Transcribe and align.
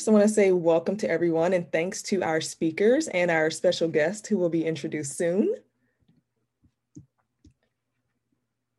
First, 0.00 0.08
I 0.08 0.12
want 0.12 0.26
to 0.26 0.32
say 0.32 0.50
welcome 0.50 0.96
to 0.96 1.10
everyone 1.10 1.52
and 1.52 1.70
thanks 1.70 2.00
to 2.04 2.22
our 2.22 2.40
speakers 2.40 3.06
and 3.08 3.30
our 3.30 3.50
special 3.50 3.86
guest 3.86 4.26
who 4.28 4.38
will 4.38 4.48
be 4.48 4.64
introduced 4.64 5.18
soon. 5.18 5.54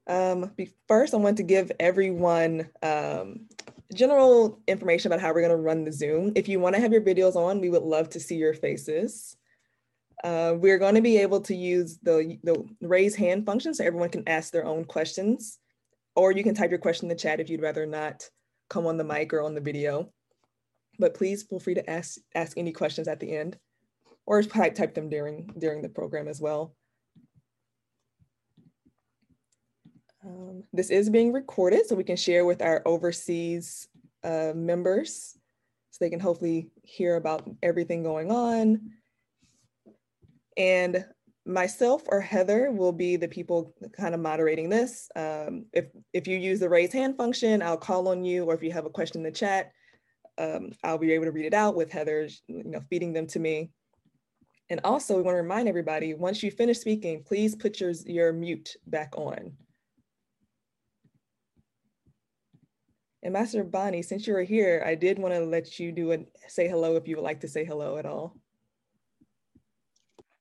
Um, 0.08 0.52
first, 0.88 1.14
I 1.14 1.18
want 1.18 1.38
to 1.38 1.44
give 1.44 1.72
everyone 1.80 2.70
um, 2.82 3.42
general 3.94 4.64
information 4.68 5.12
about 5.12 5.22
how 5.22 5.32
we're 5.32 5.48
going 5.48 5.52
to 5.52 5.58
run 5.58 5.84
the 5.84 5.92
Zoom. 5.92 6.32
If 6.36 6.48
you 6.48 6.60
want 6.60 6.74
to 6.74 6.82
have 6.82 6.92
your 6.92 7.04
videos 7.04 7.36
on, 7.36 7.62
we 7.62 7.70
would 7.70 7.84
love 7.84 8.10
to 8.10 8.20
see 8.20 8.38
your 8.38 8.56
faces. 8.56 9.38
Uh, 10.24 10.56
we're 10.58 10.80
going 10.80 10.96
to 10.96 11.02
be 11.02 11.18
able 11.18 11.42
to 11.42 11.56
use 11.56 12.00
the, 12.02 12.40
the 12.42 12.66
raise 12.82 13.16
hand 13.16 13.46
function 13.46 13.76
so 13.76 13.86
everyone 13.86 14.10
can 14.10 14.28
ask 14.28 14.52
their 14.52 14.66
own 14.66 14.86
questions, 14.86 15.60
or 16.16 16.32
you 16.32 16.42
can 16.42 16.56
type 16.56 16.72
your 16.72 16.80
question 16.80 17.06
in 17.06 17.10
the 17.10 17.22
chat 17.22 17.40
if 17.40 17.48
you'd 17.48 17.62
rather 17.62 17.86
not 17.86 18.28
come 18.72 18.88
on 18.88 18.98
the 18.98 19.04
mic 19.04 19.34
or 19.34 19.44
on 19.44 19.54
the 19.54 19.62
video. 19.62 20.12
But 21.00 21.14
please 21.14 21.44
feel 21.44 21.60
free 21.60 21.76
to 21.76 21.90
ask, 21.90 22.20
ask 22.36 22.58
any 22.58 22.72
questions 22.72 23.08
at 23.08 23.20
the 23.20 23.36
end 23.36 23.58
or 24.26 24.44
type, 24.44 24.76
type 24.76 24.94
them 24.94 25.10
during, 25.10 25.52
during 25.58 25.82
the 25.82 25.90
program 25.90 26.28
as 26.28 26.40
well. 26.40 26.76
Um, 30.24 30.64
this 30.72 30.92
is 30.92 31.10
being 31.10 31.34
recorded 31.34 31.88
so 31.88 31.96
we 31.96 32.04
can 32.04 32.16
share 32.16 32.46
with 32.46 32.62
our 32.62 32.84
overseas 32.86 33.88
uh, 34.24 34.52
members 34.56 35.38
so 35.90 35.98
they 36.00 36.10
can 36.10 36.20
hopefully 36.20 36.70
hear 36.84 37.16
about 37.16 37.50
everything 37.64 38.04
going 38.04 38.32
on. 38.32 38.92
And 40.58 41.06
myself 41.46 42.04
or 42.08 42.22
Heather 42.22 42.72
will 42.72 42.92
be 42.92 43.16
the 43.16 43.28
people 43.28 43.74
kind 43.98 44.14
of 44.14 44.22
moderating 44.22 44.70
this. 44.70 45.10
Um, 45.16 45.66
if, 45.74 45.86
if 46.14 46.28
you 46.28 46.38
use 46.38 46.60
the 46.60 46.70
raise 46.70 46.94
hand 46.94 47.18
function, 47.18 47.62
I'll 47.62 47.78
call 47.78 48.08
on 48.10 48.24
you, 48.24 48.46
or 48.46 48.54
if 48.54 48.62
you 48.62 48.72
have 48.72 48.86
a 48.86 48.92
question 48.92 49.20
in 49.20 49.24
the 49.24 49.32
chat, 49.32 49.72
um, 50.42 50.72
I'll 50.84 50.98
be 50.98 51.12
able 51.14 51.26
to 51.26 51.32
read 51.32 51.46
it 51.46 51.54
out 51.54 51.76
with 51.76 51.92
Heather, 51.92 52.28
you 52.48 52.64
know, 52.64 52.82
feeding 52.90 53.14
them 53.14 53.28
to 53.28 53.40
me. 53.40 53.70
And 54.70 54.80
also 54.84 55.16
we 55.16 55.22
wanna 55.22 55.42
remind 55.42 55.68
everybody, 55.68 56.14
once 56.14 56.42
you 56.42 56.50
finish 56.50 56.80
speaking, 56.80 57.24
please 57.24 57.56
put 57.56 57.80
your, 57.80 57.92
your 58.06 58.34
mute 58.34 58.76
back 58.88 59.14
on. 59.18 59.54
And 63.24 63.34
Master 63.34 63.64
Bonnie, 63.64 64.02
since 64.02 64.26
you 64.26 64.34
were 64.34 64.44
here, 64.44 64.84
I 64.86 64.96
did 64.96 65.20
want 65.20 65.36
to 65.36 65.42
let 65.42 65.80
you 65.80 65.92
do 65.92 66.12
a 66.12 66.26
say 66.48 66.68
hello 66.68 66.96
if 66.96 67.08
you 67.08 67.18
would 67.18 67.24
like 67.24 67.42
to 67.42 67.48
say 67.48 67.64
hello 67.64 67.98
at 67.98 68.06
all. 68.08 68.36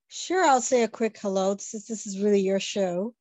Sure, 0.09 0.43
I'll 0.43 0.63
say 0.63 0.83
a 0.83 0.89
quick 0.89 1.19
hello 1.21 1.57
since 1.59 1.87
this 1.87 2.07
is 2.07 2.21
really 2.21 2.41
your 2.41 2.59
show. 2.59 3.15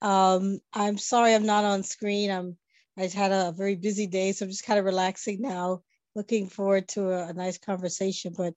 Um, 0.00 0.60
I'm 0.72 0.96
sorry 0.96 1.34
I'm 1.34 1.44
not 1.44 1.64
on 1.64 1.82
screen. 1.82 2.30
I'm 2.30 2.56
I 2.96 3.06
had 3.08 3.32
a 3.32 3.52
very 3.52 3.76
busy 3.76 4.06
day, 4.06 4.32
so 4.32 4.44
I'm 4.44 4.50
just 4.50 4.64
kind 4.64 4.78
of 4.78 4.84
relaxing 4.84 5.40
now. 5.40 5.82
Looking 6.14 6.48
forward 6.48 6.88
to 6.88 7.10
a, 7.10 7.28
a 7.28 7.32
nice 7.32 7.58
conversation, 7.58 8.34
but 8.36 8.54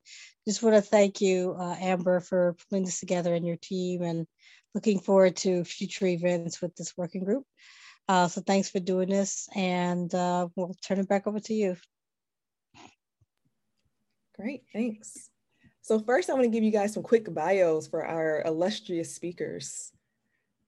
just 0.48 0.64
want 0.64 0.76
to 0.76 0.82
thank 0.82 1.22
you, 1.22 1.56
uh, 1.58 1.76
Amber, 1.80 2.20
for 2.20 2.56
putting 2.70 2.86
this 2.86 3.00
together 3.00 3.34
and 3.34 3.46
your 3.46 3.58
team, 3.58 4.02
and 4.02 4.26
looking 4.73 5.00
forward 5.00 5.36
to 5.38 5.64
future 5.64 6.08
events 6.08 6.62
with 6.62 6.76
this 6.76 6.94
working 6.98 7.24
group. 7.24 7.46
Uh, 8.08 8.28
so 8.28 8.42
thanks 8.42 8.70
for 8.70 8.80
doing 8.80 9.09
this, 9.09 9.48
and 9.56 10.14
uh, 10.14 10.48
we'll 10.56 10.76
turn 10.86 11.00
it 11.00 11.08
back 11.08 11.28
over 11.28 11.40
to 11.40 11.54
you. 11.54 11.78
Great, 14.36 14.64
thanks. 14.74 15.30
So 15.81 16.00
first, 16.00 16.30
I 16.30 16.34
want 16.34 16.46
to 16.46 16.50
give 16.50 16.64
you 16.64 16.72
guys 16.72 16.94
some 16.94 17.04
quick 17.04 17.31
bios 17.34 17.88
for 17.88 18.06
our 18.06 18.42
illustrious 18.46 19.14
speakers. 19.14 19.92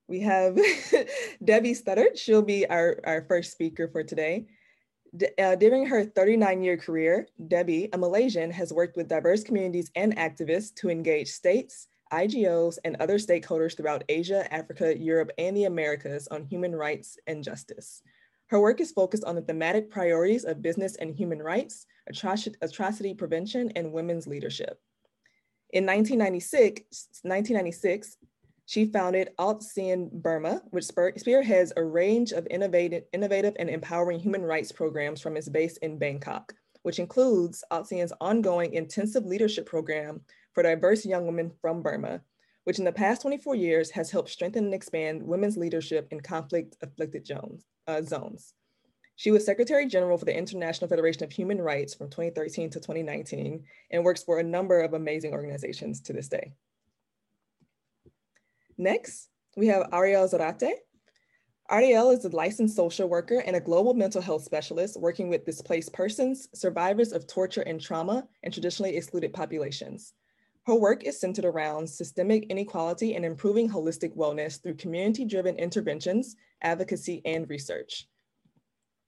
We 0.08 0.20
have 0.20 0.56
Debbie 1.44 1.74
Stothard. 1.74 2.16
She'll 2.16 2.42
be 2.42 2.66
our, 2.68 3.00
our 3.04 3.22
first 3.22 3.52
speaker 3.52 3.88
for 3.88 4.04
today. 4.04 4.46
Uh, 5.38 5.54
during 5.54 5.86
her 5.86 6.04
39-year 6.04 6.76
career, 6.76 7.28
Debbie, 7.48 7.88
a 7.92 7.98
Malaysian, 7.98 8.50
has 8.50 8.72
worked 8.72 8.96
with 8.96 9.08
diverse 9.08 9.42
communities 9.42 9.90
and 9.94 10.16
activists 10.16 10.74
to 10.74 10.90
engage 10.90 11.28
states, 11.28 11.88
IGOs, 12.12 12.78
and 12.84 12.96
other 12.96 13.18
stakeholders 13.18 13.76
throughout 13.76 14.04
Asia, 14.08 14.52
Africa, 14.52 14.96
Europe, 14.96 15.30
and 15.38 15.56
the 15.56 15.64
Americas 15.64 16.28
on 16.28 16.44
human 16.44 16.74
rights 16.74 17.18
and 17.26 17.42
justice. 17.42 18.02
Her 18.48 18.60
work 18.60 18.80
is 18.80 18.92
focused 18.92 19.24
on 19.24 19.34
the 19.34 19.42
thematic 19.42 19.90
priorities 19.90 20.44
of 20.44 20.62
business 20.62 20.96
and 20.96 21.14
human 21.14 21.42
rights, 21.42 21.86
atrocity 22.08 23.14
prevention, 23.14 23.72
and 23.74 23.92
women's 23.92 24.26
leadership. 24.26 24.80
In 25.70 25.84
1996, 25.84 26.82
1996 27.22 28.16
she 28.66 28.84
founded 28.84 29.30
ALTSEAN 29.38 30.10
Burma, 30.12 30.60
which 30.70 30.84
spearheads 30.84 31.72
a 31.76 31.84
range 31.84 32.32
of 32.32 32.48
innovative, 32.50 33.04
innovative 33.12 33.54
and 33.60 33.70
empowering 33.70 34.18
human 34.18 34.42
rights 34.42 34.72
programs 34.72 35.20
from 35.20 35.36
its 35.36 35.48
base 35.48 35.76
in 35.78 35.98
Bangkok, 35.98 36.52
which 36.82 36.98
includes 36.98 37.62
ALTSEAN's 37.70 38.12
ongoing 38.20 38.74
intensive 38.74 39.24
leadership 39.24 39.66
program 39.66 40.20
for 40.52 40.64
diverse 40.64 41.06
young 41.06 41.26
women 41.26 41.52
from 41.60 41.80
Burma, 41.80 42.20
which 42.64 42.80
in 42.80 42.84
the 42.84 42.90
past 42.90 43.22
24 43.22 43.54
years 43.54 43.88
has 43.90 44.10
helped 44.10 44.30
strengthen 44.30 44.64
and 44.64 44.74
expand 44.74 45.22
women's 45.22 45.56
leadership 45.56 46.08
in 46.10 46.18
conflict 46.18 46.76
afflicted 46.82 47.30
uh, 47.86 48.02
zones. 48.02 48.52
She 49.14 49.30
was 49.30 49.46
Secretary 49.46 49.86
General 49.86 50.18
for 50.18 50.24
the 50.24 50.36
International 50.36 50.88
Federation 50.88 51.22
of 51.22 51.30
Human 51.30 51.62
Rights 51.62 51.94
from 51.94 52.10
2013 52.10 52.70
to 52.70 52.80
2019 52.80 53.64
and 53.92 54.04
works 54.04 54.24
for 54.24 54.40
a 54.40 54.42
number 54.42 54.80
of 54.80 54.92
amazing 54.92 55.32
organizations 55.32 56.00
to 56.00 56.12
this 56.12 56.28
day. 56.28 56.52
Next, 58.78 59.30
we 59.56 59.68
have 59.68 59.88
Ariel 59.92 60.28
Zarate. 60.28 60.70
Ariel 61.70 62.10
is 62.10 62.24
a 62.26 62.28
licensed 62.28 62.76
social 62.76 63.08
worker 63.08 63.42
and 63.46 63.56
a 63.56 63.60
global 63.60 63.94
mental 63.94 64.20
health 64.20 64.44
specialist 64.44 65.00
working 65.00 65.30
with 65.30 65.46
displaced 65.46 65.94
persons, 65.94 66.48
survivors 66.54 67.12
of 67.12 67.26
torture 67.26 67.62
and 67.62 67.80
trauma, 67.80 68.28
and 68.42 68.52
traditionally 68.52 68.96
excluded 68.96 69.32
populations. 69.32 70.12
Her 70.66 70.74
work 70.74 71.04
is 71.04 71.18
centered 71.18 71.46
around 71.46 71.88
systemic 71.88 72.46
inequality 72.50 73.14
and 73.14 73.24
improving 73.24 73.70
holistic 73.70 74.14
wellness 74.14 74.62
through 74.62 74.74
community-driven 74.74 75.56
interventions, 75.56 76.36
advocacy, 76.60 77.22
and 77.24 77.48
research. 77.48 78.06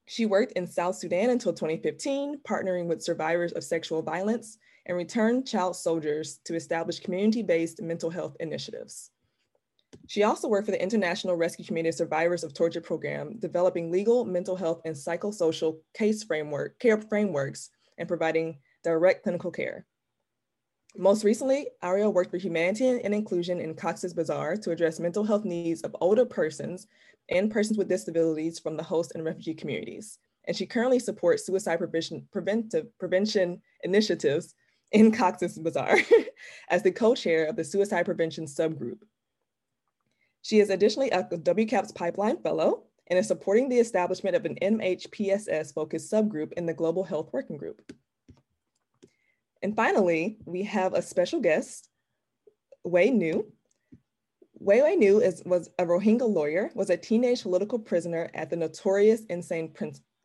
She 0.07 0.25
worked 0.25 0.53
in 0.53 0.67
South 0.67 0.97
Sudan 0.97 1.29
until 1.29 1.53
2015, 1.53 2.41
partnering 2.49 2.87
with 2.87 3.03
survivors 3.03 3.53
of 3.53 3.63
sexual 3.63 4.01
violence 4.01 4.57
and 4.87 4.97
returned 4.97 5.47
child 5.47 5.77
soldiers 5.77 6.41
to 6.45 6.55
establish 6.55 7.01
community-based 7.01 7.83
mental 7.83 8.09
health 8.09 8.35
initiatives. 8.41 9.11
She 10.09 10.23
also 10.23 10.49
worked 10.49 10.65
for 10.65 10.73
the 10.73 10.83
International 10.83 11.37
Rescue 11.37 11.67
Committee 11.67 11.91
of 11.91 11.95
Survivors 11.95 12.43
of 12.43 12.55
Torture 12.55 12.81
Program, 12.81 13.39
developing 13.39 13.91
legal, 13.91 14.25
mental 14.25 14.57
health, 14.57 14.81
and 14.87 14.97
psychosocial 14.97 15.81
case 15.95 16.25
framework, 16.25 16.79
care 16.79 16.99
frameworks 16.99 17.69
and 17.99 18.09
providing 18.09 18.59
direct 18.83 19.23
clinical 19.23 19.51
care. 19.51 19.85
Most 20.97 21.25
recently, 21.25 21.69
Ariel 21.83 22.13
worked 22.13 22.31
for 22.31 22.39
humanity 22.39 22.89
and 22.89 23.15
inclusion 23.15 23.61
in 23.61 23.75
Cox's 23.75 24.15
Bazar 24.15 24.57
to 24.57 24.71
address 24.71 24.99
mental 24.99 25.25
health 25.25 25.45
needs 25.45 25.83
of 25.83 25.95
older 26.01 26.25
persons 26.25 26.87
and 27.29 27.51
persons 27.51 27.77
with 27.77 27.89
disabilities 27.89 28.59
from 28.59 28.79
the 28.79 28.83
host 28.83 29.13
and 29.15 29.25
refugee 29.25 29.55
communities. 29.55 30.19
And 30.47 30.57
she 30.57 30.65
currently 30.65 30.99
supports 30.99 31.45
suicide 31.45 31.77
prevention, 31.77 32.27
preventive, 32.33 32.87
prevention 32.99 33.61
initiatives 33.83 34.55
in 34.93 35.13
Cox's 35.13 35.59
Bazar 35.59 35.99
as 36.71 36.83
the 36.83 36.91
co-chair 36.91 37.45
of 37.45 37.57
the 37.57 37.65
suicide 37.65 38.07
prevention 38.07 38.47
subgroup. 38.47 39.01
She 40.43 40.61
is 40.61 40.71
additionally 40.71 41.11
a 41.11 41.25
WCAPS 41.25 41.95
Pipeline 41.95 42.39
Fellow 42.39 42.85
and 43.09 43.19
is 43.19 43.27
supporting 43.27 43.69
the 43.69 43.79
establishment 43.79 44.37
of 44.37 44.45
an 44.45 44.57
MHPSS 44.63 45.75
focused 45.75 46.13
subgroup 46.13 46.53
in 46.53 46.67
the 46.67 46.75
Global 46.75 47.05
Health 47.05 47.31
Working 47.33 47.57
Group. 47.57 47.93
And 49.63 49.75
finally, 49.75 50.39
we 50.45 50.63
have 50.65 50.95
a 50.95 51.03
special 51.03 51.41
guest, 51.41 51.89
Wai 52.85 53.07
Nu, 53.07 53.51
Wai 54.61 54.83
Wai 54.83 54.95
Nu 54.95 55.21
is, 55.21 55.43
was 55.45 55.71
a 55.79 55.85
Rohingya 55.85 56.29
lawyer, 56.29 56.71
was 56.75 56.91
a 56.91 56.97
teenage 56.97 57.43
political 57.43 57.79
prisoner 57.79 58.29
at 58.35 58.51
the 58.51 58.57
notorious 58.57 59.23
Insein 59.27 59.73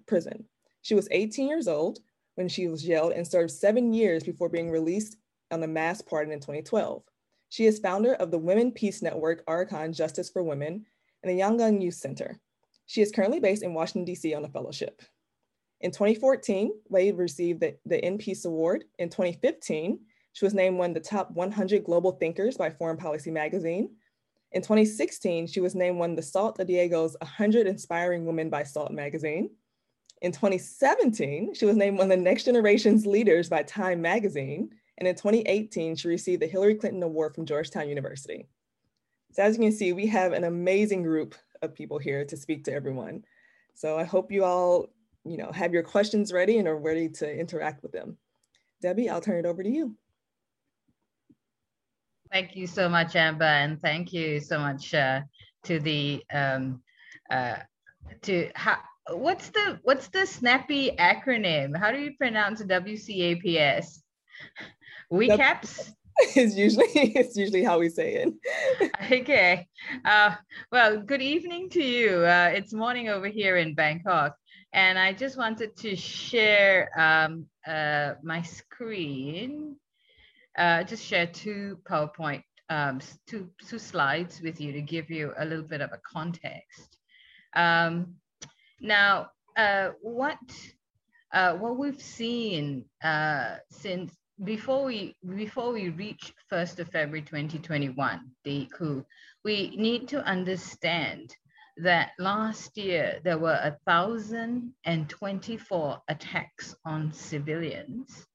prison. 0.07 0.45
She 0.81 0.95
was 0.95 1.07
18 1.11 1.47
years 1.47 1.67
old 1.67 1.99
when 2.35 2.49
she 2.49 2.67
was 2.67 2.83
jailed 2.83 3.13
and 3.13 3.27
served 3.27 3.51
seven 3.51 3.93
years 3.93 4.23
before 4.23 4.49
being 4.49 4.71
released 4.71 5.17
on 5.51 5.61
a 5.61 5.67
mass 5.67 6.01
pardon 6.01 6.33
in 6.33 6.39
2012. 6.39 7.03
She 7.53 7.67
is 7.67 7.77
founder 7.77 8.15
of 8.15 8.31
the 8.31 8.39
Women 8.39 8.71
Peace 8.71 9.03
Network, 9.03 9.45
Arakan 9.45 9.95
Justice 9.95 10.27
for 10.27 10.41
Women, 10.41 10.88
and 11.21 11.29
the 11.29 11.39
Yangon 11.39 11.83
Youth 11.83 11.94
Center. 11.94 12.39
She 12.88 13.00
is 13.00 13.11
currently 13.11 13.39
based 13.39 13.61
in 13.61 13.75
Washington, 13.75 14.11
DC 14.11 14.35
on 14.35 14.44
a 14.44 14.50
fellowship. 14.50 15.03
In 15.81 15.91
2014, 15.91 16.71
Wai 16.89 17.09
received 17.09 17.59
the, 17.59 17.75
the 17.85 18.17
peace 18.17 18.45
Award. 18.45 18.85
In 18.97 19.07
2015, 19.07 20.00
she 20.31 20.45
was 20.45 20.55
named 20.55 20.79
one 20.79 20.89
of 20.89 20.94
the 20.95 21.07
top 21.07 21.29
100 21.29 21.83
global 21.83 22.13
thinkers 22.13 22.57
by 22.57 22.71
Foreign 22.71 22.97
Policy 22.97 23.29
magazine. 23.29 23.91
In 24.53 24.63
2016, 24.63 25.45
she 25.45 25.59
was 25.61 25.75
named 25.75 26.00
one 26.00 26.09
of 26.09 26.15
the 26.15 26.23
Salt 26.23 26.59
of 26.59 26.65
Diego's 26.65 27.15
100 27.21 27.67
Inspiring 27.67 28.25
Women 28.25 28.50
by 28.50 28.63
Salt 28.63 28.91
magazine. 28.91 29.51
In 30.23 30.31
2017, 30.31 31.53
she 31.53 31.65
was 31.65 31.75
named 31.75 32.00
one 32.00 32.11
of 32.11 32.17
the 32.17 32.23
Next 32.23 32.45
Generation's 32.45 33.05
Leaders 33.05 33.47
by 33.47 33.61
Time 33.61 34.01
magazine. 34.01 34.71
And 35.03 35.09
in 35.09 35.15
2018, 35.15 35.97
she 35.97 36.07
received 36.07 36.41
the 36.41 36.47
Hillary 36.47 36.75
Clinton 36.75 37.03
Award 37.03 37.35
from 37.35 37.45
Georgetown 37.45 37.89
University. 37.89 38.47
So 39.33 39.44
as 39.44 39.57
you 39.57 39.63
can 39.63 39.73
see, 39.73 39.91
we 39.91 40.07
have 40.07 40.31
an 40.31 40.45
amazing 40.45 41.03
group 41.03 41.35
of 41.61 41.75
people 41.75 41.97
here 41.97 42.23
to 42.23 42.38
speak 42.38 42.63
to 42.63 42.73
everyone. 42.73 43.25
So 43.75 43.97
I 43.97 44.05
hope 44.05 44.31
you 44.31 44.45
all, 44.45 44.88
you 45.25 45.35
know, 45.35 45.51
have 45.51 45.73
your 45.73 45.83
questions 45.83 46.31
ready 46.31 46.57
and 46.57 46.69
are 46.69 46.77
ready 46.77 47.09
to 47.09 47.29
interact 47.29 47.83
with 47.83 47.91
them. 47.91 48.17
Debbie, 48.81 49.09
I'll 49.09 49.19
turn 49.19 49.44
it 49.44 49.45
over 49.45 49.61
to 49.61 49.69
you. 49.69 49.97
Thank 52.31 52.55
you 52.55 52.65
so 52.65 52.88
much, 52.88 53.17
Amber, 53.17 53.44
and 53.44 53.81
thank 53.81 54.13
you 54.13 54.39
so 54.39 54.57
much 54.57 54.94
uh, 54.94 55.19
to 55.63 55.81
the 55.81 56.23
um, 56.33 56.81
uh, 57.29 57.57
to 58.21 58.50
what's 59.09 59.50
the 59.50 59.81
what's 59.83 60.07
the 60.07 60.25
snappy 60.25 60.91
acronym? 60.97 61.77
How 61.77 61.91
do 61.91 62.00
you 62.00 62.13
pronounce 62.17 62.63
WCAPS? 62.63 64.00
WeCaps. 65.13 65.92
is 66.36 66.57
usually 66.65 66.86
it's 66.95 67.38
usually 67.38 67.63
how 67.63 67.80
we 67.80 67.89
say 67.89 68.25
it. 68.25 68.92
okay. 69.12 69.68
Uh, 70.04 70.36
well, 70.71 71.00
good 71.00 71.21
evening 71.21 71.69
to 71.69 71.83
you. 71.83 72.25
Uh, 72.25 72.51
it's 72.54 72.74
morning 72.74 73.10
over 73.10 73.27
here 73.27 73.57
in 73.57 73.75
Bangkok, 73.75 74.36
and 74.74 74.98
I 74.98 75.13
just 75.13 75.38
wanted 75.38 75.75
to 75.77 75.95
share 75.95 76.89
um, 76.98 77.45
uh, 77.68 78.13
my 78.24 78.42
screen 78.42 79.75
uh, 80.57 80.83
just 80.83 81.04
share 81.04 81.27
two 81.27 81.80
PowerPoint, 81.83 82.44
um, 82.69 83.00
two, 83.27 83.50
two 83.68 83.80
slides 83.80 84.42
with 84.42 84.62
you 84.62 84.71
to 84.71 84.81
give 84.81 85.10
you 85.10 85.33
a 85.38 85.45
little 85.45 85.65
bit 85.65 85.81
of 85.81 85.92
a 85.92 86.00
context. 86.10 86.98
Um, 87.56 88.15
now, 88.80 89.30
uh, 89.57 89.89
what, 90.01 90.38
uh, 91.33 91.54
what 91.54 91.77
we've 91.77 92.01
seen 92.01 92.86
uh, 93.04 93.57
since 93.71 94.13
before 94.44 94.85
we 94.85 95.15
before 95.35 95.71
we 95.71 95.89
reach 95.89 96.33
1st 96.51 96.80
of 96.80 96.89
February 96.89 97.21
2021, 97.21 98.31
the 98.44 98.68
coup, 98.75 99.06
we 99.44 99.75
need 99.77 100.07
to 100.07 100.25
understand 100.25 101.35
that 101.77 102.13
last 102.19 102.75
year 102.77 103.19
there 103.24 103.38
were 103.38 103.77
1,024 103.85 106.01
attacks 106.07 106.75
on 106.85 107.13
civilians 107.13 108.27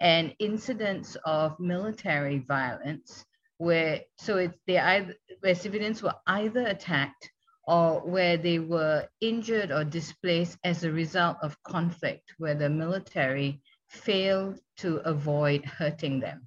and 0.00 0.34
incidents 0.38 1.16
of 1.24 1.58
military 1.58 2.38
violence 2.38 3.24
where 3.58 4.00
so 4.16 4.38
it, 4.38 4.52
they 4.66 4.78
either 4.78 5.14
where 5.40 5.54
civilians 5.54 6.02
were 6.02 6.14
either 6.26 6.66
attacked 6.66 7.30
or 7.66 8.00
where 8.00 8.38
they 8.38 8.58
were 8.58 9.06
injured 9.20 9.70
or 9.70 9.84
displaced 9.84 10.56
as 10.64 10.84
a 10.84 10.92
result 10.92 11.36
of 11.42 11.62
conflict 11.64 12.32
where 12.38 12.54
the 12.54 12.70
military 12.70 13.60
failed 13.88 14.58
to 14.78 14.96
avoid 14.98 15.64
hurting 15.64 16.20
them. 16.20 16.46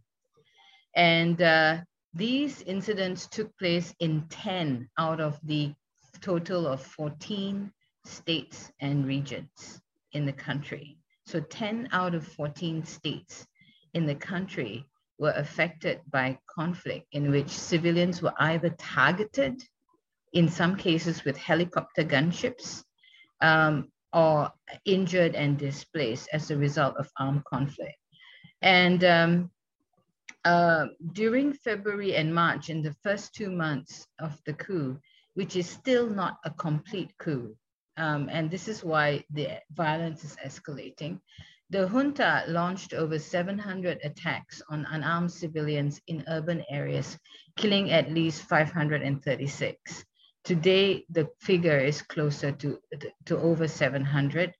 And 0.95 1.41
uh, 1.41 1.77
these 2.13 2.61
incidents 2.63 3.27
took 3.27 3.57
place 3.57 3.93
in 3.99 4.25
10 4.29 4.89
out 4.97 5.19
of 5.21 5.39
the 5.43 5.73
total 6.21 6.67
of 6.67 6.81
14 6.81 7.71
states 8.05 8.71
and 8.79 9.05
regions 9.05 9.81
in 10.13 10.25
the 10.25 10.33
country. 10.33 10.97
So 11.25 11.39
10 11.39 11.89
out 11.91 12.15
of 12.15 12.27
14 12.27 12.85
states 12.85 13.45
in 13.93 14.05
the 14.05 14.15
country 14.15 14.85
were 15.17 15.33
affected 15.35 16.01
by 16.11 16.37
conflict 16.47 17.07
in 17.11 17.31
which 17.31 17.49
civilians 17.49 18.21
were 18.21 18.33
either 18.39 18.69
targeted, 18.77 19.61
in 20.33 20.49
some 20.49 20.75
cases 20.75 21.23
with 21.23 21.37
helicopter 21.37 22.03
gunships, 22.03 22.83
um, 23.41 23.91
or 24.13 24.51
injured 24.85 25.35
and 25.35 25.57
displaced 25.57 26.29
as 26.33 26.51
a 26.51 26.57
result 26.57 26.95
of 26.97 27.09
armed 27.17 27.43
conflict. 27.45 27.97
And 28.61 29.03
um, 29.03 29.51
uh, 30.45 30.87
during 31.13 31.53
February 31.53 32.15
and 32.15 32.33
March, 32.33 32.69
in 32.69 32.81
the 32.81 32.95
first 33.03 33.33
two 33.33 33.51
months 33.51 34.07
of 34.19 34.39
the 34.45 34.53
coup, 34.53 34.99
which 35.33 35.55
is 35.55 35.69
still 35.69 36.09
not 36.09 36.37
a 36.45 36.51
complete 36.51 37.11
coup, 37.17 37.55
um, 37.97 38.29
and 38.31 38.49
this 38.49 38.67
is 38.67 38.83
why 38.83 39.23
the 39.31 39.59
violence 39.71 40.23
is 40.23 40.35
escalating. 40.45 41.19
The 41.69 41.87
junta 41.87 42.43
launched 42.47 42.93
over 42.93 43.17
700 43.17 43.99
attacks 44.03 44.61
on 44.69 44.85
unarmed 44.89 45.31
civilians 45.31 46.01
in 46.07 46.23
urban 46.27 46.63
areas, 46.69 47.17
killing 47.55 47.91
at 47.91 48.11
least 48.11 48.41
536. 48.43 50.05
Today, 50.43 51.05
the 51.09 51.29
figure 51.39 51.77
is 51.77 52.01
closer 52.01 52.51
to, 52.51 52.79
to 53.25 53.37
over 53.37 53.67
700, 53.67 54.53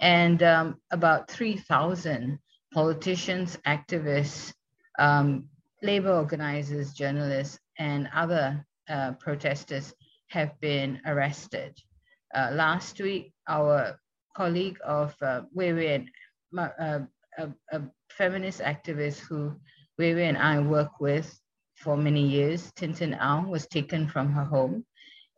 and 0.00 0.42
um, 0.42 0.80
about 0.92 1.28
3,000 1.28 2.38
politicians, 2.72 3.58
activists, 3.66 4.52
um, 4.98 5.48
labor 5.82 6.12
organizers, 6.12 6.92
journalists, 6.92 7.58
and 7.78 8.08
other 8.14 8.64
uh, 8.88 9.12
protesters 9.12 9.92
have 10.28 10.58
been 10.60 11.00
arrested. 11.06 11.76
Uh, 12.34 12.50
last 12.52 13.00
week, 13.00 13.32
our 13.48 13.98
colleague 14.36 14.78
of 14.84 15.14
uh, 15.20 15.42
Wai 15.52 16.04
uh, 16.56 17.00
a, 17.38 17.48
a, 17.72 17.82
feminist 18.10 18.60
activist 18.60 19.18
who 19.18 19.52
Wai 19.98 20.14
Wai 20.14 20.22
and 20.22 20.38
I 20.38 20.60
work 20.60 21.00
with 21.00 21.40
for 21.74 21.96
many 21.96 22.26
years, 22.26 22.72
Thin 22.76 22.94
Thin 22.94 23.12
Aung, 23.20 23.48
was 23.48 23.66
taken 23.66 24.08
from 24.08 24.32
her 24.32 24.44
home 24.44 24.84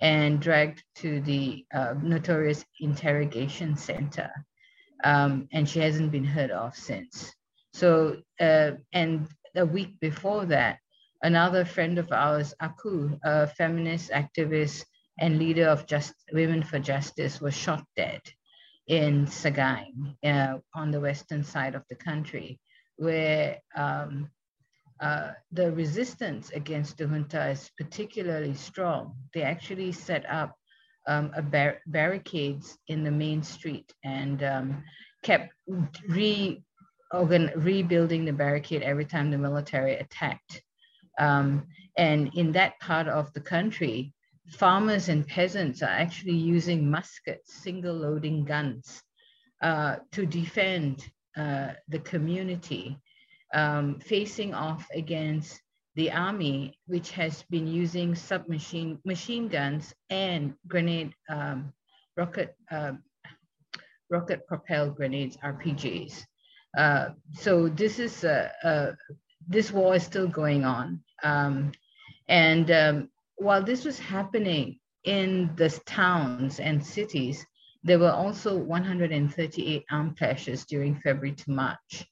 and 0.00 0.40
dragged 0.40 0.82
to 0.96 1.20
the 1.22 1.64
uh, 1.74 1.94
notorious 2.02 2.64
interrogation 2.80 3.76
center. 3.76 4.30
Um, 5.04 5.48
and 5.52 5.68
she 5.68 5.80
hasn't 5.80 6.12
been 6.12 6.24
heard 6.24 6.50
of 6.50 6.74
since. 6.74 7.32
So, 7.72 8.16
uh, 8.40 8.72
and 8.92 9.28
a 9.54 9.66
week 9.66 10.00
before 10.00 10.46
that, 10.46 10.78
another 11.22 11.64
friend 11.64 11.98
of 11.98 12.12
ours, 12.12 12.54
Aku, 12.60 13.18
a 13.24 13.46
feminist 13.46 14.10
activist 14.10 14.84
and 15.18 15.38
leader 15.38 15.66
of 15.66 15.86
Just 15.86 16.14
Women 16.32 16.62
for 16.62 16.78
Justice 16.78 17.40
was 17.40 17.54
shot 17.54 17.84
dead 17.96 18.20
in 18.86 19.26
Sagaing 19.26 20.16
uh, 20.24 20.58
on 20.74 20.90
the 20.90 21.00
western 21.00 21.42
side 21.42 21.74
of 21.74 21.82
the 21.88 21.96
country, 21.96 22.60
where 22.96 23.58
um, 23.74 24.30
uh, 25.00 25.32
the 25.52 25.72
resistance 25.72 26.50
against 26.50 26.98
the 26.98 27.06
junta 27.06 27.48
is 27.50 27.70
particularly 27.76 28.54
strong. 28.54 29.14
They 29.34 29.42
actually 29.42 29.92
set 29.92 30.24
up 30.28 30.56
um, 31.06 31.32
bar 31.50 31.78
barricades 31.86 32.78
in 32.88 33.04
the 33.04 33.10
main 33.10 33.42
street 33.42 33.92
and 34.04 34.42
um, 34.42 34.84
kept 35.22 35.52
re 36.08 36.62
rebuilding 37.56 38.24
the 38.24 38.32
barricade 38.32 38.82
every 38.82 39.04
time 39.04 39.30
the 39.30 39.38
military 39.38 39.94
attacked. 39.94 40.62
Um, 41.18 41.66
and 41.96 42.30
in 42.34 42.52
that 42.52 42.78
part 42.80 43.08
of 43.08 43.32
the 43.32 43.40
country, 43.40 44.12
farmers 44.50 45.08
and 45.08 45.26
peasants 45.26 45.82
are 45.82 45.90
actually 45.90 46.36
using 46.36 46.90
muskets, 46.90 47.54
single 47.54 47.94
loading 47.94 48.44
guns, 48.44 49.02
uh, 49.62 49.96
to 50.12 50.26
defend 50.26 51.04
uh, 51.36 51.72
the 51.88 51.98
community, 52.00 52.98
um, 53.54 53.98
facing 54.00 54.54
off 54.54 54.86
against 54.94 55.60
the 55.94 56.10
army, 56.10 56.78
which 56.86 57.10
has 57.12 57.42
been 57.50 57.66
using 57.66 58.14
submachine 58.14 58.98
machine 59.04 59.48
guns 59.48 59.94
and 60.10 60.54
grenade 60.68 61.12
um, 61.30 61.72
rocket 62.16 62.54
uh, 62.70 62.92
rocket 64.10 64.46
propelled 64.46 64.96
grenades, 64.96 65.36
RPGs. 65.38 66.22
Uh, 66.76 67.08
so 67.32 67.68
this 67.68 67.98
is 67.98 68.24
this 69.48 69.72
war 69.72 69.94
is 69.94 70.02
still 70.02 70.28
going 70.28 70.64
on. 70.64 71.00
Um, 71.22 71.72
and 72.28 72.70
um, 72.70 73.08
while 73.36 73.62
this 73.62 73.84
was 73.84 73.98
happening 73.98 74.78
in 75.04 75.50
the 75.56 75.70
towns 75.86 76.58
and 76.58 76.84
cities, 76.84 77.46
there 77.84 77.98
were 77.98 78.10
also 78.10 78.56
138 78.56 79.84
armed 79.90 80.18
clashes 80.18 80.64
during 80.64 80.96
February 80.96 81.32
to 81.36 81.50
March, 81.50 82.04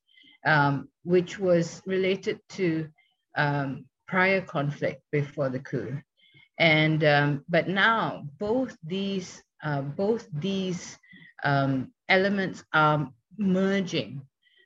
um, 0.47 0.88
which 1.04 1.38
was 1.38 1.82
related 1.87 2.40
to 2.50 2.88
um, 3.37 3.87
prior 4.06 4.40
conflict 4.40 5.02
before 5.12 5.49
the 5.49 5.61
coup. 5.61 6.00
And 6.58 7.02
um, 7.04 7.44
but 7.49 7.68
now 7.68 8.25
both 8.38 8.76
these 8.84 9.42
uh, 9.62 9.82
both 9.82 10.28
these 10.32 10.99
um, 11.44 11.92
elements 12.08 12.64
are 12.73 13.08
merging. 13.38 14.23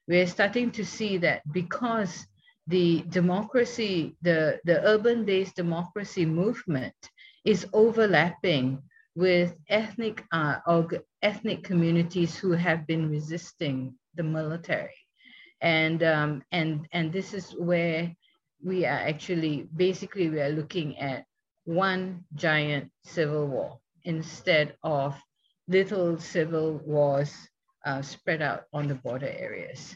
We're 0.06 0.26
starting 0.26 0.70
to 0.72 0.84
see 0.84 1.18
that 1.18 1.42
because 1.52 2.26
the 2.66 3.04
democracy, 3.08 4.16
the, 4.22 4.60
the 4.64 4.86
urban-based 4.86 5.56
democracy 5.56 6.26
movement 6.26 6.94
is 7.44 7.66
overlapping 7.72 8.82
with 9.14 9.54
ethnic 9.68 10.24
uh, 10.32 10.56
or 10.66 10.88
ethnic 11.22 11.64
communities 11.64 12.36
who 12.36 12.52
have 12.52 12.86
been 12.86 13.08
resisting 13.10 13.94
the 14.14 14.22
military. 14.22 14.97
And, 15.60 16.02
um, 16.02 16.42
and, 16.52 16.86
and 16.92 17.12
this 17.12 17.34
is 17.34 17.52
where 17.52 18.14
we 18.62 18.84
are 18.84 18.98
actually, 18.98 19.68
basically 19.76 20.28
we 20.28 20.40
are 20.40 20.50
looking 20.50 20.98
at 20.98 21.24
one 21.64 22.24
giant 22.34 22.90
civil 23.04 23.46
war 23.46 23.78
instead 24.04 24.74
of 24.82 25.14
little 25.68 26.18
civil 26.18 26.78
wars 26.78 27.32
uh, 27.84 28.02
spread 28.02 28.42
out 28.42 28.64
on 28.72 28.88
the 28.88 28.94
border 28.94 29.28
areas. 29.28 29.94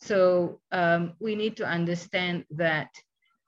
So 0.00 0.60
um, 0.72 1.12
we 1.20 1.36
need 1.36 1.56
to 1.58 1.66
understand 1.66 2.44
that 2.50 2.88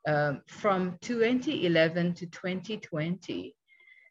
um, 0.07 0.43
from 0.47 0.99
2011 1.01 2.15
to 2.15 2.27
2020, 2.27 3.57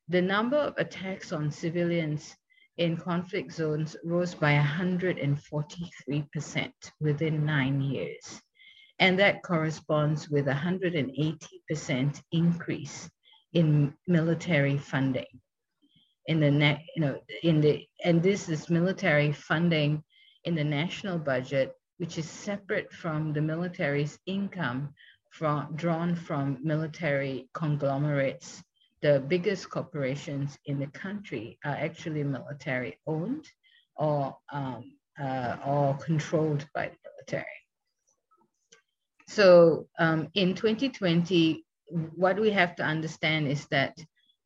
the 0.10 0.22
number 0.22 0.58
of 0.58 0.74
attacks 0.78 1.32
on 1.32 1.52
civilians 1.52 2.36
in 2.78 2.98
conflict 2.98 3.52
zones 3.52 3.96
rose 4.04 4.34
by 4.34 4.54
143% 4.54 6.72
within 7.00 7.46
nine 7.46 7.80
years. 7.82 8.42
And 9.00 9.20
that 9.20 9.44
corresponds 9.44 10.30
with 10.30 10.46
180% 10.46 12.22
increase 12.32 13.10
in 13.54 13.94
military 14.08 14.78
funding. 14.78 15.28
In 16.28 16.40
the 16.40 16.50
net, 16.50 16.80
you 16.96 17.02
know, 17.02 17.20
in 17.44 17.60
the 17.60 17.86
and 18.04 18.24
this 18.24 18.48
is 18.50 18.70
military 18.70 19.34
funding 19.34 20.02
in 20.46 20.56
the 20.56 20.64
national 20.64 21.20
budget, 21.20 21.74
which 21.98 22.18
is 22.18 22.30
separate 22.30 22.94
from 22.94 23.34
the 23.34 23.42
military's 23.42 24.18
income 24.26 24.94
from 25.32 25.76
drawn 25.76 26.16
from 26.16 26.60
military 26.64 27.50
conglomerates 27.54 28.64
the 29.04 29.20
biggest 29.28 29.70
corporations 29.70 30.58
in 30.66 30.80
the 30.80 30.88
country 30.88 31.60
are 31.66 31.76
actually 31.76 32.24
military 32.24 32.98
owned 33.06 33.46
or, 33.98 34.36
um, 34.52 34.94
uh, 35.22 35.58
or 35.66 35.98
controlled 35.98 36.66
by 36.74 36.88
the 36.88 36.98
military. 37.12 37.46
So 39.28 39.88
um, 40.00 40.30
in 40.36 40.56
2020, 40.56 41.66
what 42.16 42.40
we 42.40 42.50
have 42.52 42.78
to 42.78 42.84
understand 42.84 43.50
is 43.50 43.68
that 43.68 43.98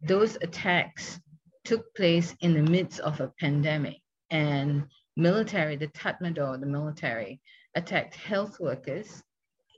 those 0.01 0.37
attacks 0.41 1.19
took 1.63 1.93
place 1.95 2.35
in 2.41 2.55
the 2.55 2.71
midst 2.71 2.99
of 3.01 3.21
a 3.21 3.31
pandemic 3.39 3.97
and 4.31 4.87
military, 5.15 5.75
the 5.75 5.87
Tatmadaw, 5.87 6.59
the 6.59 6.65
military, 6.65 7.41
attacked 7.75 8.15
health 8.15 8.59
workers. 8.59 9.21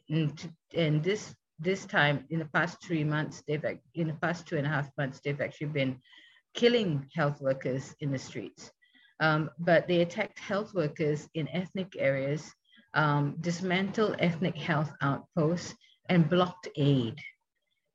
And, 0.10 0.54
and 0.74 1.04
this 1.04 1.36
this 1.60 1.86
time 1.86 2.26
in 2.30 2.40
the 2.40 2.46
past 2.46 2.82
three 2.82 3.04
months, 3.04 3.44
they've 3.48 3.64
in 3.96 4.08
the 4.08 4.14
past 4.14 4.48
two 4.48 4.58
and 4.58 4.66
a 4.66 4.70
half 4.70 4.90
months, 4.98 5.20
they've 5.20 5.42
actually 5.42 5.68
been 5.68 6.00
killing 6.54 7.06
health 7.16 7.42
workers 7.42 7.96
in 8.00 8.12
the 8.12 8.18
streets. 8.18 8.72
Um, 9.20 9.50
but 9.60 9.88
they 9.88 10.02
attacked 10.02 10.40
health 10.40 10.74
workers 10.74 11.28
in 11.34 11.50
ethnic 11.50 11.96
areas, 12.00 12.50
um, 12.94 13.36
dismantled 13.42 14.16
ethnic 14.20 14.58
health 14.58 14.92
outposts, 15.02 15.76
and 16.08 16.30
blocked 16.30 16.68
aid. 16.78 17.20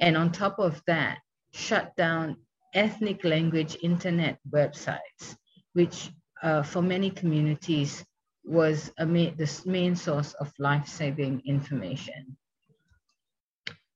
And 0.00 0.16
on 0.16 0.30
top 0.30 0.58
of 0.58 0.82
that, 0.86 1.18
shut 1.52 1.96
down 1.96 2.36
ethnic 2.74 3.24
language 3.24 3.76
internet 3.82 4.38
websites, 4.50 5.36
which 5.72 6.10
uh, 6.42 6.62
for 6.62 6.82
many 6.82 7.10
communities 7.10 8.04
was 8.44 8.92
a 8.98 9.06
ma- 9.06 9.34
the 9.36 9.62
main 9.64 9.96
source 9.96 10.34
of 10.34 10.52
life-saving 10.58 11.42
information. 11.46 12.36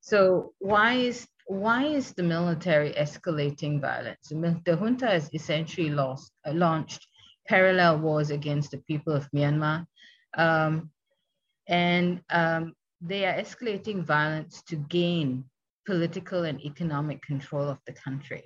So 0.08 0.54
why 0.58 0.94
is 0.94 1.28
why 1.48 1.84
is 1.84 2.14
the 2.14 2.22
military 2.22 2.92
escalating 2.94 3.78
violence? 3.78 4.28
The 4.30 4.76
junta 4.80 5.06
has 5.06 5.28
essentially 5.34 5.90
lost, 5.90 6.32
uh, 6.46 6.52
launched 6.52 7.06
parallel 7.46 7.98
wars 7.98 8.30
against 8.30 8.70
the 8.70 8.78
people 8.88 9.12
of 9.12 9.28
Myanmar, 9.32 9.84
um, 10.34 10.90
and 11.66 12.22
um, 12.30 12.72
they 13.02 13.26
are 13.26 13.34
escalating 13.34 14.02
violence 14.02 14.62
to 14.68 14.76
gain 14.76 15.44
political 15.84 16.44
and 16.44 16.58
economic 16.64 17.20
control 17.20 17.68
of 17.68 17.78
the 17.86 17.92
country. 17.92 18.44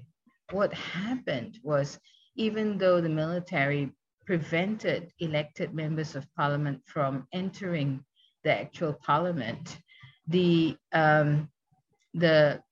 What 0.50 0.74
happened 0.74 1.60
was, 1.62 1.96
even 2.34 2.76
though 2.76 3.00
the 3.00 3.16
military 3.22 3.92
prevented 4.26 5.12
elected 5.20 5.74
members 5.74 6.16
of 6.16 6.26
parliament 6.34 6.82
from 6.86 7.28
entering 7.32 8.04
the 8.42 8.52
actual 8.52 8.94
parliament, 8.94 9.78
the 10.28 10.76
um, 10.92 11.48
the 12.14 12.62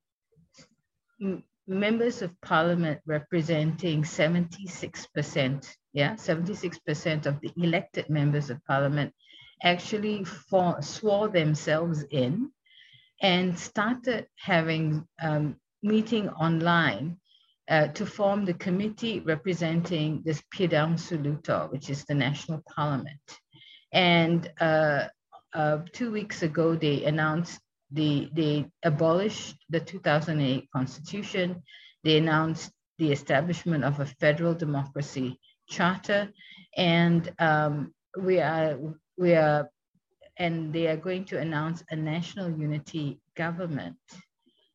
members 1.66 2.21
of 2.21 2.38
parliament 2.40 3.00
representing 3.07 4.02
76%, 4.02 5.69
yeah, 5.92 6.14
76% 6.14 7.26
of 7.26 7.40
the 7.40 7.50
elected 7.57 8.11
members 8.11 8.50
of 8.50 8.64
parliament 8.64 9.14
actually 9.62 10.25
for, 10.25 10.80
swore 10.83 11.28
themselves 11.28 12.04
in 12.11 12.50
and 13.23 13.59
started 13.59 14.26
having 14.37 15.07
um, 15.23 15.57
meeting 15.83 16.28
online 16.30 17.16
uh, 17.69 17.87
to 17.88 18.04
form 18.04 18.45
the 18.45 18.54
committee 18.54 19.21
representing 19.21 20.23
this 20.25 20.42
Pyidaungsu 20.54 21.23
Hluttaw, 21.23 21.71
which 21.71 21.88
is 21.88 22.04
the 22.04 22.14
national 22.14 22.62
parliament. 22.75 23.21
And 23.92 24.50
uh, 24.61 25.04
uh, 25.54 25.78
two 25.92 26.11
weeks 26.12 26.42
ago, 26.42 26.75
they 26.75 27.04
announced 27.04 27.61
the, 27.90 28.30
they 28.33 28.66
abolished 28.85 29.57
the 29.69 29.80
2008 29.80 30.69
constitution. 30.71 31.62
They 32.04 32.19
announced 32.19 32.71
the 32.99 33.11
establishment 33.11 33.83
of 33.83 33.99
a 33.99 34.07
federal 34.07 34.54
democracy 34.54 35.40
charter, 35.69 36.28
and 36.76 37.33
um, 37.38 37.95
we 38.21 38.40
are 38.40 38.78
we 39.16 39.35
are, 39.35 39.71
and 40.37 40.73
they 40.73 40.87
are 40.88 40.97
going 40.97 41.25
to 41.26 41.38
announce 41.38 41.83
a 41.90 41.97
national 41.97 42.50
unity 42.50 43.21
government, 43.37 43.97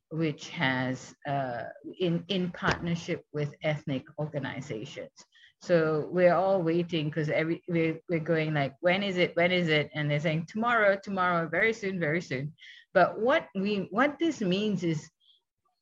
which 0.10 0.50
has 0.50 1.14
uh, 1.28 1.64
in 2.00 2.24
in 2.30 2.52
partnership 2.52 3.24
with 3.32 3.54
ethnic 3.64 4.04
organizations. 4.18 5.12
So 5.62 6.10
we're 6.12 6.34
all 6.34 6.62
waiting 6.62 7.06
because 7.06 7.30
every 7.30 7.64
we're, 7.68 8.00
we're 8.10 8.20
going 8.20 8.54
like, 8.54 8.76
when 8.82 9.02
is 9.02 9.18
it? 9.18 9.36
When 9.36 9.52
is 9.52 9.68
it? 9.68 9.90
And 9.94 10.10
they're 10.10 10.20
saying 10.20 10.46
tomorrow, 10.48 10.98
tomorrow, 11.02 11.48
very 11.48 11.74
soon, 11.74 12.00
very 12.00 12.22
soon. 12.22 12.54
But 12.94 13.20
what 13.20 13.48
we 13.56 13.88
what 13.92 14.20
this 14.20 14.42
means 14.42 14.84
is 14.84 15.10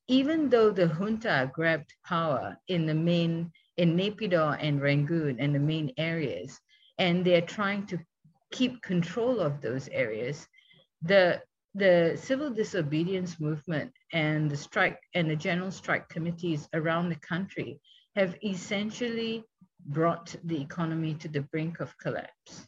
even 0.07 0.49
though 0.49 0.71
the 0.71 0.87
junta 0.87 1.51
grabbed 1.53 1.93
power 2.05 2.57
in 2.67 2.85
the 2.85 2.93
main 2.93 3.51
in 3.77 3.97
Naypyidaw 3.97 4.57
and 4.61 4.81
Rangoon 4.81 5.39
and 5.39 5.53
the 5.53 5.59
main 5.59 5.91
areas, 5.97 6.59
and 6.97 7.25
they're 7.25 7.41
trying 7.41 7.85
to 7.87 7.99
keep 8.51 8.81
control 8.81 9.39
of 9.39 9.61
those 9.61 9.87
areas, 9.89 10.47
the 11.01 11.41
the 11.75 12.17
civil 12.21 12.51
disobedience 12.51 13.39
movement 13.39 13.91
and 14.11 14.49
the 14.49 14.57
strike 14.57 14.99
and 15.15 15.29
the 15.29 15.35
general 15.35 15.71
strike 15.71 16.07
committees 16.07 16.69
around 16.73 17.09
the 17.09 17.15
country 17.15 17.79
have 18.15 18.35
essentially 18.43 19.43
brought 19.85 20.35
the 20.43 20.61
economy 20.61 21.13
to 21.15 21.27
the 21.27 21.41
brink 21.41 21.79
of 21.79 21.97
collapse. 21.97 22.67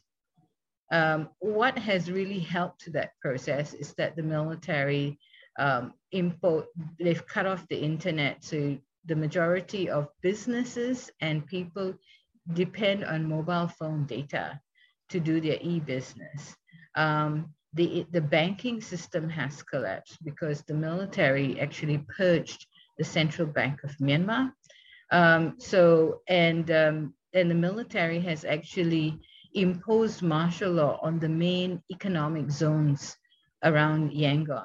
Um, 0.92 1.30
what 1.40 1.78
has 1.78 2.10
really 2.10 2.38
helped 2.38 2.92
that 2.92 3.10
process 3.20 3.74
is 3.74 3.94
that 3.94 4.14
the 4.14 4.22
military 4.22 5.18
um, 5.58 5.94
import, 6.12 6.66
they've 6.98 7.26
cut 7.26 7.46
off 7.46 7.66
the 7.68 7.78
internet. 7.78 8.44
So 8.44 8.78
the 9.06 9.16
majority 9.16 9.88
of 9.88 10.08
businesses 10.22 11.10
and 11.20 11.46
people 11.46 11.94
depend 12.52 13.04
on 13.04 13.28
mobile 13.28 13.68
phone 13.68 14.06
data 14.06 14.60
to 15.08 15.20
do 15.20 15.40
their 15.40 15.58
e-business. 15.60 16.54
Um, 16.94 17.54
the, 17.74 18.06
the 18.10 18.20
banking 18.20 18.80
system 18.80 19.28
has 19.28 19.62
collapsed 19.62 20.24
because 20.24 20.62
the 20.62 20.74
military 20.74 21.60
actually 21.60 21.98
purged 22.16 22.66
the 22.98 23.04
central 23.04 23.46
bank 23.46 23.84
of 23.84 23.90
Myanmar. 23.98 24.52
Um, 25.10 25.56
so, 25.58 26.20
and, 26.28 26.70
um, 26.70 27.14
and 27.32 27.50
the 27.50 27.54
military 27.54 28.20
has 28.20 28.44
actually 28.44 29.20
imposed 29.54 30.22
martial 30.22 30.72
law 30.72 30.98
on 31.02 31.18
the 31.18 31.28
main 31.28 31.82
economic 31.90 32.50
zones 32.50 33.16
around 33.64 34.10
Yangon. 34.10 34.64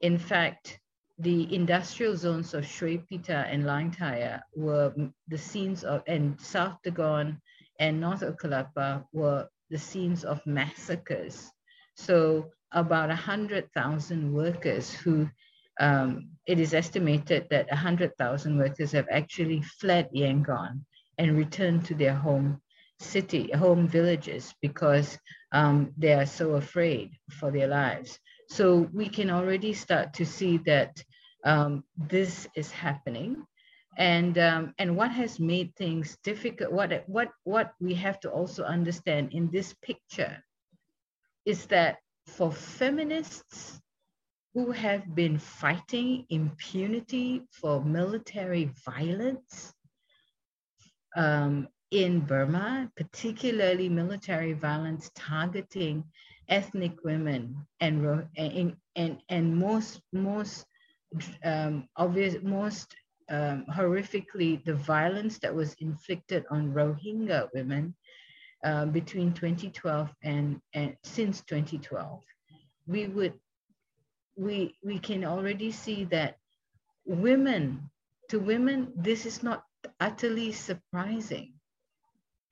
In 0.00 0.18
fact, 0.18 0.80
the 1.18 1.54
industrial 1.54 2.16
zones 2.16 2.52
of 2.52 2.66
Shui 2.66 2.98
Pita 3.08 3.46
and 3.48 3.64
Hlaing 3.64 3.96
Thaya 3.96 4.42
were 4.54 4.92
the 5.28 5.38
scenes 5.38 5.84
of, 5.84 6.02
and 6.06 6.38
South 6.40 6.76
Dagon 6.82 7.40
and 7.80 8.00
North 8.00 8.20
Okkalapa 8.20 9.04
were 9.12 9.48
the 9.70 9.78
scenes 9.78 10.24
of 10.24 10.44
massacres. 10.46 11.50
So 11.94 12.50
about 12.72 13.08
100,000 13.08 14.32
workers 14.32 14.92
who, 14.92 15.28
um, 15.80 16.30
it 16.46 16.58
is 16.58 16.74
estimated 16.74 17.46
that 17.50 17.68
100,000 17.68 18.58
workers 18.58 18.92
have 18.92 19.06
actually 19.10 19.62
fled 19.62 20.08
Yangon 20.14 20.80
and 21.18 21.36
returned 21.36 21.84
to 21.86 21.94
their 21.94 22.14
home 22.14 22.60
city, 22.98 23.50
home 23.52 23.86
villages, 23.86 24.54
because 24.62 25.18
um, 25.52 25.92
they 25.96 26.14
are 26.14 26.26
so 26.26 26.52
afraid 26.52 27.10
for 27.30 27.50
their 27.50 27.68
lives. 27.68 28.18
So 28.48 28.88
we 28.92 29.08
can 29.08 29.30
already 29.30 29.72
start 29.72 30.14
to 30.14 30.26
see 30.26 30.58
that 30.66 31.02
um, 31.44 31.84
this 31.96 32.48
is 32.54 32.70
happening. 32.70 33.44
And, 33.98 34.36
um, 34.38 34.74
and 34.78 34.96
what 34.96 35.10
has 35.10 35.40
made 35.40 35.74
things 35.74 36.18
difficult, 36.22 36.72
what, 36.72 37.04
what, 37.06 37.30
what 37.44 37.72
we 37.80 37.94
have 37.94 38.20
to 38.20 38.30
also 38.30 38.62
understand 38.64 39.32
in 39.32 39.50
this 39.50 39.74
picture 39.82 40.42
is 41.44 41.66
that 41.66 41.98
for 42.26 42.52
feminists 42.52 43.80
who 44.56 44.70
have 44.72 45.14
been 45.14 45.38
fighting 45.38 46.24
impunity 46.30 47.42
for 47.52 47.84
military 47.84 48.72
violence, 48.86 49.74
um, 51.14 51.68
in 51.90 52.20
Burma, 52.20 52.90
particularly 52.96 53.90
military 53.90 54.54
violence 54.54 55.10
targeting 55.14 56.02
ethnic 56.48 57.04
women 57.04 57.54
and 57.80 58.26
and 58.38 59.18
and, 59.28 59.56
most 59.58 60.00
most 60.14 60.64
um, 61.44 61.86
obvious 61.96 62.36
most 62.42 62.96
um, 63.28 63.66
horrifically 63.70 64.64
the 64.64 64.74
violence 64.74 65.38
that 65.40 65.54
was 65.54 65.74
inflicted 65.80 66.46
on 66.50 66.72
Rohingya 66.72 67.50
women 67.52 67.94
uh, 68.64 68.86
between 68.86 69.34
2012 69.34 70.10
and, 70.22 70.62
and 70.72 70.96
since 71.04 71.42
2012, 71.42 72.22
we 72.86 73.08
would 73.08 73.34
we 74.36 74.76
we 74.82 74.98
can 74.98 75.24
already 75.24 75.70
see 75.70 76.04
that 76.04 76.36
women 77.04 77.90
to 78.28 78.38
women 78.38 78.92
this 78.96 79.26
is 79.26 79.42
not 79.42 79.64
utterly 80.00 80.52
surprising 80.52 81.54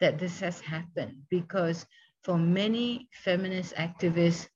that 0.00 0.18
this 0.18 0.40
has 0.40 0.60
happened 0.60 1.16
because 1.30 1.86
for 2.22 2.38
many 2.38 3.08
feminist 3.12 3.74
activists 3.74 4.48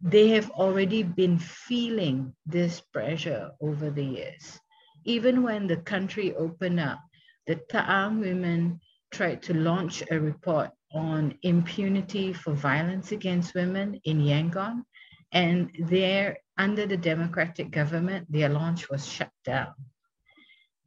they 0.00 0.28
have 0.28 0.50
already 0.50 1.02
been 1.02 1.38
feeling 1.38 2.34
this 2.44 2.80
pressure 2.92 3.50
over 3.60 3.90
the 3.90 4.04
years 4.04 4.60
even 5.06 5.44
when 5.44 5.68
the 5.68 5.76
country 5.76 6.34
opened 6.34 6.80
up, 6.80 6.98
the 7.46 7.54
Ta'ang 7.70 8.20
women 8.20 8.80
tried 9.12 9.40
to 9.44 9.54
launch 9.54 10.02
a 10.10 10.18
report 10.18 10.70
on 10.92 11.38
impunity 11.42 12.32
for 12.32 12.52
violence 12.52 13.12
against 13.12 13.54
women 13.54 14.00
in 14.04 14.18
Yangon. 14.20 14.82
And 15.32 15.70
there, 15.78 16.38
under 16.56 16.86
the 16.86 16.96
democratic 16.96 17.70
government, 17.70 18.30
their 18.30 18.48
launch 18.48 18.88
was 18.88 19.06
shut 19.06 19.30
down. 19.44 19.74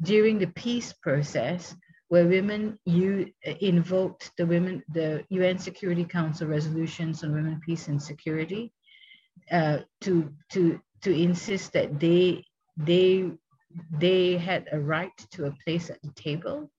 During 0.02 0.40
the 0.40 0.48
peace 0.48 0.94
process, 0.94 1.76
where 2.08 2.28
women 2.28 2.80
you 2.86 3.32
invoked 3.62 4.32
the 4.38 4.46
women 4.46 4.84
the 4.94 5.24
UN 5.30 5.60
Security 5.60 6.04
Council 6.04 6.48
resolutions 6.48 7.24
on 7.24 7.34
women, 7.34 7.62
peace, 7.64 7.88
and 7.88 8.02
security 8.02 8.74
uh, 9.52 9.80
to 10.02 10.34
to 10.52 10.80
to 11.02 11.12
insist 11.12 11.74
that 11.74 12.00
they 12.00 12.44
they 12.78 13.32
they 13.92 14.38
had 14.38 14.68
a 14.72 14.80
right 14.80 15.16
to 15.32 15.46
a 15.46 15.56
place 15.64 15.90
at 15.90 16.02
the 16.02 16.12
table, 16.14 16.72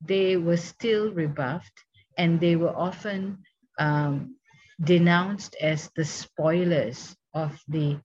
they 0.00 0.36
were 0.36 0.56
still 0.56 1.12
rebuffed 1.12 1.84
and 2.16 2.40
they 2.40 2.56
were 2.56 2.74
often 2.74 3.38
um, 3.78 4.36
denounced 4.80 5.56
as 5.60 5.90
the 5.96 6.04
spoilers 6.04 7.16
of 7.34 7.60
the 7.68 7.98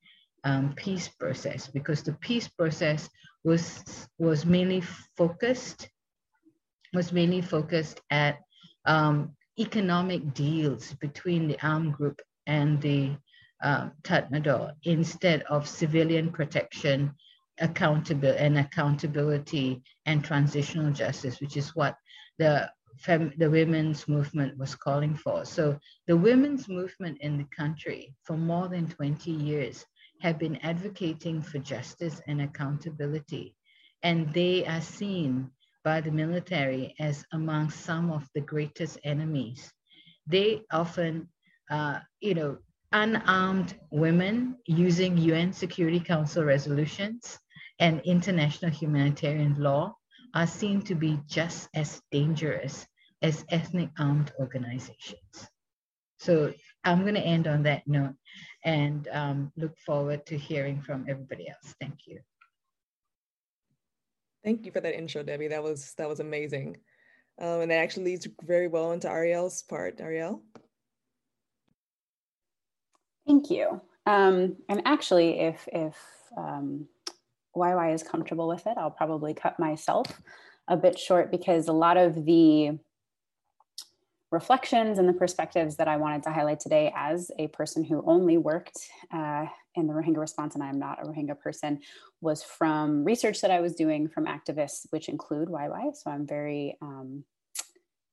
um, 0.43 0.73
peace 0.75 1.07
process 1.07 1.67
because 1.67 2.03
the 2.03 2.13
peace 2.13 2.47
process 2.47 3.09
was 3.43 3.83
was 4.17 4.45
mainly 4.45 4.81
focused 5.15 5.89
was 6.93 7.11
mainly 7.11 7.41
focused 7.41 8.01
at 8.09 8.39
um, 8.85 9.35
economic 9.59 10.33
deals 10.33 10.93
between 10.93 11.47
the 11.47 11.57
armed 11.65 11.93
group 11.93 12.21
and 12.47 12.81
the 12.81 13.15
uh, 13.63 13.89
Tatmadaw 14.03 14.73
instead 14.83 15.43
of 15.43 15.67
civilian 15.67 16.31
protection 16.31 17.13
accountable 17.59 18.33
and 18.37 18.57
accountability 18.57 19.81
and 20.05 20.23
transitional 20.23 20.91
justice, 20.91 21.39
which 21.39 21.55
is 21.55 21.75
what 21.75 21.95
the 22.39 22.69
the 23.05 23.49
women's 23.49 24.07
movement 24.07 24.57
was 24.57 24.75
calling 24.75 25.15
for. 25.15 25.45
So 25.45 25.79
the 26.07 26.17
women's 26.17 26.67
movement 26.67 27.17
in 27.21 27.37
the 27.37 27.47
country 27.55 28.15
for 28.23 28.37
more 28.37 28.67
than 28.67 28.87
20 28.87 29.31
years 29.31 29.85
have 30.21 30.39
been 30.39 30.57
advocating 30.57 31.41
for 31.41 31.59
justice 31.59 32.21
and 32.27 32.41
accountability. 32.41 33.55
And 34.03 34.33
they 34.33 34.65
are 34.65 34.81
seen 34.81 35.49
by 35.83 36.01
the 36.01 36.11
military 36.11 36.95
as 36.99 37.25
among 37.33 37.69
some 37.69 38.09
of 38.11 38.27
the 38.33 38.41
greatest 38.41 38.97
enemies. 39.03 39.71
They 40.27 40.61
often, 40.71 41.27
uh, 41.69 41.99
you 42.21 42.33
know, 42.35 42.57
unarmed 42.93 43.75
women 43.91 44.55
using 44.65 45.17
UN 45.17 45.51
Security 45.51 45.99
Council 45.99 46.43
resolutions 46.43 47.37
and 47.79 47.99
international 48.01 48.71
humanitarian 48.71 49.55
law 49.59 49.95
are 50.33 50.47
seen 50.47 50.81
to 50.83 50.95
be 50.95 51.19
just 51.27 51.69
as 51.75 52.01
dangerous 52.11 52.87
as 53.23 53.45
ethnic 53.49 53.89
armed 53.97 54.31
organizations. 54.39 55.47
So 56.19 56.53
I'm 56.83 57.01
going 57.01 57.15
to 57.15 57.21
end 57.21 57.47
on 57.47 57.63
that 57.63 57.87
note 57.87 58.15
and 58.63 59.07
um, 59.11 59.51
look 59.57 59.77
forward 59.79 60.25
to 60.27 60.37
hearing 60.37 60.81
from 60.81 61.05
everybody 61.09 61.49
else. 61.49 61.73
Thank 61.79 62.05
you. 62.05 62.19
Thank 64.43 64.65
you 64.65 64.71
for 64.71 64.81
that 64.81 64.97
intro, 64.97 65.23
Debbie. 65.23 65.47
That 65.47 65.63
was 65.63 65.93
that 65.97 66.09
was 66.09 66.19
amazing. 66.19 66.77
Um, 67.41 67.61
and 67.61 67.71
that 67.71 67.77
actually 67.77 68.05
leads 68.05 68.27
very 68.43 68.67
well 68.67 68.91
into 68.91 69.09
Ariel's 69.09 69.63
part. 69.63 69.99
Ariel? 70.01 70.43
Thank 73.25 73.49
you. 73.49 73.81
Um, 74.05 74.57
and 74.67 74.81
actually, 74.85 75.39
if, 75.39 75.67
if 75.71 75.95
um, 76.37 76.87
YY 77.55 77.93
is 77.93 78.03
comfortable 78.03 78.47
with 78.47 78.67
it, 78.67 78.77
I'll 78.77 78.91
probably 78.91 79.33
cut 79.33 79.59
myself 79.59 80.21
a 80.67 80.75
bit 80.75 80.99
short 80.99 81.31
because 81.31 81.69
a 81.69 81.73
lot 81.73 81.97
of 81.97 82.25
the 82.25 82.77
reflections 84.33 84.97
and 84.97 85.07
the 85.07 85.13
perspectives 85.13 85.77
that 85.77 85.87
I 85.87 85.95
wanted 85.95 86.23
to 86.23 86.31
highlight 86.31 86.59
today 86.59 86.91
as 86.95 87.31
a 87.37 87.47
person 87.49 87.83
who 87.83 88.03
only 88.05 88.37
worked 88.37 88.79
uh, 89.13 89.45
in 89.75 89.87
the 89.87 89.93
Rohingya 89.93 90.17
response, 90.17 90.55
and 90.55 90.63
I'm 90.63 90.79
not 90.79 91.01
a 91.01 91.07
Rohingya 91.07 91.39
person, 91.39 91.79
was 92.19 92.43
from 92.43 93.03
research 93.05 93.41
that 93.41 93.51
I 93.51 93.61
was 93.61 93.75
doing 93.75 94.09
from 94.09 94.25
activists, 94.25 94.87
which 94.89 95.07
include 95.07 95.49
YY. 95.49 95.95
So 95.95 96.09
I'm 96.09 96.25
very 96.25 96.77
um, 96.81 97.23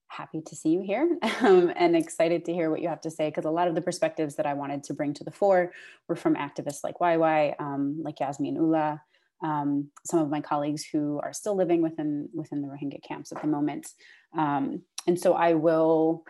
happy 0.08 0.42
to 0.46 0.54
see 0.54 0.68
you 0.68 0.82
here 0.82 1.16
um, 1.40 1.72
and 1.74 1.96
excited 1.96 2.44
to 2.44 2.52
hear 2.52 2.70
what 2.70 2.82
you 2.82 2.88
have 2.88 3.00
to 3.00 3.10
say 3.10 3.28
because 3.28 3.46
a 3.46 3.50
lot 3.50 3.68
of 3.68 3.74
the 3.74 3.80
perspectives 3.80 4.36
that 4.36 4.46
I 4.46 4.52
wanted 4.54 4.84
to 4.84 4.94
bring 4.94 5.14
to 5.14 5.24
the 5.24 5.30
fore 5.30 5.72
were 6.06 6.16
from 6.16 6.34
activists 6.36 6.84
like 6.84 6.98
YY, 6.98 7.54
um, 7.58 8.00
like 8.02 8.20
Yasmin 8.20 8.58
Ullah. 8.58 9.00
um, 9.42 9.90
some 10.04 10.20
of 10.20 10.28
my 10.28 10.40
colleagues 10.40 10.84
who 10.84 11.18
are 11.22 11.32
still 11.32 11.56
living 11.56 11.80
within 11.80 12.28
within 12.34 12.60
the 12.60 12.68
Rohingya 12.68 13.02
camps 13.02 13.32
at 13.32 13.40
the 13.40 13.48
moment. 13.48 13.88
Um, 14.36 14.82
and 15.06 15.18
so 15.18 15.34
I 15.34 15.54
will 15.54 16.24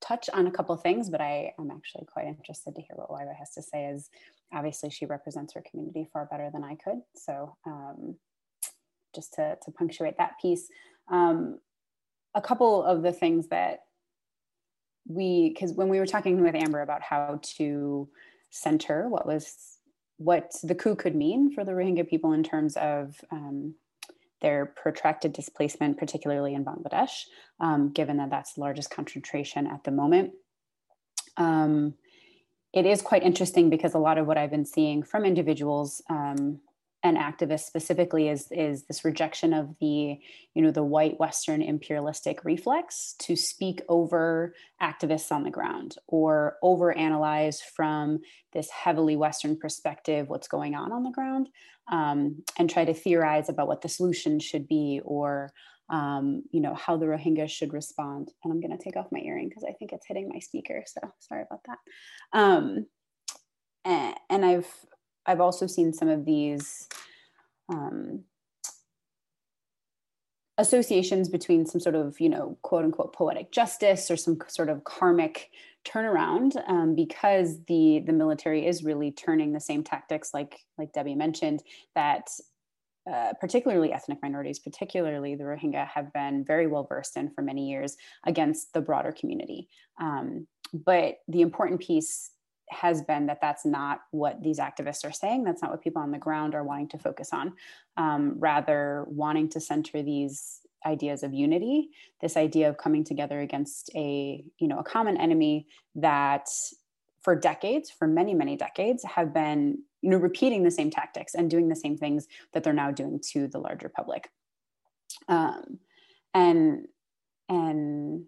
touch 0.00 0.28
on 0.32 0.46
a 0.46 0.50
couple 0.50 0.76
things, 0.76 1.10
but 1.10 1.20
I 1.20 1.52
am 1.58 1.70
actually 1.70 2.06
quite 2.06 2.26
interested 2.26 2.74
to 2.74 2.82
hear 2.82 2.96
what 2.96 3.10
YY 3.10 3.36
has 3.36 3.52
to 3.54 3.62
say 3.62 3.86
as 3.86 4.08
obviously 4.52 4.90
she 4.90 5.06
represents 5.06 5.54
her 5.54 5.62
community 5.68 6.08
far 6.12 6.26
better 6.26 6.50
than 6.52 6.62
I 6.62 6.76
could. 6.76 7.00
So 7.14 7.56
um, 7.66 8.16
just 9.14 9.34
to, 9.34 9.56
to 9.64 9.70
punctuate 9.72 10.18
that 10.18 10.34
piece, 10.40 10.68
um, 11.10 11.58
a 12.34 12.40
couple 12.40 12.84
of 12.84 13.02
the 13.02 13.12
things 13.12 13.48
that 13.48 13.80
we, 15.08 15.50
because 15.50 15.72
when 15.72 15.88
we 15.88 15.98
were 15.98 16.06
talking 16.06 16.42
with 16.42 16.54
Amber 16.54 16.82
about 16.82 17.02
how 17.02 17.40
to 17.56 18.08
center 18.50 19.08
what 19.08 19.26
was 19.26 19.76
what 20.18 20.52
the 20.62 20.74
coup 20.74 20.96
could 20.96 21.14
mean 21.14 21.52
for 21.52 21.64
the 21.64 21.72
Rohingya 21.72 22.08
people 22.08 22.32
in 22.32 22.42
terms 22.42 22.76
of 22.76 23.14
um, 23.30 23.74
their 24.42 24.66
protracted 24.66 25.32
displacement, 25.32 25.98
particularly 25.98 26.54
in 26.54 26.64
Bangladesh, 26.64 27.24
um, 27.60 27.92
given 27.92 28.18
that 28.18 28.30
that's 28.30 28.54
the 28.54 28.60
largest 28.60 28.90
concentration 28.90 29.66
at 29.66 29.84
the 29.84 29.90
moment. 29.90 30.32
Um, 31.36 31.94
it 32.72 32.84
is 32.84 33.00
quite 33.00 33.22
interesting 33.22 33.70
because 33.70 33.94
a 33.94 33.98
lot 33.98 34.18
of 34.18 34.26
what 34.26 34.36
I've 34.36 34.50
been 34.50 34.66
seeing 34.66 35.02
from 35.02 35.24
individuals 35.24 36.02
and 37.02 37.16
activists 37.16 37.60
specifically 37.60 38.28
is 38.28 38.48
is 38.50 38.84
this 38.84 39.04
rejection 39.04 39.52
of 39.52 39.74
the 39.80 40.18
you 40.54 40.62
know 40.62 40.70
the 40.70 40.82
white 40.82 41.18
western 41.20 41.62
imperialistic 41.62 42.44
reflex 42.44 43.14
to 43.18 43.36
speak 43.36 43.82
over 43.88 44.54
activists 44.82 45.30
on 45.30 45.42
the 45.42 45.50
ground 45.50 45.96
or 46.06 46.56
over 46.62 46.96
analyze 46.96 47.60
from 47.60 48.18
this 48.52 48.70
heavily 48.70 49.16
western 49.16 49.56
perspective 49.56 50.28
what's 50.28 50.48
going 50.48 50.74
on 50.74 50.92
on 50.92 51.02
the 51.02 51.10
ground 51.10 51.48
um, 51.92 52.42
and 52.58 52.68
try 52.68 52.84
to 52.84 52.94
theorize 52.94 53.48
about 53.48 53.68
what 53.68 53.82
the 53.82 53.88
solution 53.88 54.40
should 54.40 54.66
be 54.66 55.00
or 55.04 55.52
um, 55.88 56.42
you 56.50 56.60
know 56.60 56.74
how 56.74 56.96
the 56.96 57.06
rohingya 57.06 57.48
should 57.48 57.72
respond. 57.72 58.32
And 58.42 58.52
i'm 58.52 58.60
going 58.60 58.76
to 58.76 58.82
take 58.82 58.96
off 58.96 59.12
my 59.12 59.20
earring 59.20 59.48
because 59.48 59.64
i 59.68 59.72
think 59.72 59.92
it's 59.92 60.06
hitting 60.06 60.28
my 60.28 60.40
speaker 60.40 60.82
so 60.86 61.00
sorry 61.20 61.42
about 61.42 61.60
that. 61.66 61.78
Um, 62.32 62.86
and, 63.84 64.14
and 64.28 64.44
i've 64.44 64.68
I've 65.26 65.40
also 65.40 65.66
seen 65.66 65.92
some 65.92 66.08
of 66.08 66.24
these 66.24 66.88
um, 67.68 68.24
associations 70.58 71.28
between 71.28 71.66
some 71.66 71.80
sort 71.80 71.94
of, 71.94 72.18
you 72.20 72.28
know, 72.28 72.56
quote 72.62 72.84
unquote 72.84 73.12
poetic 73.12 73.52
justice 73.52 74.10
or 74.10 74.16
some 74.16 74.38
sort 74.48 74.68
of 74.68 74.84
karmic 74.84 75.50
turnaround 75.86 76.56
um, 76.68 76.94
because 76.94 77.62
the 77.66 78.02
the 78.06 78.12
military 78.12 78.66
is 78.66 78.82
really 78.82 79.10
turning 79.12 79.52
the 79.52 79.60
same 79.60 79.82
tactics, 79.84 80.32
like 80.32 80.58
like 80.78 80.92
Debbie 80.92 81.14
mentioned, 81.14 81.62
that 81.94 82.28
uh, 83.10 83.32
particularly 83.40 83.92
ethnic 83.92 84.18
minorities, 84.22 84.58
particularly 84.58 85.36
the 85.36 85.44
Rohingya, 85.44 85.86
have 85.86 86.12
been 86.12 86.44
very 86.44 86.66
well 86.66 86.84
versed 86.84 87.16
in 87.16 87.30
for 87.30 87.42
many 87.42 87.68
years 87.68 87.96
against 88.26 88.72
the 88.72 88.80
broader 88.80 89.12
community. 89.12 89.68
Um, 90.00 90.48
but 90.72 91.18
the 91.28 91.42
important 91.42 91.80
piece 91.80 92.32
has 92.70 93.02
been 93.02 93.26
that 93.26 93.40
that's 93.40 93.64
not 93.64 94.00
what 94.10 94.42
these 94.42 94.58
activists 94.58 95.04
are 95.04 95.12
saying. 95.12 95.44
That's 95.44 95.62
not 95.62 95.70
what 95.70 95.82
people 95.82 96.02
on 96.02 96.10
the 96.10 96.18
ground 96.18 96.54
are 96.54 96.64
wanting 96.64 96.88
to 96.88 96.98
focus 96.98 97.30
on. 97.32 97.52
Um, 97.96 98.36
rather, 98.38 99.04
wanting 99.08 99.48
to 99.50 99.60
center 99.60 100.02
these 100.02 100.60
ideas 100.84 101.22
of 101.22 101.34
unity, 101.34 101.90
this 102.20 102.36
idea 102.36 102.68
of 102.68 102.76
coming 102.76 103.04
together 103.04 103.40
against 103.40 103.90
a 103.94 104.44
you 104.58 104.68
know 104.68 104.78
a 104.78 104.84
common 104.84 105.16
enemy 105.16 105.66
that 105.94 106.48
for 107.22 107.34
decades, 107.34 107.90
for 107.90 108.06
many 108.06 108.34
many 108.34 108.56
decades, 108.56 109.04
have 109.04 109.32
been 109.32 109.78
you 110.02 110.10
know, 110.10 110.18
repeating 110.18 110.62
the 110.62 110.70
same 110.70 110.90
tactics 110.90 111.34
and 111.34 111.50
doing 111.50 111.68
the 111.68 111.74
same 111.74 111.96
things 111.96 112.28
that 112.52 112.62
they're 112.62 112.72
now 112.72 112.92
doing 112.92 113.20
to 113.32 113.48
the 113.48 113.58
larger 113.58 113.88
public. 113.88 114.30
Um, 115.28 115.80
and 116.32 116.86
and 117.48 118.24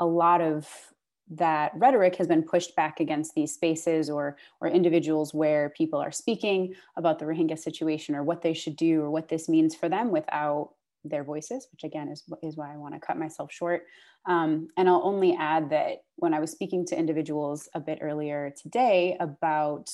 a 0.00 0.06
lot 0.06 0.40
of 0.40 0.68
that 1.30 1.72
rhetoric 1.74 2.16
has 2.16 2.26
been 2.26 2.42
pushed 2.42 2.74
back 2.74 3.00
against 3.00 3.34
these 3.34 3.52
spaces 3.52 4.08
or 4.08 4.36
or 4.60 4.68
individuals 4.68 5.34
where 5.34 5.70
people 5.70 5.98
are 5.98 6.12
speaking 6.12 6.74
about 6.96 7.18
the 7.18 7.24
Rohingya 7.24 7.58
situation 7.58 8.14
or 8.14 8.22
what 8.22 8.42
they 8.42 8.54
should 8.54 8.76
do 8.76 9.02
or 9.02 9.10
what 9.10 9.28
this 9.28 9.48
means 9.48 9.74
for 9.74 9.88
them 9.88 10.10
without 10.10 10.70
their 11.04 11.24
voices, 11.24 11.68
which 11.70 11.84
again 11.84 12.08
is 12.08 12.24
is 12.42 12.56
why 12.56 12.72
I 12.72 12.76
want 12.76 12.94
to 12.94 13.00
cut 13.00 13.18
myself 13.18 13.52
short. 13.52 13.84
Um, 14.26 14.68
and 14.76 14.88
I'll 14.88 15.02
only 15.04 15.36
add 15.38 15.70
that 15.70 16.02
when 16.16 16.34
I 16.34 16.40
was 16.40 16.50
speaking 16.50 16.84
to 16.86 16.98
individuals 16.98 17.68
a 17.74 17.80
bit 17.80 17.98
earlier 18.00 18.52
today 18.60 19.16
about 19.20 19.90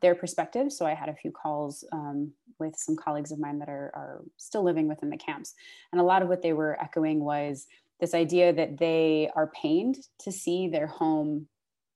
their 0.00 0.14
perspectives, 0.14 0.76
so 0.78 0.86
I 0.86 0.94
had 0.94 1.08
a 1.08 1.14
few 1.14 1.32
calls 1.32 1.84
um, 1.92 2.32
with 2.60 2.76
some 2.76 2.96
colleagues 2.96 3.32
of 3.32 3.40
mine 3.40 3.58
that 3.58 3.68
are, 3.68 3.90
are 3.94 4.22
still 4.36 4.62
living 4.62 4.88
within 4.88 5.10
the 5.10 5.16
camps, 5.16 5.54
and 5.92 6.00
a 6.00 6.04
lot 6.04 6.22
of 6.22 6.28
what 6.28 6.42
they 6.42 6.52
were 6.52 6.80
echoing 6.80 7.20
was 7.20 7.66
this 8.00 8.14
idea 8.14 8.52
that 8.52 8.78
they 8.78 9.30
are 9.34 9.48
pained 9.48 9.98
to 10.20 10.32
see 10.32 10.68
their 10.68 10.86
home 10.86 11.48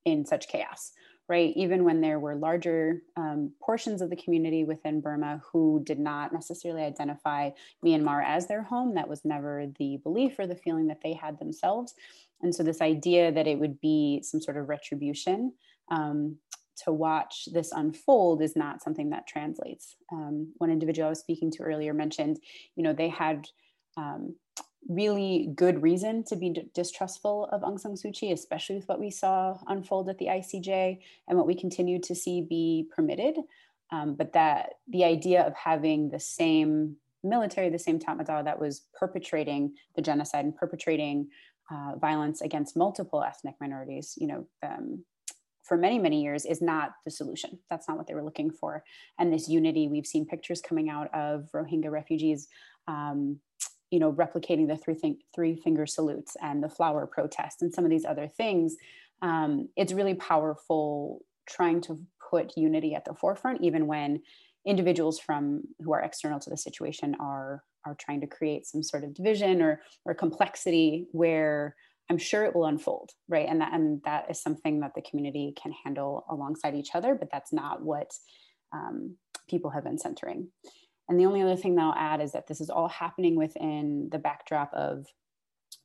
in 0.04 0.26
such 0.26 0.48
chaos 0.48 0.92
right? 1.28 1.52
Even 1.56 1.84
when 1.84 2.02
there 2.02 2.18
were 2.18 2.34
larger 2.34 3.00
um, 3.16 3.52
portions 3.62 4.02
of 4.02 4.10
the 4.10 4.16
community 4.16 4.64
within 4.64 5.00
burma 5.00 5.40
who 5.50 5.82
did 5.84 5.98
not 5.98 6.32
necessarily 6.32 6.82
identify 6.82 7.48
myanmar 7.84 8.22
as 8.22 8.46
their 8.46 8.62
home. 8.62 8.94
That 8.94 9.08
was 9.08 9.24
never 9.24 9.66
the 9.78 9.98
belief 10.02 10.38
or 10.38 10.46
the 10.46 10.56
feeling 10.56 10.88
that 10.88 11.00
they 11.02 11.14
had 11.14 11.38
themselves. 11.38 11.94
And 12.42 12.54
so 12.54 12.62
this 12.62 12.82
idea 12.82 13.32
that 13.32 13.46
it 13.46 13.58
would 13.58 13.80
be 13.80 14.20
some 14.22 14.42
sort 14.42 14.56
of 14.56 14.68
retribution 14.68 15.54
um, 15.90 16.36
to 16.84 16.92
watch 16.92 17.48
this 17.52 17.72
unfold 17.72 18.42
is 18.42 18.54
not 18.56 18.82
something 18.82 19.10
that 19.10 19.26
translates. 19.26 19.96
Um, 20.12 20.52
one 20.58 20.70
individual 20.70 21.06
i 21.06 21.10
was 21.10 21.20
speaking 21.20 21.50
to 21.52 21.62
earlier 21.62 21.94
mentioned 21.94 22.40
you 22.76 22.82
know 22.82 22.92
they 22.92 23.08
had 23.08 23.46
um, 23.96 24.34
really 24.88 25.50
good 25.54 25.82
reason 25.82 26.24
to 26.24 26.36
be 26.36 26.50
d- 26.50 26.68
distrustful 26.74 27.48
of 27.52 27.62
Aung 27.62 27.78
San 27.78 27.92
Suu 27.92 28.12
Kyi, 28.12 28.32
especially 28.32 28.76
with 28.76 28.88
what 28.88 29.00
we 29.00 29.10
saw 29.10 29.58
unfold 29.68 30.08
at 30.08 30.18
the 30.18 30.26
ICJ 30.26 30.98
and 31.28 31.38
what 31.38 31.46
we 31.46 31.54
continue 31.54 32.00
to 32.00 32.14
see 32.14 32.40
be 32.42 32.88
permitted. 32.94 33.36
Um, 33.90 34.14
but 34.14 34.32
that 34.32 34.74
the 34.88 35.04
idea 35.04 35.42
of 35.42 35.54
having 35.54 36.08
the 36.08 36.20
same 36.20 36.96
military, 37.22 37.68
the 37.68 37.78
same 37.78 37.98
Tatmadaw 37.98 38.44
that 38.44 38.58
was 38.58 38.82
perpetrating 38.94 39.74
the 39.94 40.02
genocide 40.02 40.44
and 40.44 40.56
perpetrating 40.56 41.28
uh, 41.70 41.96
violence 41.96 42.40
against 42.40 42.76
multiple 42.76 43.22
ethnic 43.22 43.54
minorities, 43.60 44.14
you 44.16 44.26
know, 44.26 44.46
um, 44.62 45.04
for 45.62 45.76
many, 45.76 45.98
many 45.98 46.22
years 46.22 46.44
is 46.44 46.60
not 46.60 46.92
the 47.04 47.10
solution. 47.10 47.58
That's 47.70 47.88
not 47.88 47.96
what 47.96 48.06
they 48.06 48.14
were 48.14 48.24
looking 48.24 48.50
for. 48.50 48.82
And 49.18 49.32
this 49.32 49.48
unity, 49.48 49.88
we've 49.88 50.06
seen 50.06 50.26
pictures 50.26 50.60
coming 50.60 50.90
out 50.90 51.12
of 51.14 51.48
Rohingya 51.54 51.90
refugees 51.90 52.48
um, 52.88 53.38
you 53.92 53.98
know, 53.98 54.10
replicating 54.10 54.66
the 54.66 54.76
three, 54.76 54.94
thing, 54.94 55.18
three 55.34 55.54
finger 55.54 55.86
salutes 55.86 56.34
and 56.40 56.62
the 56.62 56.68
flower 56.68 57.06
protest 57.06 57.60
and 57.60 57.72
some 57.72 57.84
of 57.84 57.90
these 57.90 58.06
other 58.06 58.26
things, 58.26 58.74
um, 59.20 59.68
it's 59.76 59.92
really 59.92 60.14
powerful 60.14 61.22
trying 61.46 61.82
to 61.82 62.00
put 62.30 62.56
unity 62.56 62.94
at 62.94 63.04
the 63.04 63.12
forefront, 63.12 63.60
even 63.60 63.86
when 63.86 64.22
individuals 64.66 65.18
from 65.18 65.62
who 65.84 65.92
are 65.92 66.00
external 66.00 66.40
to 66.40 66.50
the 66.50 66.56
situation 66.56 67.14
are 67.20 67.62
are 67.84 67.96
trying 67.96 68.20
to 68.20 68.28
create 68.28 68.64
some 68.64 68.82
sort 68.82 69.04
of 69.04 69.12
division 69.12 69.60
or 69.60 69.82
or 70.06 70.14
complexity 70.14 71.06
where 71.12 71.76
I'm 72.08 72.18
sure 72.18 72.44
it 72.44 72.54
will 72.54 72.66
unfold, 72.66 73.10
right? 73.28 73.46
And 73.48 73.60
that 73.60 73.74
and 73.74 74.00
that 74.04 74.30
is 74.30 74.40
something 74.40 74.80
that 74.80 74.94
the 74.94 75.02
community 75.02 75.52
can 75.60 75.72
handle 75.84 76.24
alongside 76.30 76.74
each 76.74 76.94
other, 76.94 77.14
but 77.14 77.28
that's 77.30 77.52
not 77.52 77.82
what 77.82 78.10
um, 78.72 79.16
people 79.50 79.70
have 79.70 79.84
been 79.84 79.98
centering. 79.98 80.48
And 81.08 81.18
the 81.18 81.26
only 81.26 81.42
other 81.42 81.56
thing 81.56 81.74
that 81.74 81.82
I'll 81.82 81.94
add 81.94 82.20
is 82.20 82.32
that 82.32 82.46
this 82.46 82.60
is 82.60 82.70
all 82.70 82.88
happening 82.88 83.36
within 83.36 84.08
the 84.10 84.18
backdrop 84.18 84.72
of, 84.72 85.06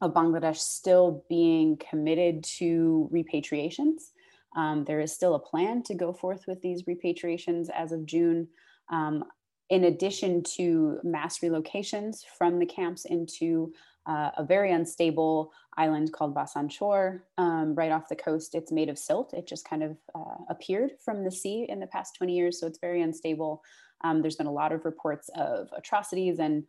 of 0.01 0.13
Bangladesh 0.13 0.57
still 0.57 1.25
being 1.29 1.77
committed 1.77 2.43
to 2.57 3.09
repatriations. 3.13 4.11
Um, 4.55 4.85
there 4.85 4.99
is 4.99 5.11
still 5.11 5.35
a 5.35 5.39
plan 5.39 5.83
to 5.83 5.95
go 5.95 6.13
forth 6.13 6.45
with 6.47 6.61
these 6.61 6.83
repatriations 6.83 7.69
as 7.69 7.91
of 7.91 8.05
June. 8.05 8.47
Um, 8.91 9.23
in 9.69 9.85
addition 9.85 10.43
to 10.55 10.99
mass 11.03 11.39
relocations 11.39 12.19
from 12.37 12.57
the 12.57 12.65
camps 12.65 13.05
into 13.05 13.73
uh, 14.07 14.31
a 14.37 14.43
very 14.43 14.71
unstable 14.71 15.51
island 15.75 16.13
called 16.13 16.33
Bhasan 16.33 16.71
Char, 16.71 17.23
um, 17.37 17.75
right 17.75 17.91
off 17.91 18.07
the 18.07 18.15
coast. 18.15 18.55
It's 18.55 18.71
made 18.71 18.89
of 18.89 18.97
silt. 18.97 19.33
It 19.33 19.45
just 19.47 19.67
kind 19.67 19.83
of 19.83 19.97
uh, 20.15 20.43
appeared 20.49 20.91
from 21.03 21.23
the 21.23 21.31
sea 21.31 21.65
in 21.67 21.79
the 21.79 21.87
past 21.87 22.15
20 22.15 22.33
years, 22.33 22.59
so 22.59 22.67
it's 22.67 22.79
very 22.79 23.01
unstable. 23.01 23.61
Um, 24.03 24.21
there's 24.21 24.35
been 24.35 24.47
a 24.47 24.51
lot 24.51 24.71
of 24.71 24.85
reports 24.85 25.29
of 25.35 25.69
atrocities 25.75 26.39
and 26.39 26.63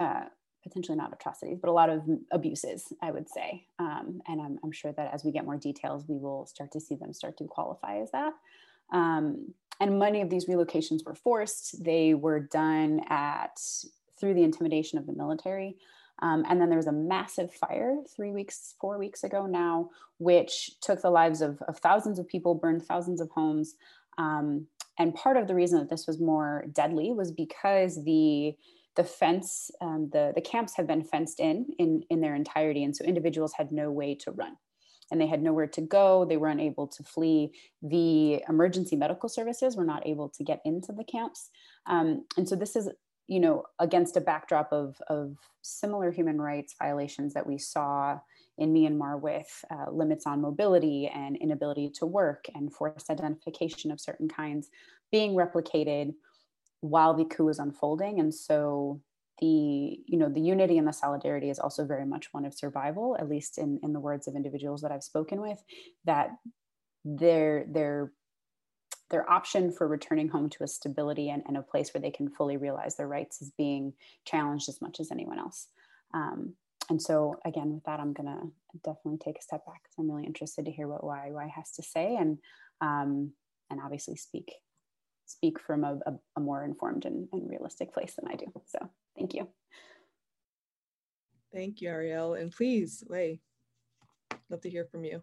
uh, 0.00 0.24
potentially 0.62 0.96
not 0.96 1.12
atrocities, 1.12 1.58
but 1.60 1.70
a 1.70 1.72
lot 1.72 1.90
of 1.90 2.02
abuses, 2.32 2.92
I 3.02 3.10
would 3.10 3.28
say. 3.28 3.66
Um, 3.78 4.20
and 4.26 4.40
I'm, 4.40 4.58
I'm, 4.62 4.72
sure 4.72 4.92
that 4.92 5.12
as 5.12 5.24
we 5.24 5.32
get 5.32 5.44
more 5.44 5.56
details, 5.56 6.04
we 6.08 6.18
will 6.18 6.46
start 6.46 6.72
to 6.72 6.80
see 6.80 6.94
them 6.94 7.12
start 7.12 7.36
to 7.38 7.44
qualify 7.44 8.00
as 8.00 8.10
that. 8.12 8.32
Um, 8.92 9.54
and 9.80 9.98
many 9.98 10.20
of 10.20 10.30
these 10.30 10.46
relocations 10.46 11.04
were 11.04 11.14
forced. 11.14 11.84
They 11.84 12.14
were 12.14 12.40
done 12.40 13.00
at 13.08 13.60
through 14.18 14.34
the 14.34 14.42
intimidation 14.42 14.98
of 14.98 15.06
the 15.06 15.12
military. 15.12 15.76
Um, 16.20 16.44
and 16.48 16.60
then 16.60 16.68
there 16.68 16.78
was 16.78 16.88
a 16.88 16.92
massive 16.92 17.52
fire 17.54 17.96
three 18.14 18.32
weeks, 18.32 18.74
four 18.80 18.98
weeks 18.98 19.22
ago 19.22 19.46
now, 19.46 19.90
which 20.18 20.72
took 20.80 21.00
the 21.00 21.10
lives 21.10 21.40
of, 21.40 21.62
of 21.68 21.78
thousands 21.78 22.18
of 22.18 22.26
people, 22.26 22.56
burned 22.56 22.84
thousands 22.84 23.20
of 23.20 23.30
homes. 23.30 23.76
Um, 24.18 24.66
and 24.98 25.14
part 25.14 25.36
of 25.36 25.46
the 25.46 25.54
reason 25.54 25.78
that 25.78 25.88
this 25.88 26.06
was 26.06 26.20
more 26.20 26.66
deadly 26.72 27.12
was 27.12 27.32
because 27.32 28.04
the 28.04 28.54
the 28.96 29.04
fence, 29.04 29.70
um, 29.80 30.10
the 30.12 30.32
the 30.34 30.40
camps 30.40 30.76
have 30.76 30.88
been 30.88 31.04
fenced 31.04 31.38
in 31.38 31.66
in 31.78 32.02
in 32.10 32.20
their 32.20 32.34
entirety, 32.34 32.82
and 32.82 32.94
so 32.94 33.04
individuals 33.04 33.54
had 33.56 33.70
no 33.70 33.92
way 33.92 34.16
to 34.16 34.32
run, 34.32 34.56
and 35.10 35.20
they 35.20 35.28
had 35.28 35.40
nowhere 35.40 35.68
to 35.68 35.80
go. 35.80 36.24
They 36.24 36.36
were 36.36 36.48
unable 36.48 36.88
to 36.88 37.04
flee. 37.04 37.52
The 37.80 38.42
emergency 38.48 38.96
medical 38.96 39.28
services 39.28 39.76
were 39.76 39.84
not 39.84 40.04
able 40.04 40.28
to 40.30 40.42
get 40.42 40.60
into 40.64 40.92
the 40.92 41.04
camps, 41.04 41.50
um, 41.86 42.24
and 42.36 42.48
so 42.48 42.56
this 42.56 42.74
is 42.74 42.90
you 43.28 43.38
know 43.38 43.62
against 43.78 44.16
a 44.16 44.20
backdrop 44.20 44.72
of 44.72 44.96
of 45.06 45.36
similar 45.62 46.10
human 46.10 46.40
rights 46.40 46.74
violations 46.76 47.34
that 47.34 47.46
we 47.46 47.56
saw 47.56 48.18
in 48.58 48.74
Myanmar 48.74 49.20
with 49.20 49.64
uh, 49.70 49.90
limits 49.90 50.26
on 50.26 50.40
mobility 50.40 51.06
and 51.06 51.36
inability 51.36 51.90
to 51.90 52.06
work 52.06 52.46
and 52.54 52.72
forced 52.72 53.10
identification 53.10 53.90
of 53.90 54.00
certain 54.00 54.28
kinds 54.28 54.68
being 55.10 55.34
replicated 55.34 56.14
while 56.80 57.14
the 57.14 57.24
coup 57.24 57.48
is 57.48 57.58
unfolding. 57.58 58.20
And 58.20 58.34
so 58.34 59.00
the 59.40 60.00
you 60.06 60.18
know 60.18 60.28
the 60.28 60.40
unity 60.40 60.78
and 60.78 60.88
the 60.88 60.92
solidarity 60.92 61.48
is 61.48 61.60
also 61.60 61.84
very 61.84 62.04
much 62.04 62.28
one 62.32 62.44
of 62.44 62.54
survival, 62.54 63.16
at 63.18 63.28
least 63.28 63.56
in, 63.58 63.78
in 63.82 63.92
the 63.92 64.00
words 64.00 64.26
of 64.26 64.34
individuals 64.34 64.80
that 64.82 64.90
I've 64.90 65.04
spoken 65.04 65.40
with, 65.40 65.62
that 66.04 66.30
their 67.04 67.64
their 67.68 68.12
their 69.10 69.30
option 69.30 69.72
for 69.72 69.88
returning 69.88 70.28
home 70.28 70.50
to 70.50 70.64
a 70.64 70.68
stability 70.68 71.30
and, 71.30 71.42
and 71.46 71.56
a 71.56 71.62
place 71.62 71.94
where 71.94 72.00
they 72.00 72.10
can 72.10 72.28
fully 72.28 72.56
realize 72.56 72.96
their 72.96 73.08
rights 73.08 73.40
is 73.40 73.50
being 73.56 73.94
challenged 74.26 74.68
as 74.68 74.82
much 74.82 75.00
as 75.00 75.10
anyone 75.10 75.38
else. 75.38 75.68
Um, 76.12 76.54
and 76.90 77.00
so 77.00 77.36
again 77.44 77.72
with 77.72 77.84
that 77.84 78.00
i'm 78.00 78.12
going 78.12 78.26
to 78.26 78.78
definitely 78.84 79.18
take 79.18 79.38
a 79.38 79.42
step 79.42 79.64
back 79.66 79.82
because 79.82 79.94
i'm 79.98 80.10
really 80.10 80.26
interested 80.26 80.64
to 80.64 80.72
hear 80.72 80.88
what 80.88 81.02
YY 81.02 81.50
has 81.50 81.70
to 81.72 81.82
say 81.82 82.16
and 82.16 82.38
um, 82.80 83.32
and 83.70 83.80
obviously 83.82 84.16
speak 84.16 84.52
speak 85.26 85.60
from 85.60 85.84
a, 85.84 85.98
a, 86.06 86.12
a 86.36 86.40
more 86.40 86.64
informed 86.64 87.04
and, 87.04 87.28
and, 87.32 87.50
realistic 87.50 87.92
place 87.92 88.14
than 88.14 88.30
i 88.30 88.34
do. 88.34 88.46
So 88.66 88.78
thank 89.16 89.34
you. 89.34 89.48
Thank 91.52 91.80
you 91.80 91.90
ariel. 91.90 92.34
And 92.34 92.50
please 92.50 93.04
Wai 93.08 93.40
love 94.50 94.60
to 94.62 94.70
hear 94.70 94.86
from 94.90 95.04
you. 95.04 95.22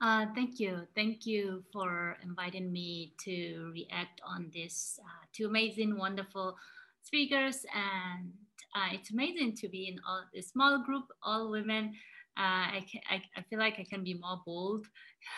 Uh, 0.00 0.26
thank 0.34 0.60
you. 0.60 0.82
Thank 0.94 1.24
you 1.24 1.64
for 1.72 2.18
inviting 2.22 2.70
me 2.70 3.14
to 3.24 3.72
react 3.72 4.20
on 4.24 4.50
this 4.52 5.00
uh, 5.02 5.24
two 5.32 5.46
amazing, 5.46 5.96
wonderful 5.96 6.56
speakers 7.02 7.64
and 7.74 8.32
uh, 8.76 8.88
it's 8.92 9.10
amazing 9.10 9.56
to 9.56 9.68
be 9.68 9.88
in 9.88 9.98
all, 10.06 10.24
a 10.36 10.42
small 10.42 10.84
group, 10.84 11.04
all 11.22 11.50
women. 11.50 11.94
Uh, 12.38 12.76
I, 12.76 12.84
can, 12.90 13.00
I, 13.08 13.22
I 13.38 13.42
feel 13.48 13.58
like 13.58 13.76
I 13.78 13.84
can 13.84 14.04
be 14.04 14.12
more 14.14 14.42
bold. 14.44 14.86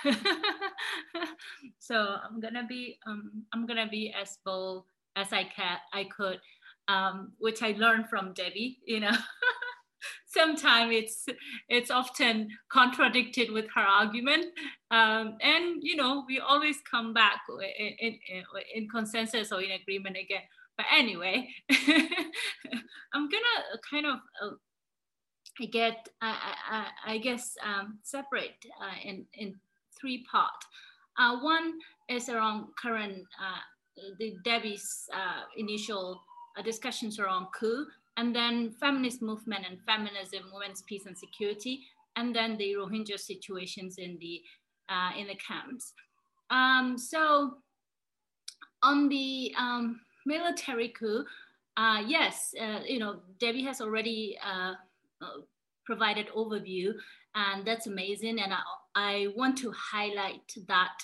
so 1.79 2.17
I'm 2.29 2.41
gonna 2.41 2.67
be 2.69 2.99
um, 3.07 3.45
I'm 3.55 3.67
gonna 3.67 3.87
be 3.89 4.13
as 4.21 4.39
bold 4.45 4.85
as 5.15 5.33
I 5.33 5.45
can 5.45 5.79
I 5.93 6.05
could, 6.05 6.41
um, 6.89 7.33
which 7.39 7.63
I 7.63 7.77
learned 7.79 8.09
from 8.09 8.33
Debbie. 8.33 8.81
You 8.85 9.01
know, 9.01 9.17
sometimes 10.27 10.93
it's 10.93 11.27
it's 11.69 11.93
often 11.93 12.49
contradicted 12.69 13.53
with 13.53 13.67
her 13.77 13.83
argument, 13.83 14.47
um, 14.91 15.39
and 15.41 15.81
you 15.81 15.95
know 15.95 16.25
we 16.27 16.41
always 16.41 16.79
come 16.91 17.15
back 17.15 17.43
in, 17.79 17.93
in, 18.01 18.45
in 18.75 18.89
consensus 18.89 19.53
or 19.53 19.63
in 19.63 19.71
agreement 19.71 20.17
again. 20.17 20.43
But 20.79 20.87
anyway, 20.97 21.49
I'm 21.71 23.29
gonna 23.29 23.59
kind 23.91 24.07
of 24.07 24.19
uh, 24.41 24.55
get, 25.67 26.09
I, 26.23 26.55
I, 26.71 27.13
I 27.15 27.19
guess, 27.19 27.57
um, 27.67 27.99
separate 28.05 28.65
uh, 28.81 28.95
in, 29.05 29.27
in 29.35 29.57
three 30.01 30.25
parts. 30.31 30.67
Uh, 31.19 31.39
one 31.41 31.75
is 32.09 32.29
around 32.29 32.67
current, 32.81 33.25
uh, 33.43 34.07
the 34.21 34.37
Debbie's 34.45 35.09
uh, 35.13 35.43
initial 35.57 36.23
uh, 36.57 36.63
discussions 36.63 37.19
around 37.19 37.49
coup, 37.59 37.85
and 38.17 38.35
then 38.35 38.71
feminist 38.81 39.21
movement 39.21 39.67
and 39.69 39.81
feminism, 39.85 40.45
women's 40.55 40.83
peace 40.83 41.07
and 41.07 41.19
security, 41.19 41.81
and 42.15 42.35
then 42.35 42.57
the 42.57 42.75
Rohingya 42.75 43.19
situations 43.19 43.97
in 43.99 44.17
the, 44.21 44.43
uh, 44.89 45.11
in 45.19 45.27
the 45.27 45.37
camps. 45.37 45.93
Um, 46.51 46.97
so 46.97 47.55
on 48.83 49.09
the 49.09 49.53
um, 49.59 50.01
military 50.29 50.91
coup, 50.99 51.25
uh, 51.77 52.03
yes, 52.07 52.55
uh, 52.61 52.81
you 52.87 52.99
know, 52.99 53.21
Debbie 53.41 53.65
has 53.65 53.81
already 53.81 54.39
uh, 54.45 54.75
uh, 55.23 55.41
provided 55.85 56.27
overview 56.37 56.93
and 57.35 57.67
that's 57.67 57.87
amazing. 57.87 58.41
And 58.41 58.53
I, 58.53 58.63
I 58.95 59.27
want 59.37 59.57
to 59.59 59.73
highlight 59.73 60.49
that 60.67 60.97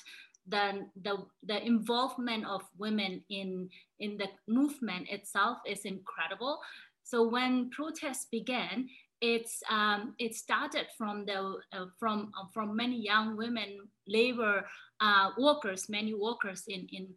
the, 0.47 0.87
the, 1.03 1.15
the 1.43 1.65
involvement 1.65 2.45
of 2.47 2.63
women 2.77 3.23
in, 3.31 3.71
in 3.99 4.19
the 4.19 4.29
movement 4.47 5.09
itself 5.09 5.59
is 5.67 5.85
incredible. 5.85 6.61
So 7.03 7.27
when 7.29 7.71
protests 7.71 8.27
began, 8.31 8.89
it's 9.21 9.63
um, 9.71 10.15
it 10.19 10.35
started 10.35 10.87
from 10.99 11.25
the 11.25 11.57
uh, 11.73 11.87
from 11.99 12.31
uh, 12.39 12.47
from 12.53 12.77
many 12.77 13.01
young 13.01 13.37
women 13.37 13.79
labor 14.07 14.67
uh, 15.01 15.31
workers, 15.39 15.89
many 15.89 16.13
workers 16.13 16.65
in 16.69 16.87
in 16.93 17.09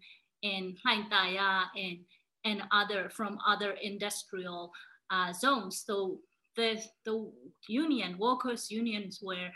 in 0.41 0.75
Hlaing 0.85 1.09
Thaya 1.09 1.65
and 1.75 1.99
and 2.45 2.63
other 2.71 3.09
from 3.09 3.37
other 3.45 3.71
industrial 3.81 4.71
uh, 5.11 5.33
zones. 5.33 5.83
So 5.85 6.19
the, 6.55 6.81
the 7.05 7.31
union, 7.67 8.17
workers 8.17 8.71
unions 8.71 9.19
were 9.21 9.49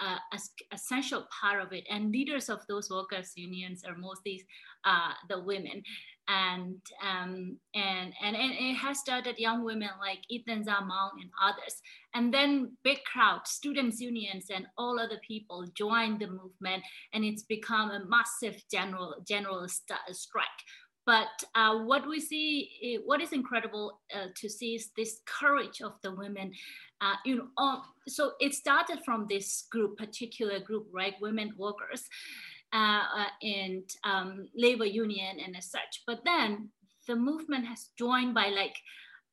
uh, 0.00 0.18
essential 0.72 1.26
part 1.40 1.62
of 1.62 1.72
it. 1.72 1.84
And 1.90 2.12
leaders 2.12 2.48
of 2.48 2.60
those 2.68 2.90
workers 2.90 3.32
unions 3.36 3.82
are 3.86 3.96
mostly 3.96 4.44
uh, 4.84 5.12
the 5.28 5.40
women. 5.40 5.82
And, 6.28 6.80
um, 7.02 7.56
and, 7.74 8.12
and, 8.22 8.36
it 8.36 8.74
has 8.74 8.98
started 8.98 9.38
young 9.38 9.64
women 9.64 9.90
like 10.00 10.18
Ei 10.30 10.42
Thinzar 10.46 10.82
Maung 10.82 11.20
and 11.20 11.30
others. 11.40 11.80
And 12.14 12.34
then 12.34 12.72
big 12.82 13.04
crowd, 13.04 13.46
students 13.46 14.00
unions 14.00 14.46
and 14.52 14.66
all 14.76 14.98
other 14.98 15.20
people 15.26 15.66
joined 15.74 16.20
the 16.20 16.26
movement 16.26 16.82
and 17.12 17.24
it's 17.24 17.44
become 17.44 17.90
a 17.90 18.04
massive 18.08 18.60
general, 18.68 19.14
general 19.24 19.68
st 19.68 20.00
strike 20.10 20.62
but 21.06 21.28
uh, 21.54 21.78
what 21.78 22.06
we 22.06 22.18
see, 22.18 22.98
what 23.04 23.22
is 23.22 23.32
incredible 23.32 24.00
uh, 24.12 24.26
to 24.34 24.48
see 24.48 24.74
is 24.74 24.90
this 24.96 25.20
courage 25.24 25.80
of 25.80 25.92
the 26.02 26.12
women. 26.12 26.50
Uh, 27.00 27.14
you 27.24 27.36
know, 27.36 27.46
um, 27.58 27.82
so 28.08 28.32
it 28.40 28.54
started 28.54 28.98
from 29.04 29.26
this 29.28 29.66
group, 29.70 29.96
particular 29.96 30.58
group, 30.58 30.88
right? 30.92 31.14
Women 31.20 31.54
workers 31.56 32.08
uh, 32.76 33.04
uh, 33.20 33.32
and 33.42 33.84
um, 34.04 34.48
labor 34.54 34.84
union 34.84 35.38
and 35.44 35.56
as 35.56 35.70
such. 35.70 36.02
But 36.06 36.20
then 36.24 36.68
the 37.08 37.16
movement 37.16 37.66
has 37.66 37.90
joined 37.98 38.34
by 38.34 38.48
like 38.48 38.76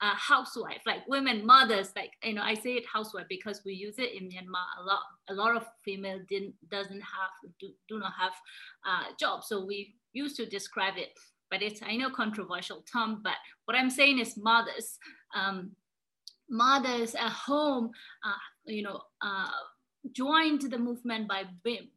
uh, 0.01 0.15
housewife, 0.15 0.81
like 0.85 1.07
women 1.07 1.45
mothers, 1.45 1.91
like 1.95 2.11
you 2.23 2.33
know, 2.33 2.41
I 2.43 2.53
say 2.53 2.73
it 2.75 2.85
housewife 2.91 3.27
because 3.29 3.61
we 3.65 3.73
use 3.73 3.95
it 3.97 4.13
in 4.13 4.29
Myanmar 4.29 4.67
a 4.81 4.83
lot. 4.83 5.03
A 5.29 5.33
lot 5.33 5.55
of 5.55 5.65
female 5.83 6.19
didn't 6.29 6.55
doesn't 6.69 7.01
have 7.01 7.33
do, 7.59 7.69
do 7.89 7.99
not 7.99 8.13
have 8.19 8.33
uh, 8.87 9.05
jobs, 9.19 9.47
so 9.47 9.65
we 9.65 9.95
used 10.13 10.35
to 10.37 10.45
describe 10.45 10.97
it 10.97 11.09
but 11.53 11.61
it's 11.61 11.81
I 11.83 11.95
know 11.97 12.09
controversial 12.09 12.83
term, 12.91 13.21
but 13.23 13.35
what 13.65 13.77
I'm 13.77 13.91
saying 13.91 14.17
is 14.17 14.35
mothers, 14.37 14.97
um, 15.35 15.71
mothers 16.49 17.13
at 17.13 17.29
home, 17.29 17.91
uh, 18.25 18.43
you 18.65 18.81
know, 18.81 18.99
uh, 19.21 19.51
joined 20.11 20.61
the 20.61 20.77
movement 20.77 21.27
by 21.27 21.43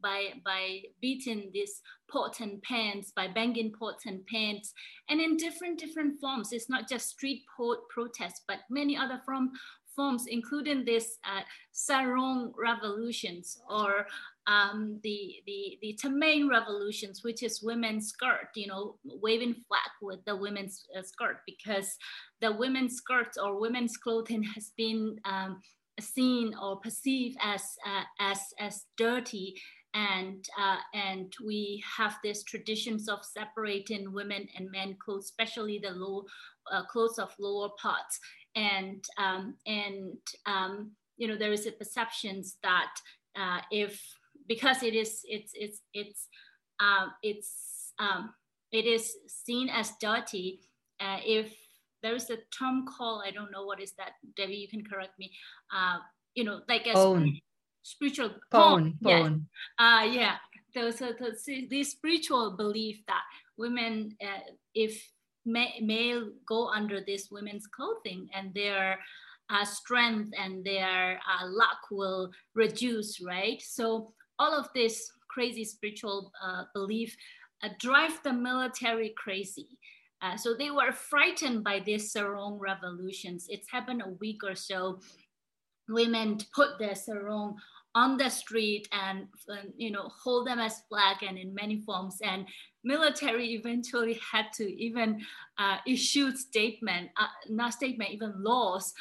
by 0.03 0.35
by 0.45 0.83
beating 1.01 1.51
these 1.53 1.83
pots 2.09 2.41
and 2.41 2.63
pans, 2.63 3.13
by 3.15 3.29
banging 3.29 3.73
pots 3.73 4.07
and 4.07 4.25
pans, 4.27 4.73
and 5.09 5.21
in 5.21 5.37
different 5.37 5.79
different 5.79 6.21
forms. 6.21 6.53
It's 6.53 6.71
not 6.71 6.89
just 6.89 7.09
street 7.09 7.43
protests, 7.91 8.43
but 8.47 8.61
many 8.71 8.97
other 8.97 9.21
from 9.25 9.53
forms, 9.97 10.27
including 10.29 10.85
this 10.85 11.19
uh, 11.25 11.41
sarong 11.73 12.53
revolutions 12.57 13.59
or 13.69 14.07
um, 14.47 15.01
the, 15.03 15.37
the, 15.47 15.79
the 15.83 15.99
htamein 16.01 16.49
revolutions, 16.49 17.25
which 17.25 17.43
is 17.43 17.63
women's 17.63 18.09
skirt, 18.09 18.51
you 18.55 18.69
know, 18.69 18.97
waving 19.05 19.55
flag 19.67 19.91
with 20.01 20.25
the 20.25 20.37
women's 20.37 20.87
uh, 20.97 21.03
skirt 21.03 21.39
because 21.47 21.97
the 22.41 22.53
women's 22.53 22.97
skirts 22.97 23.39
or 23.39 23.59
women's 23.59 23.97
clothing 23.97 24.43
has 24.43 24.71
been 24.77 25.19
um, 25.25 25.61
seen 26.01 26.55
or 26.61 26.81
perceived 26.81 27.37
as, 27.43 27.63
uh, 27.87 28.05
as, 28.21 28.41
as 28.59 28.85
dirty. 28.97 29.61
And 29.95 30.45
uh, 30.61 30.77
and 30.93 31.33
we 31.43 31.83
have 31.97 32.19
these 32.23 32.45
traditions 32.45 33.09
of 33.09 33.25
separating 33.25 34.13
women 34.13 34.47
and 34.55 34.71
men 34.71 34.95
clothes, 35.03 35.25
especially 35.25 35.79
the 35.79 35.93
low 35.93 36.27
uh, 36.71 36.85
clothes 36.85 37.19
of 37.19 37.35
lower 37.39 37.71
parts. 37.81 38.21
And 38.55 39.03
um, 39.17 39.55
and 39.65 40.19
um, 40.45 40.91
you 41.17 41.27
know 41.27 41.37
there 41.37 41.53
is 41.53 41.67
a 41.67 41.73
perceptions 41.73 42.59
that 42.63 42.93
uh, 43.39 43.61
if 43.71 43.99
because 44.47 44.83
it 44.83 44.95
is 44.95 45.23
it's 45.25 45.53
it's 45.55 45.81
it's 45.95 46.29
um, 46.79 47.13
it's 47.23 47.93
um, 47.99 48.35
it 48.73 48.85
is 48.85 49.15
seen 49.27 49.71
as 49.71 49.93
dirty 50.01 50.61
uh, 51.01 51.19
if 51.25 51.55
there 52.07 52.15
is 52.15 52.31
a 52.31 52.39
term 52.57 52.87
called 52.87 53.23
I 53.27 53.33
don't 53.33 53.51
know 53.51 53.65
what 53.65 53.81
is 53.83 53.93
that 53.99 54.13
Debbie 54.37 54.63
you 54.63 54.69
can 54.69 54.85
correct 54.85 55.19
me 55.19 55.33
uh, 55.75 55.99
you 56.35 56.45
know 56.45 56.61
like 56.69 56.87
a 56.87 56.95
spiritual 57.83 58.31
hpone, 58.53 58.95
yes. 59.01 59.31
uh, 59.79 60.07
yeah 60.19 60.37
there's 60.75 61.01
a, 61.01 61.15
this 61.71 61.91
spiritual 61.91 62.57
belief 62.57 63.01
that 63.09 63.25
women 63.57 64.15
uh, 64.23 64.45
if 64.75 64.93
may, 65.45 65.81
male 65.81 66.31
go 66.47 66.69
under 66.69 67.01
this 67.01 67.29
women's 67.31 67.67
clothing 67.67 68.29
and 68.35 68.53
their 68.55 68.99
uh, 69.49 69.65
strength 69.65 70.31
and 70.39 70.65
their 70.65 71.19
uh, 71.19 71.47
luck 71.47 71.79
will 71.91 72.31
reduce, 72.55 73.21
right? 73.21 73.63
So 73.63 74.13
all 74.39 74.53
of 74.53 74.69
this 74.75 75.11
crazy 75.31 75.65
spiritual 75.65 76.33
uh, 76.45 76.65
belief 76.75 77.17
uh, 77.63 77.69
drive 77.81 78.21
the 78.23 78.33
military 78.33 79.15
crazy. 79.17 79.79
Uh, 80.27 80.37
so 80.37 80.55
they 80.55 80.71
were 80.71 80.93
frightened 80.93 81.63
by 81.63 81.79
these 81.79 82.11
sarong 82.11 82.59
revolutions. 82.59 83.47
It's 83.49 83.71
happened 83.71 84.03
a 84.05 84.11
week 84.21 84.43
or 84.43 84.57
so. 84.57 85.01
Women 85.89 86.39
put 86.55 86.79
their 86.79 86.97
sarong 86.97 87.57
on 87.95 88.17
the 88.17 88.29
street 88.29 88.89
and, 88.93 89.27
you 89.77 89.91
know 89.91 90.11
hold 90.23 90.47
them 90.47 90.59
as 90.59 90.83
flag 90.89 91.17
and 91.23 91.39
in 91.39 91.55
many 91.55 91.81
forms 91.81 92.19
and 92.23 92.47
military 92.85 93.55
eventually 93.55 94.21
had 94.33 94.47
to 94.53 94.65
even 94.65 95.21
uh, 95.59 95.79
issue 95.87 96.31
statement 96.33 97.09
uh, 97.17 97.27
not 97.49 97.73
statement 97.73 98.11
even 98.11 98.33
laws 98.43 98.93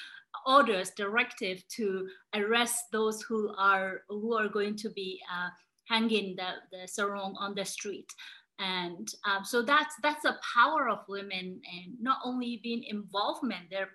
orders 0.46 0.92
directive 0.92 1.68
to 1.68 2.08
arrest 2.36 2.86
those 2.94 3.22
who 3.22 3.54
are 3.58 4.02
who 4.08 4.34
are 4.34 4.48
going 4.48 4.78
to 4.78 4.90
be 4.92 5.20
uh, 5.34 5.50
hanging 5.90 6.36
the, 6.38 6.50
the 6.72 6.88
sarong 6.88 7.36
on 7.38 7.54
the 7.54 7.66
street 7.66 8.10
and 8.60 9.08
um, 9.26 9.44
so 9.44 9.62
that's 9.62 9.96
that's 10.02 10.24
the 10.24 10.36
power 10.54 10.88
of 10.88 11.00
women 11.10 11.60
and 11.74 11.94
not 12.00 12.20
only 12.24 12.60
being 12.64 12.84
involvement 12.84 13.70
their 13.70 13.90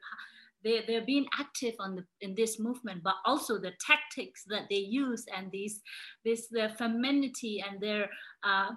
they, 0.62 0.83
they're 0.87 1.05
being 1.05 1.27
active 1.38 1.75
on 1.81 1.96
the, 1.96 2.05
in 2.20 2.35
this 2.35 2.61
movement, 2.61 3.03
but 3.03 3.14
also 3.25 3.59
the 3.59 3.73
tactics 3.81 4.44
that 4.49 4.64
they 4.68 4.77
use 4.77 5.25
and 5.35 5.51
these, 5.51 5.81
this, 6.25 6.49
the 6.51 6.70
femininity 6.79 7.64
and 7.66 7.81
their, 7.81 8.09
uh, 8.44 8.70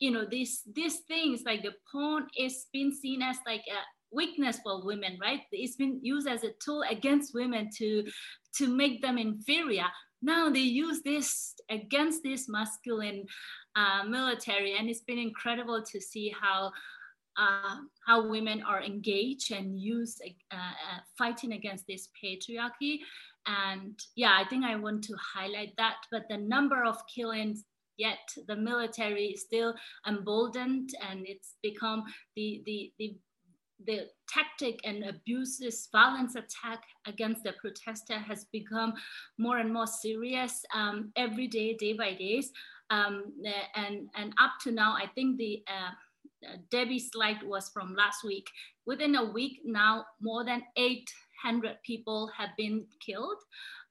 you 0.00 0.10
know, 0.10 0.26
these, 0.30 0.62
these 0.74 0.98
things 1.08 1.42
like 1.46 1.62
the 1.62 1.72
hpone 1.94 2.26
is 2.38 2.66
being 2.72 2.92
seen 2.92 3.22
as 3.22 3.36
like 3.46 3.62
a 3.68 3.80
weakness 4.14 4.58
for 4.62 4.84
women, 4.84 5.18
right? 5.20 5.40
It's 5.52 5.76
been 5.76 6.00
used 6.02 6.28
as 6.28 6.44
a 6.44 6.52
tool 6.62 6.84
against 6.90 7.34
women 7.34 7.70
to, 7.78 8.04
to 8.56 8.68
make 8.68 9.00
them 9.00 9.18
inferior. 9.18 9.86
Now 10.22 10.50
they 10.50 10.60
use 10.60 11.00
this 11.02 11.54
against 11.70 12.22
this 12.22 12.48
masculine 12.48 13.24
uh, 13.76 14.04
military, 14.04 14.76
and 14.76 14.88
it's 14.88 15.02
been 15.02 15.18
incredible 15.18 15.82
to 15.82 16.00
see 16.00 16.34
how 16.40 16.72
uh, 17.36 17.76
how 18.06 18.28
women 18.28 18.62
are 18.62 18.82
engaged 18.82 19.52
and 19.52 19.78
use 19.78 20.18
uh, 20.52 20.56
uh, 20.56 21.00
fighting 21.16 21.52
against 21.52 21.86
this 21.86 22.08
patriarchy. 22.22 22.98
And 23.46 23.98
yeah, 24.16 24.32
I 24.36 24.48
think 24.48 24.64
I 24.64 24.76
want 24.76 25.04
to 25.04 25.14
highlight 25.34 25.72
that. 25.78 25.96
But 26.10 26.24
the 26.28 26.36
number 26.36 26.84
of 26.84 26.96
killings, 27.06 27.64
yet 27.96 28.18
the 28.48 28.56
military 28.56 29.26
is 29.28 29.42
still 29.42 29.74
emboldened, 30.06 30.90
and 31.08 31.24
it's 31.24 31.54
become 31.62 32.04
the 32.36 32.62
the 32.66 32.92
the 32.98 33.16
the 33.86 34.08
tactic 34.28 34.78
and 34.84 35.04
abuses, 35.04 35.88
violence 35.90 36.34
attack 36.34 36.82
against 37.06 37.42
the 37.44 37.54
protester 37.60 38.18
has 38.18 38.44
become 38.52 38.92
more 39.38 39.58
and 39.58 39.72
more 39.72 39.86
serious 39.86 40.62
um, 40.74 41.12
every 41.16 41.46
day, 41.46 41.74
day 41.74 41.94
by 41.94 42.12
day. 42.12 42.42
Um, 42.90 43.32
and, 43.74 44.08
and 44.16 44.32
up 44.40 44.52
to 44.62 44.72
now, 44.72 44.94
I 44.94 45.06
think 45.14 45.38
the 45.38 45.62
uh, 45.68 45.90
uh, 46.46 46.56
Debbie's 46.70 47.10
slide 47.12 47.42
was 47.42 47.68
from 47.68 47.94
last 47.94 48.24
week. 48.24 48.48
Within 48.86 49.14
a 49.16 49.24
week 49.24 49.60
now, 49.64 50.06
more 50.20 50.44
than 50.44 50.62
800 50.76 51.76
people 51.84 52.30
have 52.36 52.50
been 52.56 52.86
killed. 53.04 53.38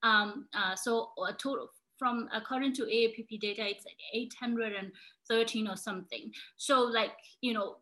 Um, 0.03 0.47
uh, 0.53 0.75
so 0.75 1.09
a 1.27 1.33
total 1.33 1.69
from 1.97 2.29
according 2.33 2.73
to 2.73 2.83
AAPP 2.83 3.39
data, 3.41 3.69
it's 3.69 3.85
800 4.13 4.73
and 4.73 4.91
13 5.27 5.67
or 5.67 5.75
something. 5.75 6.31
So 6.55 6.81
like, 6.81 7.11
you 7.41 7.53
know, 7.53 7.77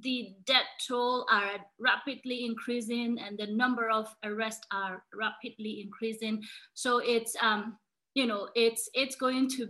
the 0.00 0.34
death 0.44 0.66
toll 0.86 1.26
are 1.30 1.58
rapidly 1.78 2.44
increasing 2.44 3.18
and 3.18 3.38
the 3.38 3.46
number 3.46 3.88
of 3.88 4.14
arrests 4.24 4.66
are 4.72 5.04
rapidly 5.14 5.82
increasing. 5.84 6.42
So 6.74 6.98
it's, 6.98 7.36
um, 7.40 7.78
you 8.14 8.26
know, 8.26 8.48
it's, 8.54 8.90
it's 8.92 9.16
going 9.16 9.48
to, 9.50 9.68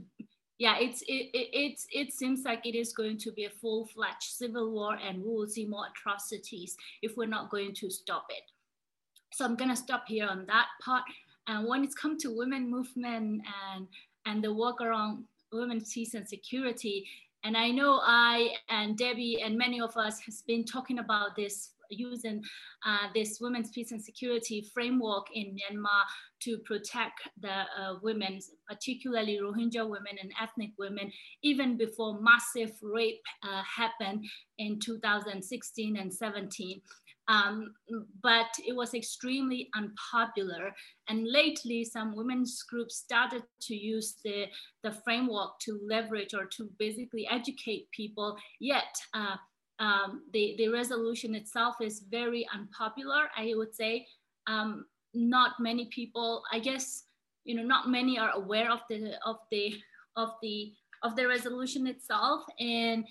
yeah, 0.60 0.76
it's, 0.78 1.00
it, 1.08 1.30
it, 1.32 1.48
it, 1.54 1.80
it 1.90 2.12
seems 2.12 2.44
like 2.44 2.66
it 2.66 2.74
is 2.74 2.92
going 2.92 3.16
to 3.16 3.32
be 3.32 3.46
a 3.46 3.50
full-fledged 3.50 4.22
civil 4.22 4.70
war 4.70 4.94
and 5.02 5.22
we 5.22 5.30
will 5.30 5.48
see 5.48 5.64
more 5.64 5.86
atrocities 5.90 6.76
if 7.00 7.16
we're 7.16 7.24
not 7.24 7.48
going 7.48 7.72
to 7.76 7.88
stop 7.88 8.26
it. 8.28 8.42
So 9.32 9.46
I'm 9.46 9.56
gonna 9.56 9.74
stop 9.74 10.04
here 10.06 10.28
on 10.28 10.44
that 10.48 10.66
part. 10.84 11.04
And 11.46 11.66
when 11.66 11.82
it's 11.82 11.94
come 11.94 12.18
to 12.18 12.36
women 12.36 12.70
movement 12.70 13.42
and, 13.72 13.88
and 14.26 14.44
the 14.44 14.52
work 14.52 14.82
around 14.82 15.24
women's 15.50 15.94
peace 15.94 16.12
and 16.12 16.28
security, 16.28 17.06
and 17.42 17.56
I 17.56 17.70
know 17.70 18.00
I 18.02 18.50
and 18.68 18.98
Debbie 18.98 19.40
and 19.42 19.56
many 19.56 19.80
of 19.80 19.96
us 19.96 20.20
has 20.20 20.42
been 20.42 20.64
talking 20.64 20.98
about 20.98 21.36
this 21.36 21.70
using 21.90 22.42
uh, 22.86 23.08
this 23.14 23.38
women's 23.40 23.70
peace 23.70 23.92
and 23.92 24.02
security 24.02 24.68
framework 24.72 25.26
in 25.34 25.56
Myanmar 25.56 26.04
to 26.40 26.58
protect 26.58 27.28
the 27.40 27.64
uh, 27.78 27.96
women, 28.02 28.38
particularly 28.68 29.38
Rohingya 29.42 29.88
women 29.88 30.16
and 30.20 30.32
ethnic 30.40 30.70
women, 30.78 31.12
even 31.42 31.76
before 31.76 32.20
massive 32.20 32.72
rape 32.82 33.22
uh, 33.42 33.62
happened 33.62 34.24
in 34.58 34.78
2016 34.78 35.96
and 35.96 36.12
17. 36.12 36.80
Um, 37.28 37.74
but 38.22 38.48
it 38.66 38.74
was 38.74 38.92
extremely 38.92 39.68
unpopular. 39.76 40.74
And 41.08 41.30
lately, 41.30 41.84
some 41.84 42.16
women's 42.16 42.60
groups 42.64 42.96
started 42.96 43.44
to 43.62 43.74
use 43.74 44.16
the, 44.24 44.46
the 44.82 44.92
framework 45.04 45.52
to 45.60 45.78
leverage 45.88 46.34
or 46.34 46.46
to 46.56 46.68
basically 46.78 47.28
educate 47.30 47.88
people. 47.92 48.36
Yet, 48.58 48.96
uh, 49.14 49.36
um, 49.80 50.22
the, 50.32 50.54
the 50.58 50.68
resolution 50.68 51.34
itself 51.34 51.76
is 51.80 52.04
very 52.10 52.46
unpopular, 52.54 53.28
I 53.36 53.52
would 53.56 53.74
say. 53.74 54.06
Um, 54.46 54.84
not 55.14 55.52
many 55.58 55.86
people, 55.86 56.42
I 56.52 56.60
guess, 56.60 57.04
you 57.44 57.56
know, 57.56 57.64
not 57.64 57.88
many 57.88 58.18
are 58.18 58.30
aware 58.30 58.70
of 58.70 58.80
the 58.88 59.14
of 59.26 59.36
the 59.50 59.74
of 60.16 60.30
the 60.42 60.72
of 61.02 61.16
the 61.16 61.26
resolution 61.26 61.86
itself. 61.86 62.42
And 62.60 63.04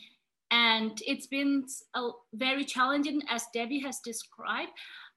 and 0.52 1.02
it's 1.06 1.28
been 1.28 1.66
a 1.96 2.10
very 2.34 2.64
challenging 2.64 3.22
as 3.30 3.46
Debbie 3.54 3.82
has 3.82 4.00
described. 4.00 4.72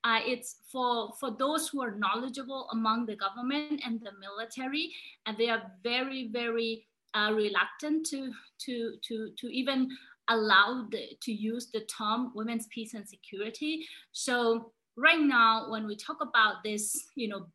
Uh, 0.05 0.19
it's 0.25 0.57
for, 0.71 1.12
for 1.21 1.31
those 1.31 1.69
who 1.69 1.81
are 1.81 1.93
knowledgeable 1.93 2.69
among 2.73 3.07
the 3.07 3.15
government 3.15 3.81
and 3.87 4.01
the 4.01 4.11
military, 4.21 4.93
and 5.27 5.38
they 5.38 5.49
are 5.49 5.62
very, 5.85 6.29
very 6.33 6.85
uh, 7.15 7.31
reluctant 7.33 8.05
to, 8.07 8.33
to, 8.59 8.95
to, 9.07 9.31
to 9.38 9.47
even 9.47 9.88
allow 10.29 10.87
the, 10.91 11.17
to 11.23 11.33
use 11.33 11.69
the 11.73 11.81
term 11.81 12.33
women's 12.35 12.67
peace 12.69 12.95
and 12.95 13.09
security. 13.09 13.87
So 14.13 14.73
right 14.97 15.21
now, 15.21 15.71
when 15.71 15.87
we 15.87 15.97
talk 15.97 16.19
about 16.21 16.63
this, 16.65 17.09
you 17.17 17.29
know, 17.29 17.47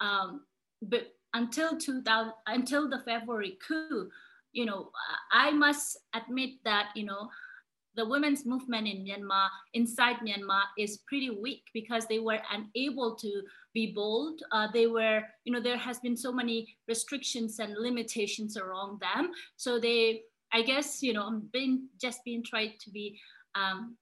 um, 0.00 0.42
but 0.82 1.12
until 1.34 1.76
2000, 1.76 2.32
until 2.46 2.88
the 2.88 3.00
February 3.04 3.58
coup, 3.66 4.08
you 4.52 4.64
know, 4.64 4.90
I 5.32 5.50
must 5.50 5.98
admit 6.14 6.50
that, 6.64 6.88
you 6.94 7.04
know, 7.04 7.28
the 7.96 8.06
women's 8.06 8.44
movement 8.44 8.86
in 8.86 9.04
Myanmar, 9.04 9.48
inside 9.72 10.16
Myanmar, 10.16 10.62
is 10.78 10.98
pretty 11.08 11.30
weak 11.30 11.62
because 11.72 12.06
they 12.06 12.18
were 12.18 12.40
unable 12.52 13.16
to 13.16 13.42
be 13.72 13.92
bold. 13.92 14.42
Uh, 14.52 14.68
they 14.72 14.86
were, 14.86 15.22
you 15.44 15.52
know, 15.52 15.60
there 15.60 15.78
has 15.78 15.98
been 16.00 16.16
so 16.16 16.30
many 16.30 16.76
restrictions 16.88 17.58
and 17.58 17.74
limitations 17.78 18.56
around 18.56 19.00
them. 19.00 19.30
So 19.56 19.80
they, 19.80 20.22
I 20.52 20.62
guess, 20.62 21.02
you 21.02 21.12
know, 21.12 21.30
been 21.52 21.88
just 22.00 22.24
being 22.24 22.44
tried 22.44 22.74
to 22.80 22.90
be, 22.90 23.18
um, 23.54 23.96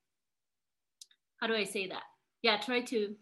how 1.41 1.47
do 1.47 1.55
I 1.55 1.65
say 1.65 1.89
that? 1.89 2.03
Yeah, 2.43 2.59
try 2.59 2.83
to 2.83 3.15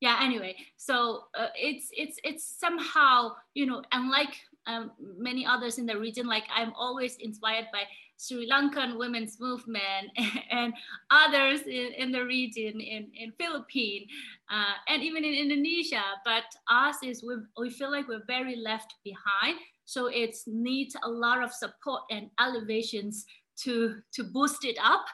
yeah 0.00 0.18
anyway. 0.20 0.56
So 0.76 1.24
uh, 1.38 1.48
it's 1.54 1.88
it's 1.92 2.18
it's 2.24 2.44
somehow 2.58 3.32
you 3.54 3.66
know 3.66 3.82
unlike 3.92 4.34
um, 4.66 4.92
many 5.18 5.46
others 5.46 5.78
in 5.78 5.86
the 5.86 5.98
region 5.98 6.26
like 6.26 6.44
i'm 6.54 6.72
always 6.78 7.16
inspired 7.16 7.66
by 7.72 7.82
sri 8.16 8.48
lankan 8.48 8.96
women's 8.96 9.40
movement 9.40 10.10
and 10.50 10.72
others 11.10 11.62
in, 11.62 11.92
in 11.98 12.12
the 12.12 12.24
region 12.24 12.80
in 12.80 13.10
in 13.14 13.32
philippines 13.32 14.06
uh, 14.50 14.74
and 14.88 15.02
even 15.02 15.24
in 15.24 15.34
indonesia. 15.34 16.04
But 16.24 16.44
us 16.70 16.96
is 17.02 17.24
we, 17.24 17.36
we 17.58 17.70
feel 17.70 17.90
like 17.90 18.06
we're 18.06 18.26
very 18.26 18.56
left 18.56 18.94
behind 19.04 19.58
so 19.84 20.06
it 20.06 20.36
needs 20.46 20.96
a 21.02 21.08
lot 21.08 21.42
of 21.42 21.52
support 21.52 22.02
and 22.10 22.30
elevations 22.40 23.24
to 23.64 23.96
to 24.14 24.24
boost 24.24 24.64
it 24.64 24.78
up 24.82 25.04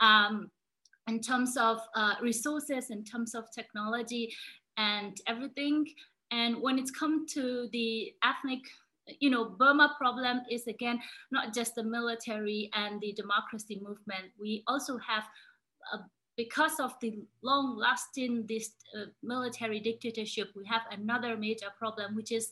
um, 0.00 0.50
in 1.06 1.20
terms 1.20 1.56
of 1.56 1.80
uh, 1.94 2.14
resources, 2.22 2.90
in 2.90 3.04
terms 3.04 3.34
of 3.34 3.44
technology 3.54 4.34
and 4.76 5.16
everything. 5.26 5.86
And 6.30 6.60
when 6.60 6.78
it's 6.78 6.90
come 6.90 7.26
to 7.28 7.68
the 7.72 8.12
ethnic, 8.24 8.60
you 9.20 9.30
know, 9.30 9.50
Burma 9.50 9.94
problem 9.98 10.40
is 10.50 10.66
again, 10.66 11.00
not 11.30 11.54
just 11.54 11.74
the 11.74 11.84
military 11.84 12.70
and 12.74 13.00
the 13.00 13.12
democracy 13.12 13.80
movement. 13.82 14.32
We 14.40 14.64
also 14.66 14.98
have, 14.98 15.24
uh, 15.92 15.98
because 16.36 16.80
of 16.80 16.94
the 17.00 17.22
long 17.42 17.76
lasting 17.76 18.46
this 18.48 18.72
uh, 18.98 19.06
military 19.22 19.78
dictatorship, 19.78 20.48
we 20.56 20.64
have 20.66 20.82
another 20.90 21.36
major 21.36 21.68
problem, 21.78 22.16
which 22.16 22.32
is 22.32 22.50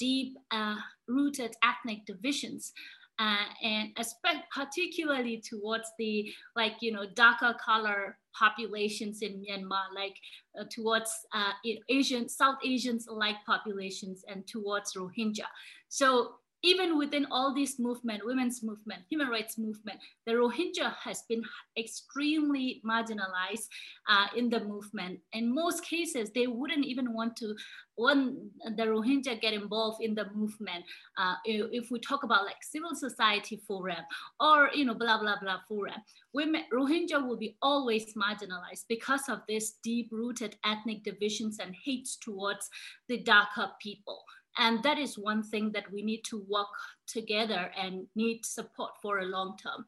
deep 0.00 0.36
uh, 0.50 0.76
rooted 1.06 1.52
ethnic 1.62 2.04
divisions 2.06 2.72
uh, 3.20 3.44
and 3.62 3.90
especially 3.98 4.42
particularly 4.52 5.42
towards 5.46 5.92
the 5.98 6.32
like 6.56 6.72
you 6.80 6.90
know 6.90 7.04
darker 7.14 7.54
color 7.62 8.16
populations 8.34 9.20
in 9.20 9.44
Myanmar, 9.44 9.94
like 9.94 10.14
uh, 10.58 10.64
towards 10.70 11.10
uh, 11.34 11.52
Asian 11.90 12.28
South 12.28 12.56
Asians 12.64 13.06
like 13.10 13.36
populations 13.46 14.24
and 14.26 14.46
towards 14.46 14.94
Rohingya. 14.94 15.46
So 15.88 16.36
even 16.62 16.98
within 16.98 17.26
all 17.30 17.54
these 17.54 17.78
movement, 17.78 18.24
women's 18.24 18.62
movement, 18.62 19.02
human 19.08 19.28
rights 19.28 19.56
movement, 19.58 19.98
the 20.26 20.32
Rohingya 20.32 20.94
has 21.02 21.22
been 21.28 21.42
extremely 21.78 22.82
marginalized 22.86 23.68
uh, 24.08 24.26
in 24.36 24.50
the 24.50 24.60
movement. 24.60 25.20
In 25.32 25.54
most 25.54 25.84
cases, 25.84 26.30
they 26.34 26.46
wouldn't 26.46 26.84
even 26.84 27.12
want 27.12 27.36
to 27.36 27.54
want 27.96 28.38
the 28.76 28.84
Rohingya 28.84 29.40
get 29.40 29.52
involved 29.52 30.02
in 30.02 30.14
the 30.14 30.26
movement. 30.34 30.84
Uh, 31.18 31.34
if 31.44 31.90
we 31.90 31.98
talk 31.98 32.22
about 32.22 32.44
like 32.44 32.62
civil 32.62 32.94
society 32.94 33.60
forum 33.66 34.04
or 34.38 34.70
you 34.72 34.84
know 34.84 34.94
blah 34.94 35.18
blah 35.18 35.38
blah 35.40 35.58
forum, 35.68 36.00
women 36.32 36.64
Rohingya 36.72 37.26
will 37.26 37.36
be 37.36 37.56
always 37.60 38.14
marginalized 38.14 38.84
because 38.88 39.28
of 39.28 39.40
this 39.48 39.74
deep-rooted 39.82 40.56
ethnic 40.64 41.04
divisions 41.04 41.58
and 41.58 41.74
hates 41.84 42.16
towards 42.16 42.70
the 43.08 43.18
darker 43.18 43.70
people. 43.80 44.22
And 44.58 44.82
that 44.82 44.98
is 44.98 45.18
one 45.18 45.42
thing 45.42 45.72
that 45.72 45.90
we 45.92 46.02
need 46.02 46.22
to 46.24 46.44
work 46.48 46.68
together 47.06 47.70
and 47.80 48.06
need 48.14 48.44
support 48.44 48.92
for 49.00 49.20
a 49.20 49.24
long 49.24 49.56
term. 49.62 49.84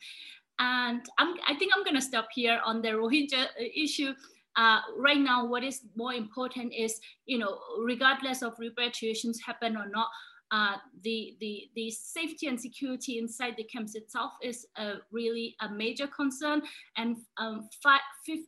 And 0.58 1.02
I'm, 1.18 1.34
i 1.46 1.54
think 1.54 1.72
I'm 1.74 1.82
going 1.82 1.96
to 1.96 2.02
stop 2.02 2.28
here 2.32 2.60
on 2.64 2.82
the 2.82 2.90
Rohingya 2.90 3.44
uh, 3.44 3.64
issue. 3.74 4.12
Uh, 4.54 4.80
right 4.96 5.18
now, 5.18 5.46
what 5.46 5.64
is 5.64 5.80
more 5.96 6.12
important 6.12 6.72
is, 6.76 7.00
you 7.26 7.38
know, 7.38 7.58
regardless 7.78 8.42
of 8.42 8.54
repatriations 8.58 9.36
happen 9.44 9.76
or 9.76 9.88
not, 9.88 10.08
uh, 10.52 10.76
the, 11.02 11.34
the, 11.40 11.70
the 11.74 11.90
safety 11.90 12.46
and 12.46 12.60
security 12.60 13.18
inside 13.18 13.54
the 13.56 13.64
camps 13.64 13.94
itself 13.94 14.32
is 14.42 14.66
a, 14.76 14.96
really 15.10 15.56
a 15.62 15.68
major 15.70 16.06
concern. 16.06 16.60
And 16.98 17.16
um, 17.38 17.68
five, 17.82 18.02
50, 18.26 18.44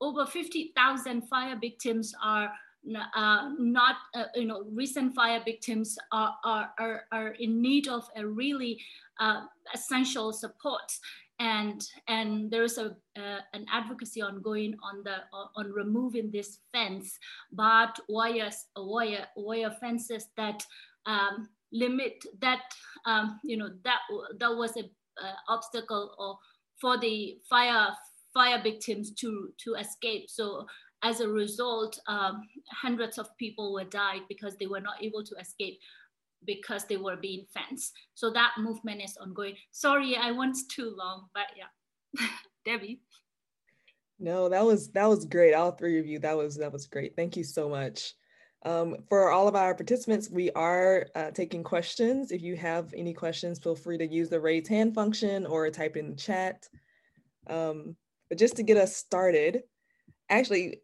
over 0.00 0.24
50,000 0.24 1.22
fire 1.28 1.58
victims 1.60 2.14
are 2.22 2.50
uh, 3.14 3.50
not, 3.58 3.96
uh, 4.14 4.24
you 4.34 4.46
know, 4.46 4.64
recent 4.72 5.14
fire 5.14 5.40
victims 5.44 5.98
are, 6.12 6.34
are, 6.44 6.70
are, 6.78 7.02
are 7.12 7.28
in 7.38 7.60
need 7.60 7.88
of 7.88 8.08
a 8.16 8.26
really 8.26 8.80
uh, 9.20 9.42
essential 9.74 10.32
support. 10.32 10.90
And, 11.38 11.82
and 12.06 12.50
there's 12.50 12.76
a, 12.76 12.96
uh, 13.18 13.40
an 13.54 13.64
advocacy 13.72 14.20
ongoing 14.20 14.74
on, 14.82 15.02
the, 15.04 15.16
on 15.56 15.72
removing 15.72 16.30
this 16.30 16.58
fence, 16.72 17.18
but 17.52 17.98
wire, 18.08 18.50
wire, 18.76 19.26
wire 19.36 19.74
fences 19.80 20.26
that 20.36 20.62
um, 21.06 21.48
limit 21.72 22.22
that, 22.40 22.62
um, 23.06 23.40
you 23.42 23.56
know, 23.56 23.70
that, 23.84 24.00
that 24.38 24.54
was 24.54 24.76
an 24.76 24.90
obstacle 25.48 26.14
or 26.18 26.38
for 26.80 26.98
the 26.98 27.38
fire 27.48 27.88
fire 28.32 28.60
victims 28.62 29.12
to 29.12 29.52
to 29.58 29.74
escape 29.74 30.30
so 30.30 30.66
as 31.02 31.20
a 31.20 31.28
result, 31.28 31.98
um, 32.06 32.42
hundreds 32.70 33.18
of 33.18 33.36
people 33.38 33.72
were 33.72 33.84
died 33.84 34.22
because 34.28 34.56
they 34.56 34.66
were 34.66 34.80
not 34.80 35.02
able 35.02 35.24
to 35.24 35.34
escape 35.36 35.78
because 36.46 36.84
they 36.84 36.96
were 36.96 37.16
being 37.16 37.46
fenced. 37.52 37.92
So 38.14 38.30
that 38.30 38.52
movement 38.58 39.02
is 39.02 39.16
ongoing. 39.16 39.56
Sorry, 39.70 40.16
I 40.16 40.30
went 40.30 40.56
too 40.70 40.94
long, 40.96 41.28
but 41.34 41.46
yeah, 41.56 42.26
Debbie. 42.64 43.00
No, 44.18 44.48
that 44.50 44.64
was 44.64 44.90
that 44.90 45.08
was 45.08 45.24
great. 45.24 45.54
All 45.54 45.72
three 45.72 45.98
of 45.98 46.06
you, 46.06 46.18
that 46.20 46.36
was 46.36 46.56
that 46.56 46.72
was 46.72 46.86
great. 46.86 47.16
Thank 47.16 47.36
you 47.36 47.44
so 47.44 47.68
much. 47.68 48.14
Um, 48.66 48.96
for 49.08 49.30
all 49.30 49.48
of 49.48 49.56
our 49.56 49.74
participants, 49.74 50.28
we 50.30 50.50
are 50.50 51.06
uh, 51.14 51.30
taking 51.30 51.62
questions. 51.62 52.30
If 52.30 52.42
you 52.42 52.56
have 52.56 52.92
any 52.94 53.14
questions, 53.14 53.58
feel 53.58 53.74
free 53.74 53.96
to 53.96 54.06
use 54.06 54.28
the 54.28 54.38
raise 54.38 54.68
hand 54.68 54.94
function 54.94 55.46
or 55.46 55.70
type 55.70 55.96
in 55.96 56.10
the 56.10 56.16
chat. 56.16 56.68
Um, 57.46 57.96
but 58.28 58.36
just 58.36 58.56
to 58.56 58.62
get 58.62 58.76
us 58.76 58.94
started, 58.94 59.62
actually, 60.28 60.82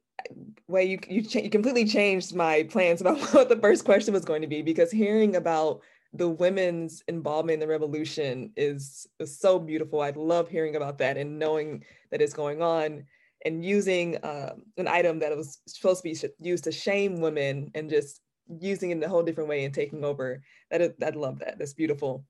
way 0.68 0.84
you 0.84 0.98
you, 1.08 1.22
you 1.22 1.50
completely 1.50 1.84
changed 1.84 2.34
my 2.34 2.64
plans 2.64 3.00
about 3.00 3.20
what 3.32 3.48
the 3.48 3.56
first 3.56 3.84
question 3.84 4.14
was 4.14 4.24
going 4.24 4.42
to 4.42 4.48
be 4.48 4.62
because 4.62 4.90
hearing 4.90 5.36
about 5.36 5.82
the 6.16 6.28
women's 6.28 7.02
involvement 7.08 7.54
in 7.54 7.60
the 7.60 7.66
revolution 7.66 8.50
is, 8.56 9.06
is 9.18 9.38
so 9.38 9.58
beautiful. 9.58 10.00
I 10.00 10.10
love 10.10 10.48
hearing 10.48 10.76
about 10.76 10.98
that 10.98 11.16
and 11.16 11.38
knowing 11.38 11.84
that 12.10 12.22
it's 12.22 12.32
going 12.32 12.62
on 12.62 13.04
and 13.44 13.64
using 13.64 14.16
uh, 14.18 14.54
an 14.78 14.88
item 14.88 15.18
that 15.18 15.36
was 15.36 15.58
supposed 15.66 16.02
to 16.02 16.08
be 16.08 16.48
used 16.48 16.64
to 16.64 16.72
shame 16.72 17.20
women 17.20 17.70
and 17.74 17.90
just 17.90 18.20
using 18.60 18.90
it 18.90 18.96
in 18.96 19.02
a 19.02 19.08
whole 19.08 19.22
different 19.22 19.48
way 19.48 19.64
and 19.64 19.74
taking 19.74 20.04
over. 20.04 20.42
That 20.70 20.94
I 21.04 21.10
love 21.10 21.38
that. 21.40 21.58
That's 21.58 21.74
beautiful. 21.74 22.24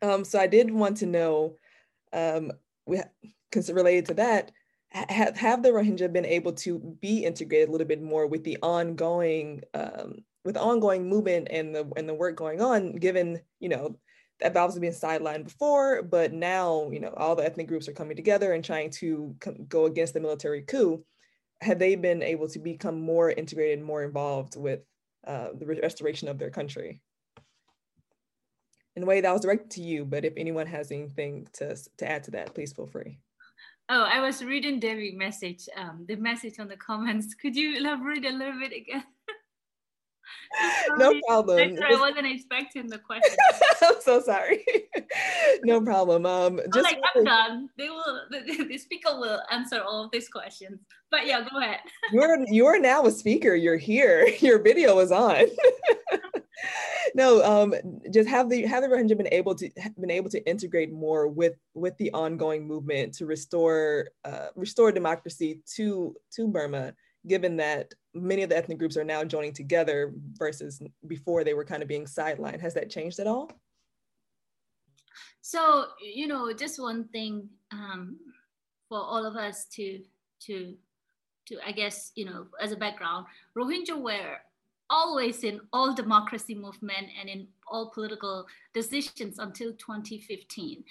Um, 0.00 0.24
so 0.24 0.38
I 0.38 0.46
did 0.46 0.70
want 0.70 0.96
to 0.98 1.06
know, 1.06 1.56
um, 2.12 2.52
we 2.86 3.00
related 3.68 4.06
to 4.06 4.14
that, 4.14 4.50
have, 4.92 5.36
have 5.36 5.62
the 5.62 5.70
Rohingya 5.70 6.12
been 6.12 6.26
able 6.26 6.52
to 6.52 6.78
be 7.00 7.24
integrated 7.24 7.68
a 7.68 7.72
little 7.72 7.86
bit 7.86 8.02
more 8.02 8.26
with 8.26 8.44
the 8.44 8.58
ongoing 8.62 9.62
um, 9.74 10.24
with 10.44 10.56
ongoing 10.56 11.08
movement 11.08 11.48
and 11.50 11.74
the 11.74 11.90
and 11.96 12.08
the 12.08 12.14
work 12.14 12.36
going 12.36 12.60
on, 12.60 12.92
given 12.96 13.40
you 13.60 13.68
know 13.68 13.96
that 14.40 14.56
obviously 14.56 14.80
been 14.80 14.92
sidelined 14.92 15.44
before, 15.44 16.02
but 16.02 16.32
now 16.32 16.90
you 16.90 17.00
know 17.00 17.14
all 17.16 17.36
the 17.36 17.44
ethnic 17.44 17.68
groups 17.68 17.88
are 17.88 17.92
coming 17.92 18.16
together 18.16 18.52
and 18.52 18.64
trying 18.64 18.90
to 18.90 19.34
go 19.68 19.86
against 19.86 20.14
the 20.14 20.20
military 20.20 20.62
coup. 20.62 21.04
Have 21.60 21.78
they 21.78 21.94
been 21.94 22.22
able 22.22 22.48
to 22.48 22.58
become 22.58 23.00
more 23.00 23.30
integrated, 23.30 23.82
more 23.82 24.02
involved 24.02 24.56
with 24.56 24.80
uh, 25.26 25.48
the 25.56 25.66
restoration 25.66 26.28
of 26.28 26.38
their 26.38 26.50
country? 26.50 27.00
In 28.94 29.04
a 29.04 29.06
way 29.06 29.20
that 29.20 29.32
was 29.32 29.42
directed 29.42 29.70
to 29.72 29.82
you, 29.82 30.04
but 30.04 30.24
if 30.24 30.34
anyone 30.36 30.66
has 30.66 30.90
anything 30.90 31.48
to 31.54 31.76
to 31.98 32.10
add 32.10 32.24
to 32.24 32.32
that, 32.32 32.54
please 32.54 32.72
feel 32.72 32.86
free. 32.86 33.20
Oh, 33.94 34.08
I 34.10 34.20
was 34.20 34.42
reading 34.42 34.80
Debbie's 34.80 35.14
message, 35.14 35.68
um, 35.76 36.06
the 36.08 36.16
message 36.16 36.58
on 36.58 36.66
the 36.66 36.78
comments. 36.78 37.34
Could 37.34 37.54
you 37.54 37.76
elaborate 37.76 38.24
a 38.24 38.30
little 38.30 38.58
bit 38.58 38.72
again? 38.72 39.04
No 40.98 41.18
problem. 41.26 41.76
I 41.82 41.94
wasn't 41.96 42.26
expecting 42.26 42.88
the 42.88 42.98
question. 42.98 43.36
I'm 43.82 44.00
so 44.00 44.20
sorry. 44.20 44.64
no 45.64 45.80
problem. 45.80 46.26
Um, 46.26 46.60
just 46.72 46.84
like 46.84 47.00
I'm 47.14 47.24
done. 47.24 47.68
They 47.78 47.88
will. 47.88 48.20
The, 48.30 48.64
the, 48.68 48.78
speaker 48.78 49.18
will 49.18 49.40
answer 49.50 49.82
all 49.82 50.04
of 50.04 50.10
these 50.10 50.28
questions. 50.28 50.80
But 51.10 51.26
yeah, 51.26 51.46
go 51.50 51.58
ahead. 51.58 51.80
you're 52.12 52.46
you're 52.48 52.80
now 52.80 53.06
a 53.06 53.10
speaker. 53.10 53.54
You're 53.54 53.76
here. 53.76 54.28
Your 54.40 54.62
video 54.62 54.98
is 54.98 55.12
on. 55.12 55.46
no, 57.14 57.42
um, 57.44 57.74
just 58.12 58.28
have 58.28 58.48
the 58.48 58.62
have 58.62 58.82
the 58.82 58.88
Rohingya 58.88 59.16
been 59.16 59.32
able 59.32 59.54
to 59.56 59.70
been 59.98 60.10
able 60.10 60.30
to 60.30 60.44
integrate 60.48 60.92
more 60.92 61.28
with 61.28 61.54
with 61.74 61.96
the 61.98 62.12
ongoing 62.12 62.66
movement 62.66 63.14
to 63.14 63.26
restore 63.26 64.08
uh, 64.24 64.48
restore 64.56 64.92
democracy 64.92 65.60
to 65.76 66.14
to 66.32 66.48
Burma 66.48 66.94
given 67.26 67.56
that 67.56 67.94
many 68.14 68.42
of 68.42 68.48
the 68.48 68.56
ethnic 68.56 68.78
groups 68.78 68.96
are 68.96 69.04
now 69.04 69.24
joining 69.24 69.52
together 69.52 70.12
versus 70.32 70.82
before 71.06 71.44
they 71.44 71.54
were 71.54 71.64
kind 71.64 71.82
of 71.82 71.88
being 71.88 72.04
sidelined. 72.04 72.60
Has 72.60 72.74
that 72.74 72.90
changed 72.90 73.18
at 73.18 73.26
all? 73.26 73.50
So, 75.40 75.86
you 76.00 76.26
know, 76.26 76.52
just 76.52 76.80
one 76.80 77.04
thing 77.08 77.48
um, 77.72 78.16
for 78.88 78.98
all 78.98 79.26
of 79.26 79.36
us 79.36 79.66
to, 79.74 80.00
to, 80.46 80.74
to, 81.46 81.58
I 81.66 81.72
guess, 81.72 82.12
you 82.14 82.24
know, 82.24 82.46
as 82.60 82.72
a 82.72 82.76
background, 82.76 83.26
Rohingya 83.56 84.00
were 84.00 84.36
always 84.88 85.42
in 85.42 85.60
all 85.72 85.94
democracy 85.94 86.54
movement 86.54 87.08
and 87.18 87.28
in 87.28 87.48
all 87.66 87.90
political 87.90 88.46
decisions 88.74 89.38
until 89.38 89.72
2015. 89.72 90.84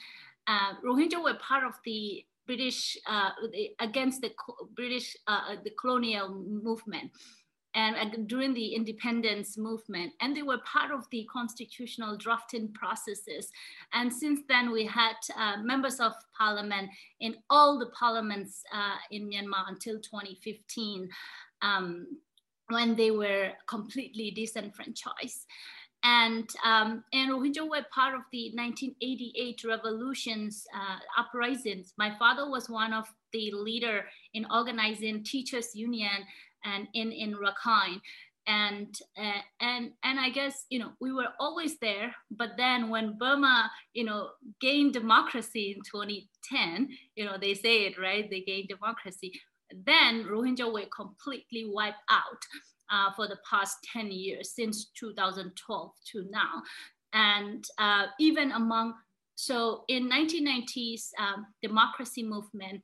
Uh, 0.48 0.74
Rohingya 0.84 1.24
were 1.24 1.36
part 1.36 1.64
of 1.64 1.74
the 1.86 2.26
British 2.48 2.98
uh, 3.08 3.32
against 3.80 4.22
the 4.22 4.32
British 4.76 5.16
uh, 5.28 5.42
uh, 5.50 5.56
the 5.64 5.72
colonial 5.80 6.30
movement. 6.30 7.12
And 7.74 8.28
during 8.28 8.54
the 8.54 8.76
independence 8.76 9.58
movement 9.58 10.12
and 10.20 10.36
they 10.36 10.42
were 10.42 10.58
part 10.66 10.92
of 10.92 11.06
the 11.10 11.26
constitutional 11.32 12.18
drafting 12.18 12.74
processes. 12.74 13.50
And 13.94 14.12
since 14.12 14.42
then 14.50 14.72
we 14.72 14.86
had 14.86 15.16
uh, 15.38 15.64
members 15.64 16.02
of 16.02 16.12
parliament 16.38 16.90
in 17.22 17.36
all 17.50 17.80
the 17.80 17.86
parliaments 17.98 18.62
uh, 18.74 18.98
in 19.12 19.30
myanmar 19.30 19.70
until 19.70 20.02
2015 20.02 21.08
um, 21.62 22.08
when 22.68 22.96
they 22.96 23.12
were 23.12 23.52
completely 23.68 24.32
disenfranchised 24.32 25.46
and 26.04 26.50
um, 26.66 27.04
and 27.14 27.32
Rohingya 27.32 27.70
were 27.70 27.86
part 27.94 28.16
of 28.16 28.22
the 28.32 28.52
1988 28.56 29.64
revolutions 29.64 30.66
uh, 30.76 31.00
uprisings. 31.18 31.94
My 31.98 32.16
father 32.18 32.50
was 32.50 32.70
one 32.70 32.94
of 32.94 33.06
the 33.34 33.52
leader 33.54 34.06
in 34.34 34.46
organizing 34.52 35.24
teachers 35.24 35.76
union 35.76 36.26
and 36.66 36.88
in 36.94 37.12
in 37.12 37.36
Rakhine. 37.36 38.02
And 38.48 38.98
uh, 39.16 39.42
and 39.60 39.92
and 40.04 40.20
I 40.20 40.32
guess 40.32 40.66
you 40.70 40.80
know 40.80 40.94
we 41.00 41.14
were 41.14 41.30
always 41.40 41.78
there, 41.78 42.16
but 42.32 42.58
then 42.58 42.90
when 42.90 43.18
Burma 43.20 43.70
you 43.94 44.04
know 44.04 44.30
gained 44.60 44.94
democracy 44.94 45.76
in 45.78 45.84
2010, 45.84 46.90
you 47.16 47.26
know 47.26 47.38
they 47.40 47.54
say 47.54 47.86
it 47.86 48.00
right, 48.00 48.28
they 48.28 48.42
gained 48.42 48.70
democracy. 48.70 49.32
Then 49.86 50.26
Rohingya 50.26 50.74
were 50.74 50.88
completely 50.94 51.70
wiped 51.72 52.04
out 52.10 52.42
uh, 52.92 53.12
for 53.12 53.28
the 53.28 53.38
past 53.50 53.78
10 53.92 54.12
years, 54.12 54.52
since 54.52 54.92
2012 54.98 55.92
to 56.12 56.26
now. 56.30 56.62
And 57.14 57.66
uh, 57.78 58.08
even 58.20 58.52
among, 58.52 58.94
so 59.36 59.84
in 59.88 60.10
1990s 60.10 61.10
um, 61.20 61.48
democracy 61.62 62.24
movement, 62.24 62.82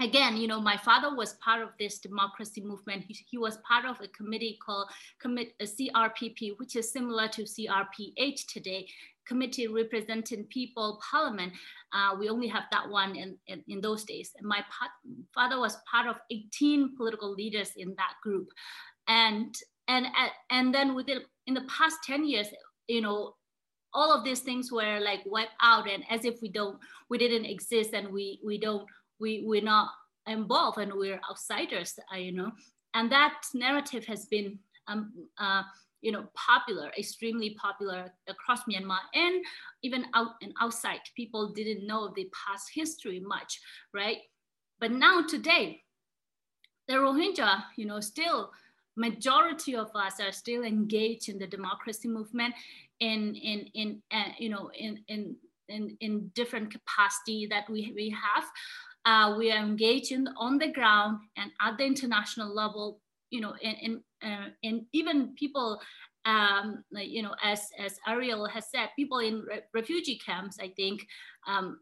again, 0.00 0.36
you 0.36 0.48
know, 0.48 0.60
my 0.60 0.76
father 0.76 1.14
was 1.14 1.34
part 1.34 1.62
of 1.62 1.70
this 1.78 1.98
democracy 1.98 2.60
movement. 2.60 3.04
He, 3.06 3.16
he 3.30 3.38
was 3.38 3.58
part 3.68 3.84
of 3.84 4.00
a 4.00 4.08
committee 4.08 4.58
called 4.64 4.88
commit, 5.20 5.54
a 5.60 5.64
CRPP, 5.64 6.58
which 6.58 6.76
is 6.76 6.92
similar 6.92 7.28
to 7.28 7.42
CRPH 7.42 8.46
today, 8.46 8.86
Committee 9.26 9.68
Representing 9.68 10.44
People 10.44 11.00
Parliament. 11.08 11.52
Uh, 11.92 12.16
we 12.18 12.28
only 12.28 12.48
have 12.48 12.64
that 12.72 12.88
one 12.88 13.14
in, 13.14 13.36
in, 13.46 13.62
in 13.68 13.80
those 13.80 14.04
days. 14.04 14.32
And 14.38 14.46
my 14.46 14.64
father 15.32 15.60
was 15.60 15.78
part 15.90 16.08
of 16.08 16.16
18 16.30 16.96
political 16.96 17.32
leaders 17.32 17.72
in 17.76 17.94
that 17.96 18.14
group 18.22 18.48
and 19.08 19.54
and 19.88 20.06
and 20.50 20.74
then 20.74 20.94
within 20.94 21.20
in 21.46 21.54
the 21.54 21.62
past 21.62 21.98
10 22.06 22.24
years 22.24 22.48
you 22.88 23.00
know 23.00 23.34
all 23.94 24.12
of 24.16 24.24
these 24.24 24.40
things 24.40 24.72
were 24.72 25.00
like 25.00 25.20
wiped 25.26 25.52
out 25.60 25.88
and 25.88 26.02
as 26.08 26.24
if 26.24 26.40
we 26.40 26.48
don't 26.48 26.78
we 27.10 27.18
didn't 27.18 27.44
exist 27.44 27.92
and 27.92 28.08
we 28.08 28.40
we 28.44 28.58
don't 28.58 28.86
we 29.20 29.44
we're 29.46 29.62
not 29.62 29.90
involved 30.26 30.78
and 30.78 30.92
we're 30.94 31.20
outsiders 31.30 31.98
uh, 32.12 32.16
you 32.16 32.32
know. 32.32 32.50
And 32.94 33.10
that 33.10 33.40
narrative 33.54 34.04
has 34.06 34.26
been 34.26 34.58
um, 34.88 35.12
uh, 35.38 35.62
you 36.00 36.12
know 36.12 36.26
popular 36.34 36.90
extremely 36.98 37.56
popular 37.60 38.12
across 38.28 38.60
myanmar 38.64 38.98
and 39.14 39.44
even 39.82 40.06
out 40.14 40.32
and 40.42 40.52
outside. 40.60 41.00
People 41.16 41.52
didn't 41.52 41.86
know 41.86 42.12
the 42.14 42.28
past 42.32 42.70
history 42.74 43.20
much 43.20 43.60
right? 43.94 44.18
But 44.80 44.92
now 44.92 45.22
today 45.22 45.82
the 46.88 46.94
rohingya 46.94 47.62
you 47.76 47.86
know 47.86 48.00
still 48.00 48.50
majority 48.96 49.74
of 49.74 49.90
us 49.94 50.20
are 50.20 50.32
still 50.32 50.62
engaged 50.62 51.28
in 51.28 51.38
the 51.38 51.46
democracy 51.46 52.08
movement 52.08 52.54
in 53.00 53.34
in 53.34 53.66
in 53.74 54.02
uh, 54.12 54.32
you 54.38 54.48
know 54.48 54.70
in 54.74 54.98
in 55.08 55.36
in, 55.68 55.96
in 56.00 56.30
different 56.34 56.70
capacity 56.70 57.46
that 57.46 57.68
we, 57.70 57.92
we 57.94 58.10
have. 58.10 58.44
Uh, 59.04 59.36
we 59.36 59.50
are 59.50 59.58
engaged 59.58 60.14
on 60.36 60.58
the 60.58 60.70
ground 60.70 61.18
and 61.36 61.50
at 61.60 61.76
the 61.76 61.84
international 61.84 62.54
level 62.54 63.00
you 63.30 63.40
know 63.40 63.54
in 63.60 63.74
in, 64.22 64.28
uh, 64.28 64.48
in 64.62 64.86
even 64.92 65.34
people 65.34 65.80
um, 66.24 66.84
you 66.92 67.22
know, 67.22 67.34
as, 67.42 67.70
as 67.78 67.98
Ariel 68.06 68.46
has 68.46 68.66
said, 68.70 68.90
people 68.94 69.18
in 69.18 69.44
re 69.48 69.60
refugee 69.74 70.18
camps, 70.24 70.58
I 70.60 70.68
think, 70.68 71.06
um, 71.46 71.78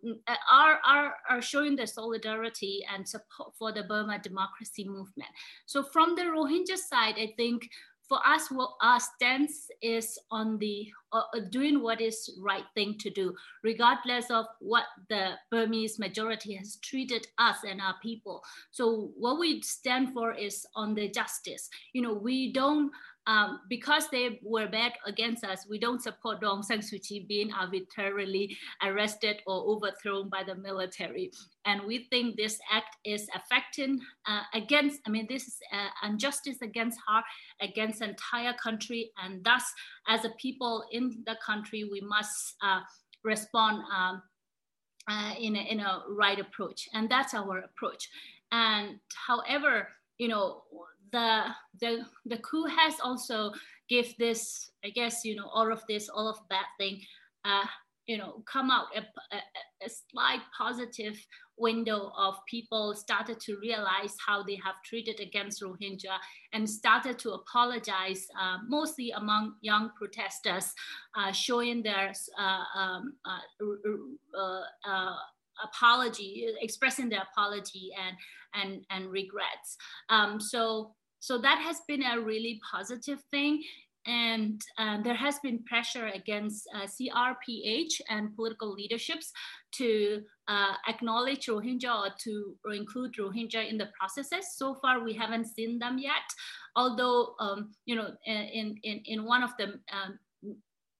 are, 0.51 0.79
are, 0.87 1.15
are 1.29 1.43
showing 1.43 1.77
their 1.77 1.87
solidarity 1.87 2.85
and 2.93 3.07
support 3.07 3.53
for 3.59 3.73
the 3.73 3.83
Burma 3.83 4.19
democracy 4.19 4.85
movement. 4.85 5.31
So 5.67 5.83
from 5.83 6.15
the 6.17 6.23
Rohingya 6.23 6.77
side, 6.77 7.17
I 7.19 7.35
think 7.37 7.69
for 8.09 8.19
us, 8.27 8.51
what 8.51 8.73
our 8.83 8.99
stance 8.99 9.69
is 9.81 10.19
on 10.31 10.59
the 10.59 10.91
uh, 11.13 11.23
doing 11.51 11.83
what 11.83 12.01
is 12.01 12.39
right 12.41 12.65
thing 12.75 12.97
to 12.99 13.11
do, 13.11 13.35
regardless 13.63 14.31
of 14.31 14.47
what 14.61 14.85
the 15.09 15.33
Burmese 15.51 15.99
majority 15.99 16.55
has 16.55 16.77
treated 16.77 17.27
us 17.39 17.59
and 17.69 17.81
our 17.81 17.95
people. 18.03 18.43
So 18.71 19.11
what 19.17 19.39
we 19.39 19.63
stand 19.63 20.13
for 20.13 20.35
is 20.35 20.67
on 20.75 20.95
the 20.95 21.09
justice. 21.09 21.69
You 21.93 22.03
know, 22.03 22.15
we 22.15 22.53
don't 22.53 22.93
um, 23.31 23.61
because 23.69 24.09
they 24.09 24.41
were 24.43 24.67
bad 24.67 24.93
against 25.07 25.45
us, 25.45 25.65
we 25.69 25.79
don't 25.79 26.03
support 26.03 26.41
Aung 26.41 26.65
San 26.65 26.81
Suu 26.81 27.01
Kyi 27.01 27.27
being 27.29 27.53
arbitrarily 27.53 28.57
arrested 28.83 29.41
or 29.47 29.63
overthrown 29.63 30.29
by 30.29 30.43
the 30.43 30.57
military. 30.57 31.31
And 31.65 31.83
we 31.87 32.09
think 32.11 32.37
this 32.37 32.59
act 32.73 32.97
is 33.05 33.29
affecting 33.33 34.01
uh, 34.27 34.43
against, 34.53 35.01
I 35.07 35.11
mean, 35.11 35.27
this 35.29 35.47
is 35.47 35.59
uh, 35.73 36.09
injustice 36.09 36.61
against 36.61 36.99
her, 37.07 37.23
against 37.61 38.03
entire 38.03 38.55
country. 38.55 39.13
And 39.23 39.45
thus, 39.45 39.63
as 40.09 40.25
a 40.25 40.31
people 40.31 40.85
in 40.91 41.00
the 41.27 41.37
country, 41.45 41.85
we 41.85 42.01
must 42.01 42.57
uh, 42.63 42.81
respond 43.25 43.83
um, 43.95 44.23
uh, 45.09 45.35
in, 45.39 45.57
a, 45.57 45.61
in 45.61 45.81
a 45.81 46.03
right 46.11 46.39
approach. 46.39 46.89
And 46.95 47.09
that's 47.09 47.35
our 47.35 47.59
approach. 47.59 48.09
And 48.53 48.99
however, 49.27 49.89
you 50.19 50.29
know, 50.29 50.63
the 51.13 51.47
the 51.81 52.07
the 52.27 52.39
coup 52.39 52.67
has 52.67 52.95
also 53.03 53.53
give 53.89 54.15
this 54.19 54.71
i 54.85 54.91
guess 54.91 55.25
you 55.25 55.35
know 55.35 55.49
all 55.53 55.71
of 55.73 55.83
this 55.89 56.09
all 56.09 56.29
of 56.29 56.39
that 56.49 56.67
thing 56.79 57.01
uh 57.45 57.65
you 58.07 58.17
know 58.19 58.43
come 58.51 58.71
out 58.71 58.87
a, 58.97 59.01
a, 59.35 59.41
a, 59.85 59.89
slight 59.89 60.41
positive 60.57 61.17
window 61.61 62.13
of 62.17 62.35
people 62.49 62.95
started 62.95 63.39
to 63.41 63.59
realize 63.61 64.15
how 64.27 64.43
they 64.43 64.57
have 64.65 64.75
treated 64.85 65.21
against 65.21 65.63
rohingya 65.63 66.17
and 66.53 66.69
started 66.69 67.19
to 67.19 67.33
apologize 67.33 68.27
uh, 68.41 68.59
mostly 68.67 69.11
among 69.11 69.55
young 69.61 69.91
protesters 69.97 70.73
uh, 71.17 71.31
showing 71.33 71.83
their 71.83 72.13
uh, 72.39 72.79
um, 72.79 73.15
uh, 73.25 74.61
uh, 74.89 75.15
apology 75.63 76.47
expressing 76.63 77.09
their 77.09 77.23
apology 77.33 77.91
and 78.07 78.17
and 78.55 78.85
and 78.91 79.13
regrets 79.13 79.77
um, 80.09 80.41
so 80.41 80.95
so 81.21 81.37
that 81.39 81.59
has 81.59 81.83
been 81.87 82.03
a 82.03 82.19
really 82.19 82.61
positive 82.73 83.21
thing. 83.31 83.63
And 84.07 84.61
uh, 84.79 85.03
there 85.03 85.15
has 85.15 85.39
been 85.41 85.63
pressure 85.65 86.07
against 86.07 86.67
uh, 86.75 86.87
CRPH 86.87 88.01
and 88.09 88.35
political 88.35 88.73
leaderships 88.73 89.31
to 89.73 90.23
uh, 90.49 90.75
acknowledge 90.89 91.47
Rohingya 91.47 92.07
or 92.07 92.15
to 92.25 92.57
or 92.65 92.73
include 92.73 93.15
Rohingya 93.19 93.69
in 93.69 93.77
the 93.77 93.91
processes. 93.99 94.57
So 94.57 94.77
far, 94.81 95.05
we 95.05 95.13
haven't 95.13 95.47
seen 95.47 95.79
them 95.79 95.99
yet. 95.99 96.29
Although, 96.77 97.35
um, 97.41 97.73
you 97.85 97.95
know, 97.95 98.11
in, 98.25 98.77
in, 98.83 99.03
in 99.05 99.25
one 99.25 99.43
of 99.43 99.51
the 99.59 99.81
um, 99.93 100.19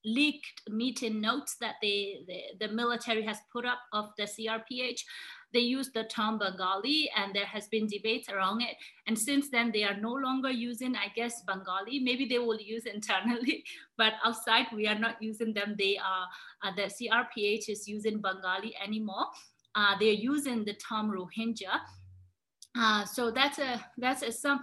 leaked 0.05 0.63
meeting 0.69 1.21
notes 1.21 1.57
that 1.61 1.75
the, 1.83 2.17
the, 2.27 2.67
the 2.67 2.73
military 2.73 3.23
has 3.25 3.39
put 3.53 3.67
up 3.67 3.79
of 3.93 4.11
the 4.19 4.25
CRPH, 4.25 5.01
they 5.53 5.61
use 5.61 5.91
the 5.91 6.05
term 6.05 6.39
Bengali 6.39 7.11
and 7.17 7.35
there 7.35 7.47
has 7.47 7.67
been 7.69 7.87
debates 7.87 8.29
around 8.29 8.63
it. 8.63 8.77
And 9.07 9.19
since 9.19 9.51
then, 9.51 9.71
they 9.73 9.83
are 9.83 9.97
no 9.97 10.13
longer 10.13 10.51
using, 10.51 10.95
I 10.95 11.09
guess, 11.15 11.43
Bengali. 11.43 11.99
Maybe 12.01 12.27
they 12.27 12.39
will 12.39 12.61
use 12.61 12.87
internally, 12.95 13.65
but 13.97 14.15
outside 14.25 14.67
we 14.75 14.87
are 14.87 14.99
not 14.99 15.21
using 15.21 15.53
them. 15.53 15.75
They 15.79 15.99
are, 15.99 16.29
uh, 16.63 16.75
the 16.77 16.83
CRPH 16.83 17.69
is 17.69 17.89
using 17.89 18.21
Bengali 18.21 18.75
anymore. 18.83 19.27
Uh, 19.75 19.97
they're 19.99 20.13
using 20.13 20.65
the 20.65 20.75
term 20.75 21.11
Rohingya. 21.11 21.81
Uh, 22.77 23.05
so 23.05 23.31
that's 23.31 23.59
a, 23.59 23.85
that's 23.99 24.23
a 24.23 24.31
some, 24.31 24.61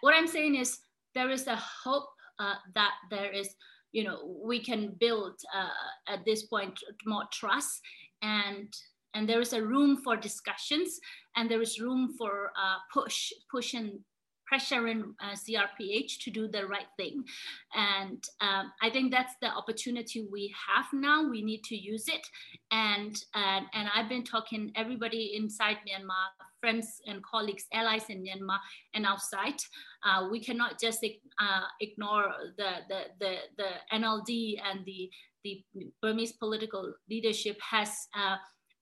what 0.00 0.14
I'm 0.14 0.26
saying 0.26 0.56
is 0.56 0.78
there 1.14 1.30
is 1.30 1.46
a 1.46 1.56
hope 1.56 2.08
uh, 2.38 2.54
that 2.74 2.92
there 3.10 3.32
is, 3.32 3.54
you 3.92 4.04
know, 4.04 4.38
we 4.44 4.62
can 4.62 4.94
build 5.00 5.40
uh, 5.54 6.12
at 6.12 6.24
this 6.26 6.44
point 6.44 6.78
more 7.06 7.24
trust 7.32 7.80
and 8.20 8.74
and 9.16 9.28
there 9.28 9.40
is 9.40 9.54
a 9.54 9.62
room 9.62 9.96
for 10.04 10.16
discussions 10.16 11.00
and 11.36 11.50
there 11.50 11.62
is 11.62 11.80
room 11.80 12.14
for 12.18 12.52
uh, 12.56 12.76
push 12.92 13.32
pushing 13.50 14.04
pressuring 14.46 15.02
uh, 15.20 15.34
CRPH 15.34 16.18
to 16.20 16.30
do 16.30 16.46
the 16.46 16.66
right 16.66 16.86
thing. 16.96 17.24
And 17.74 18.22
um, 18.40 18.72
I 18.80 18.90
think 18.90 19.10
that's 19.10 19.34
the 19.42 19.48
opportunity 19.48 20.26
we 20.30 20.54
have 20.68 20.84
now. 20.92 21.28
We 21.28 21.42
need 21.42 21.64
to 21.64 21.76
use 21.76 22.06
it. 22.06 22.24
And, 22.70 23.16
and, 23.34 23.66
and 23.74 23.88
I've 23.92 24.08
been 24.08 24.22
talking 24.22 24.70
everybody 24.76 25.34
inside 25.36 25.78
Myanmar, 25.78 26.28
friends 26.60 27.00
and 27.06 27.24
colleagues, 27.24 27.64
allies 27.72 28.04
in 28.08 28.22
Myanmar 28.22 28.58
and 28.94 29.04
outside. 29.04 29.60
Uh, 30.04 30.28
we 30.30 30.40
cannot 30.40 30.80
just 30.80 31.04
uh, 31.04 31.62
ignore 31.80 32.32
the, 32.56 32.70
the, 32.88 33.00
the, 33.18 33.34
the 33.56 33.68
NLD 33.92 34.60
and 34.64 34.84
the, 34.84 35.10
the 35.42 35.64
Burmese 36.00 36.34
political 36.34 36.92
leadership 37.10 37.58
has 37.68 38.06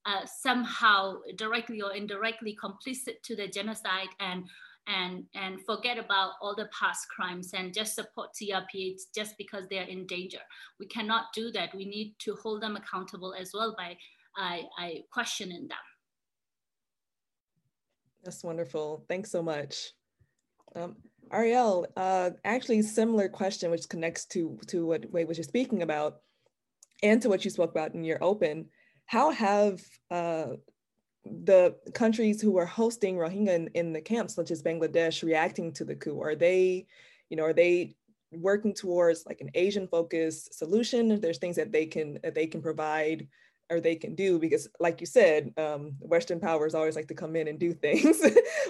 uh, 0.05 0.25
somehow 0.25 1.17
directly 1.35 1.81
or 1.81 1.93
indirectly 1.93 2.57
complicit 2.61 3.21
to 3.23 3.35
the 3.35 3.47
genocide 3.47 4.09
and 4.19 4.43
and 4.87 5.23
and 5.33 5.59
forget 5.65 5.97
about 5.97 6.33
all 6.41 6.55
the 6.55 6.69
past 6.79 7.07
crimes 7.09 7.51
and 7.53 7.73
just 7.73 7.95
support 7.95 8.29
CRPH 8.39 9.01
just 9.15 9.35
because 9.37 9.63
they're 9.69 9.83
in 9.83 10.05
danger. 10.05 10.41
We 10.79 10.85
cannot 10.87 11.33
do 11.33 11.51
that. 11.53 11.75
We 11.75 11.85
need 11.85 12.13
to 12.19 12.35
hold 12.35 12.61
them 12.61 12.75
accountable 12.75 13.33
as 13.33 13.51
well 13.53 13.73
by 13.77 13.97
I, 14.37 14.63
I 14.77 15.01
questioning 15.11 15.67
them. 15.67 15.77
That's 18.23 18.43
wonderful. 18.43 19.05
Thanks 19.07 19.31
so 19.31 19.41
much. 19.41 19.91
Um, 20.75 20.95
Ariel, 21.31 21.87
uh, 21.95 22.31
actually 22.43 22.81
similar 22.81 23.29
question, 23.29 23.71
which 23.71 23.87
connects 23.87 24.25
to, 24.27 24.59
to 24.67 24.85
what 24.85 25.11
Wai 25.11 25.23
was 25.23 25.37
just 25.37 25.49
speaking 25.49 25.83
about 25.83 26.17
and 27.01 27.21
to 27.21 27.29
what 27.29 27.45
you 27.45 27.51
spoke 27.51 27.71
about 27.71 27.93
in 27.93 28.03
your 28.03 28.23
open 28.23 28.67
how 29.05 29.31
have 29.31 29.81
uh, 30.11 30.47
the 31.25 31.75
countries 31.93 32.41
who 32.41 32.57
are 32.57 32.65
hosting 32.65 33.15
Rohingya 33.15 33.55
in, 33.55 33.67
in, 33.73 33.93
the 33.93 34.01
camps, 34.01 34.35
such 34.35 34.51
as 34.51 34.63
Bangladesh, 34.63 35.23
reacting 35.23 35.73
to 35.73 35.85
the 35.85 35.95
coup? 35.95 36.21
Are 36.21 36.35
they, 36.35 36.85
you 37.29 37.37
know, 37.37 37.43
are 37.43 37.53
they 37.53 37.95
working 38.31 38.73
towards 38.73 39.25
like 39.25 39.41
an 39.41 39.49
Asian 39.55 39.87
focused 39.87 40.53
solution? 40.53 41.19
There's 41.19 41.37
things 41.37 41.55
that 41.55 41.71
they 41.71 41.85
can 41.85 42.19
that 42.23 42.35
they 42.35 42.47
can 42.47 42.61
provide 42.61 43.27
or 43.71 43.79
they 43.79 43.95
can 43.95 44.13
do 44.13 44.37
because, 44.37 44.67
like 44.79 45.01
you 45.01 45.07
said, 45.07 45.51
um, 45.57 45.93
Western 45.99 46.39
powers 46.39 46.75
always 46.75 46.95
like 46.95 47.07
to 47.07 47.15
come 47.15 47.35
in 47.35 47.47
and 47.47 47.59
do 47.59 47.73
things. 47.85 48.21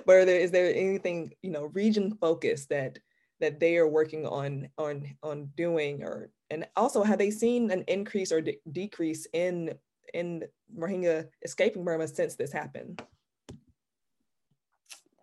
but 0.06 0.26
there, 0.26 0.40
is 0.40 0.52
there 0.52 0.74
anything 0.74 1.34
you 1.42 1.52
know 1.52 1.66
region 1.74 2.18
focused 2.22 2.70
that 2.70 3.00
that 3.42 3.60
they 3.60 3.78
are 3.78 3.88
working 3.88 4.26
on 4.26 4.70
on 4.78 5.06
on 5.22 5.50
doing 5.58 6.04
or 6.04 6.30
and 6.50 6.66
also 6.76 7.04
have 7.04 7.18
they 7.18 7.32
seen 7.32 7.72
an 7.72 7.84
increase 7.88 8.32
or 8.32 8.42
de- 8.42 8.60
decrease 8.72 9.28
in 9.34 9.74
in 10.14 10.44
Rohingya 10.78 11.28
escaping 11.44 11.84
Burma 11.84 12.08
since 12.08 12.36
this 12.36 12.52
happened? 12.52 13.02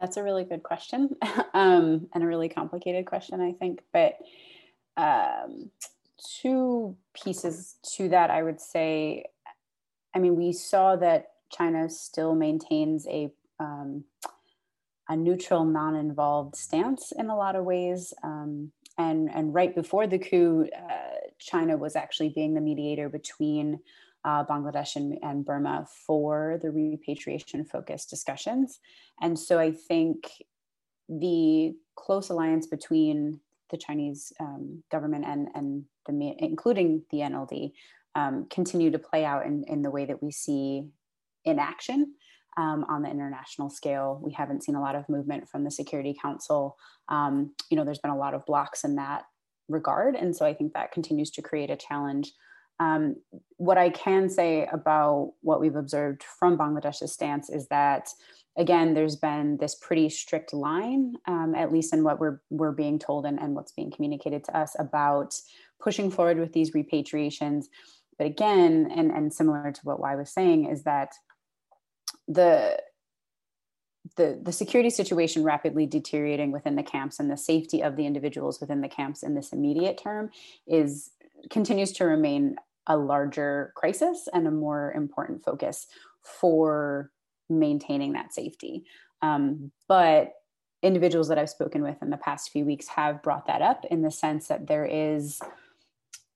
That's 0.01 0.17
a 0.17 0.23
really 0.23 0.45
good 0.45 0.63
question 0.63 1.11
um, 1.55 2.09
and 2.13 2.25
a 2.25 2.27
really 2.27 2.49
complicated 2.49 3.07
question, 3.07 3.41
I 3.41 3.53
think. 3.53 3.83
But 3.93 4.19
um, 4.97 5.71
two 6.41 6.97
pieces 7.15 7.77
to 7.97 8.09
that, 8.09 8.31
I 8.31 8.43
would 8.43 8.61
say. 8.61 9.27
I 10.15 10.19
mean, 10.19 10.37
we 10.37 10.53
saw 10.53 10.97
that 10.97 11.29
China 11.51 11.89
still 11.89 12.35
maintains 12.35 13.07
a 13.07 13.31
um, 13.61 14.05
a 15.09 15.17
neutral, 15.17 15.65
non-involved 15.65 16.57
stance 16.57 17.13
in 17.13 17.29
a 17.29 17.37
lot 17.37 17.55
of 17.55 17.65
ways. 17.65 18.15
Um, 18.23 18.73
and 18.99 19.31
and 19.33 19.55
right 19.55 19.75
before 19.75 20.07
the 20.07 20.19
coup, 20.19 20.69
uh, 20.77 21.17
China 21.39 21.77
was 21.77 21.97
actually 21.97 22.31
being 22.31 22.55
the 22.55 22.61
mediator 22.61 23.09
between 23.09 23.81
uh, 24.25 24.45
Bangladesh 24.45 24.97
and, 24.97 25.19
and, 25.23 25.45
Burma 25.45 25.87
for 26.07 26.59
the 26.63 26.71
repatriation 26.71 27.65
focused 27.65 28.09
discussions. 28.09 28.79
And 29.21 29.39
so 29.39 29.59
I 29.59 29.73
think 29.73 30.31
the 31.09 31.75
close 31.97 32.31
alliance 32.31 32.67
between 32.67 33.41
the 33.71 33.77
Chinese 33.77 34.33
um, 34.39 34.83
government 34.91 35.25
and, 35.27 35.49
and 35.55 35.85
the, 36.07 36.35
including 36.39 37.03
the 37.11 37.19
NLD, 37.19 37.73
um, 38.15 38.47
continue 38.51 38.91
to 38.91 38.99
play 38.99 39.25
out 39.25 39.47
in, 39.47 39.65
in 39.67 39.83
the 39.83 39.91
way 39.91 40.05
that 40.05 40.23
we 40.23 40.31
see 40.31 40.85
in 41.45 41.59
action. 41.59 42.15
Um, 42.59 42.85
on 42.87 43.01
the 43.01 43.09
international 43.09 43.71
scale. 43.71 44.21
We 44.23 44.33
haven't 44.33 44.63
seen 44.63 44.75
a 44.75 44.81
lot 44.83 44.95
of 44.95 45.09
movement 45.09 45.49
from 45.49 45.65
the 45.65 45.71
Security 45.71 46.15
Council. 46.21 46.77
Um, 47.09 47.55
you 47.71 47.79
know, 47.79 47.85
there's 47.87 47.99
been 47.99 48.11
a 48.11 48.19
lot 48.19 48.35
of 48.35 48.45
blocks 48.45 48.85
in 48.85 48.97
that 48.97 49.25
regard. 49.71 50.15
And 50.15 50.37
so 50.37 50.45
I 50.45 50.53
think 50.53 50.75
that 50.75 50.93
continues 50.93 51.31
to 51.31 51.41
create 51.41 51.71
a 51.71 51.77
challenge 51.77 52.33
um, 52.83 53.17
what 53.59 53.79
I 53.79 53.91
can 53.91 54.29
say 54.29 54.67
about 54.67 55.33
what 55.41 55.61
we've 55.61 55.77
observed 55.77 56.25
from 56.25 56.59
Bangladesh's 56.59 57.13
stance 57.13 57.49
is 57.49 57.69
that, 57.69 58.09
again, 58.57 58.95
there's 58.95 59.17
been 59.17 59.57
this 59.59 59.77
pretty 59.77 60.09
strict 60.09 60.53
line, 60.53 61.15
um, 61.29 61.55
at 61.55 61.73
least 61.73 61.93
in 61.95 62.03
what 62.03 62.19
we're, 62.19 62.41
we're 62.51 62.73
being 62.73 62.99
told 62.99 63.25
and, 63.25 63.39
and 63.39 63.55
what's 63.55 63.73
being 63.73 63.93
communicated 63.93 64.43
to 64.45 64.57
us 64.57 64.75
about 64.79 65.35
pushing 65.81 66.11
forward 66.11 66.39
with 66.39 66.53
these 66.53 66.73
repatriations. 66.73 67.67
But 68.19 68.27
again, 68.27 68.91
and, 68.95 69.11
and 69.11 69.33
similar 69.33 69.71
to 69.71 69.81
what 69.85 70.01
Wai 70.01 70.17
was 70.17 70.31
saying, 70.31 70.69
is 70.69 70.83
that 70.83 71.11
the 72.27 72.79
the, 74.17 74.39
the 74.43 74.53
security 74.53 74.91
situation 74.91 75.45
rapidly 75.45 75.87
deteriorating 75.87 76.51
within 76.51 76.75
the 76.75 76.83
camps 76.83 77.21
and 77.21 77.31
the 77.31 77.37
safety 77.37 77.83
of 77.83 77.97
the 77.97 78.05
individuals 78.05 78.61
within 78.61 78.81
the 78.81 78.89
camps 78.89 79.23
in 79.23 79.35
this 79.35 79.53
immediate 79.53 79.97
term 79.97 80.31
is 80.67 81.11
continues 81.51 81.93
to 81.93 82.05
remain 82.05 82.57
a 82.87 82.97
larger 82.97 83.73
crisis 83.77 84.29
and 84.33 84.47
a 84.47 84.51
more 84.51 84.93
important 84.93 85.45
focus 85.45 85.87
for 86.23 87.11
maintaining 87.49 88.13
that 88.13 88.33
safety. 88.33 88.85
Um, 89.21 89.71
but 89.89 90.33
individuals 90.83 91.29
that 91.29 91.39
I've 91.39 91.51
spoken 91.51 91.83
with 91.83 92.03
in 92.03 92.11
the 92.11 92.17
past 92.17 92.51
few 92.51 92.65
weeks 92.65 92.89
have 92.89 93.23
brought 93.23 93.47
that 93.47 93.63
up 93.63 93.85
in 93.91 94.03
the 94.03 94.11
sense 94.11 94.49
that 94.49 94.67
there 94.67 94.85
is 94.85 95.41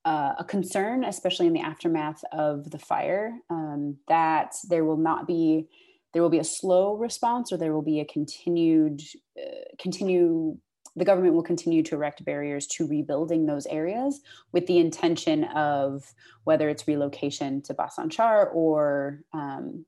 uh, 0.04 0.34
a 0.38 0.44
concern, 0.44 1.04
especially 1.04 1.48
in 1.48 1.52
the 1.52 1.60
aftermath 1.60 2.22
of 2.30 2.70
the 2.70 2.78
fire, 2.78 3.32
um, 3.50 3.96
that 4.06 4.54
there 4.68 4.84
will 4.84 4.96
not 4.96 5.26
be 5.26 5.68
there 6.12 6.22
will 6.22 6.30
be 6.30 6.38
a 6.38 6.44
slow 6.44 6.94
response 6.96 7.52
or 7.52 7.58
there 7.58 7.74
will 7.74 7.82
be 7.82 8.00
a 8.00 8.04
continued 8.04 9.02
uh, 9.38 9.74
continue 9.78 10.56
the 10.96 11.04
government 11.04 11.34
will 11.34 11.42
continue 11.42 11.82
to 11.82 11.94
erect 11.94 12.24
barriers 12.24 12.66
to 12.66 12.86
rebuilding 12.86 13.46
those 13.46 13.66
areas 13.66 14.20
with 14.52 14.66
the 14.66 14.78
intention 14.78 15.44
of 15.44 16.12
whether 16.44 16.68
it's 16.68 16.88
relocation 16.88 17.60
to 17.62 17.74
Bhasan 17.74 18.10
Char 18.10 18.48
or 18.48 19.20
um, 19.34 19.84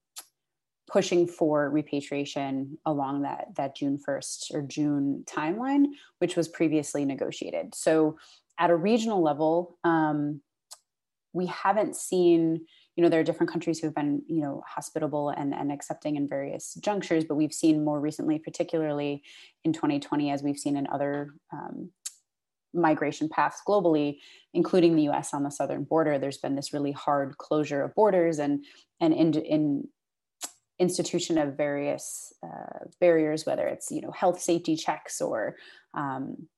pushing 0.87 1.27
for 1.27 1.71
repatriation 1.71 2.79
along 2.87 3.23
that, 3.23 3.49
that 3.57 3.75
June 3.77 3.99
1st 4.07 4.55
or 4.55 4.63
June 4.63 5.25
timeline, 5.27 5.87
which 6.19 6.37
was 6.37 6.49
previously 6.49 7.05
negotiated. 7.05 7.75
So 7.75 8.19
at 8.59 8.71
a 8.71 8.77
regional 8.77 9.23
level, 9.23 9.79
um, 9.85 10.41
we 11.33 11.47
haven't 11.47 11.97
seen 11.97 12.67
you 12.99 13.03
know 13.03 13.09
there 13.09 13.21
are 13.21 13.25
different 13.25 13.53
countries 13.53 13.79
who 13.79 13.87
have 13.87 13.95
been 13.95 14.23
you 14.27 14.43
know 14.43 14.61
hospitable 14.67 15.29
and, 15.31 15.55
and 15.55 15.71
accepting 15.71 16.17
in 16.17 16.29
various 16.29 16.75
junctures 16.75 17.25
but 17.25 17.37
we've 17.37 17.55
seen 17.55 17.85
more 17.85 18.01
recently 18.01 18.41
particularly 18.41 19.23
in 19.65 19.73
2020 19.73 20.33
as 20.33 20.43
we've 20.43 20.59
seen 20.59 20.77
in 20.77 20.85
other 20.93 21.33
um, 21.53 21.93
migration 22.75 23.29
paths 23.29 23.63
globally 23.67 24.19
including 24.53 24.97
the 24.97 25.05
us 25.05 25.33
on 25.33 25.45
the 25.45 25.51
southern 25.51 25.85
border 25.85 26.19
there's 26.19 26.39
been 26.39 26.57
this 26.57 26.73
really 26.73 26.91
hard 26.91 27.39
closure 27.39 27.83
of 27.83 27.95
borders 27.95 28.41
and 28.41 28.65
and 29.01 29.15
in, 29.15 29.33
in 29.35 29.89
institution 30.81 31.39
of 31.39 31.57
various 31.57 32.33
uh, 32.45 32.85
barriers 33.01 33.47
whether 33.47 33.69
it's 33.69 33.93
you 33.93 34.01
know 34.01 34.11
health 34.11 34.41
safety 34.41 34.75
checks 34.75 35.21
or 35.21 35.55
um, 35.95 36.49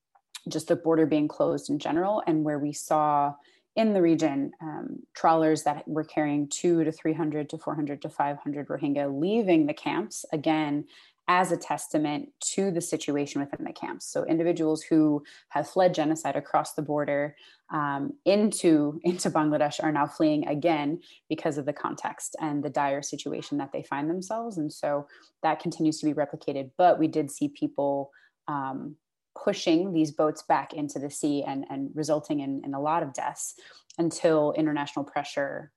just 0.49 0.69
the 0.69 0.77
border 0.77 1.07
being 1.07 1.29
closed 1.29 1.71
in 1.71 1.79
general. 1.79 2.23
And 2.27 2.45
where 2.45 2.59
we 2.59 2.73
saw 2.73 3.35
in 3.77 3.93
the 3.93 4.03
region, 4.03 4.53
um, 4.61 5.01
trawlers 5.15 5.63
that 5.63 5.87
were 5.87 6.05
carrying 6.05 6.49
two 6.49 6.85
to 6.85 6.93
300 6.93 7.49
to 7.51 7.59
400 7.59 8.03
to 8.03 8.09
500 8.09 8.69
Rohingya 8.69 9.21
leaving 9.21 9.67
the 9.67 9.75
camps, 9.75 10.25
again, 10.33 10.87
as 11.29 11.53
a 11.53 11.57
testament 11.57 12.29
to 12.41 12.73
the 12.73 12.81
situation 12.81 13.41
within 13.41 13.65
the 13.65 13.73
camps. 13.73 14.05
So 14.05 14.25
individuals 14.25 14.83
who 14.83 15.23
have 15.51 15.71
fled 15.71 15.95
genocide 15.95 16.35
across 16.35 16.75
the 16.75 16.83
border 16.83 17.37
um, 17.73 18.15
into, 18.25 19.01
into 19.05 19.31
Bangladesh 19.31 19.81
are 19.81 19.93
now 19.93 20.09
fleeing 20.09 20.49
again 20.49 21.01
because 21.29 21.57
of 21.57 21.67
the 21.67 21.73
context 21.73 22.35
and 22.41 22.65
the 22.65 22.71
dire 22.71 23.03
situation 23.03 23.59
that 23.59 23.71
they 23.73 23.85
find 23.85 24.11
themselves. 24.11 24.59
And 24.59 24.73
so 24.73 25.07
that 25.45 25.61
continues 25.61 26.01
to 26.01 26.07
be 26.07 26.15
replicated. 26.15 26.73
But 26.77 26.99
we 26.99 27.07
did 27.07 27.31
see 27.31 27.49
people 27.49 28.11
um, 28.49 28.97
pushing 29.35 29.93
these 29.93 30.11
boats 30.11 30.43
back 30.43 30.73
into 30.73 30.99
the 30.99 31.11
sea 31.11 31.43
and, 31.47 31.65
and 31.71 31.91
resulting 31.95 32.41
in, 32.41 32.63
in 32.65 32.75
a 32.75 32.81
lot 32.81 33.03
of 33.03 33.13
deaths 33.15 33.55
until 33.99 34.53
international 34.53 35.05
pressure 35.05 35.73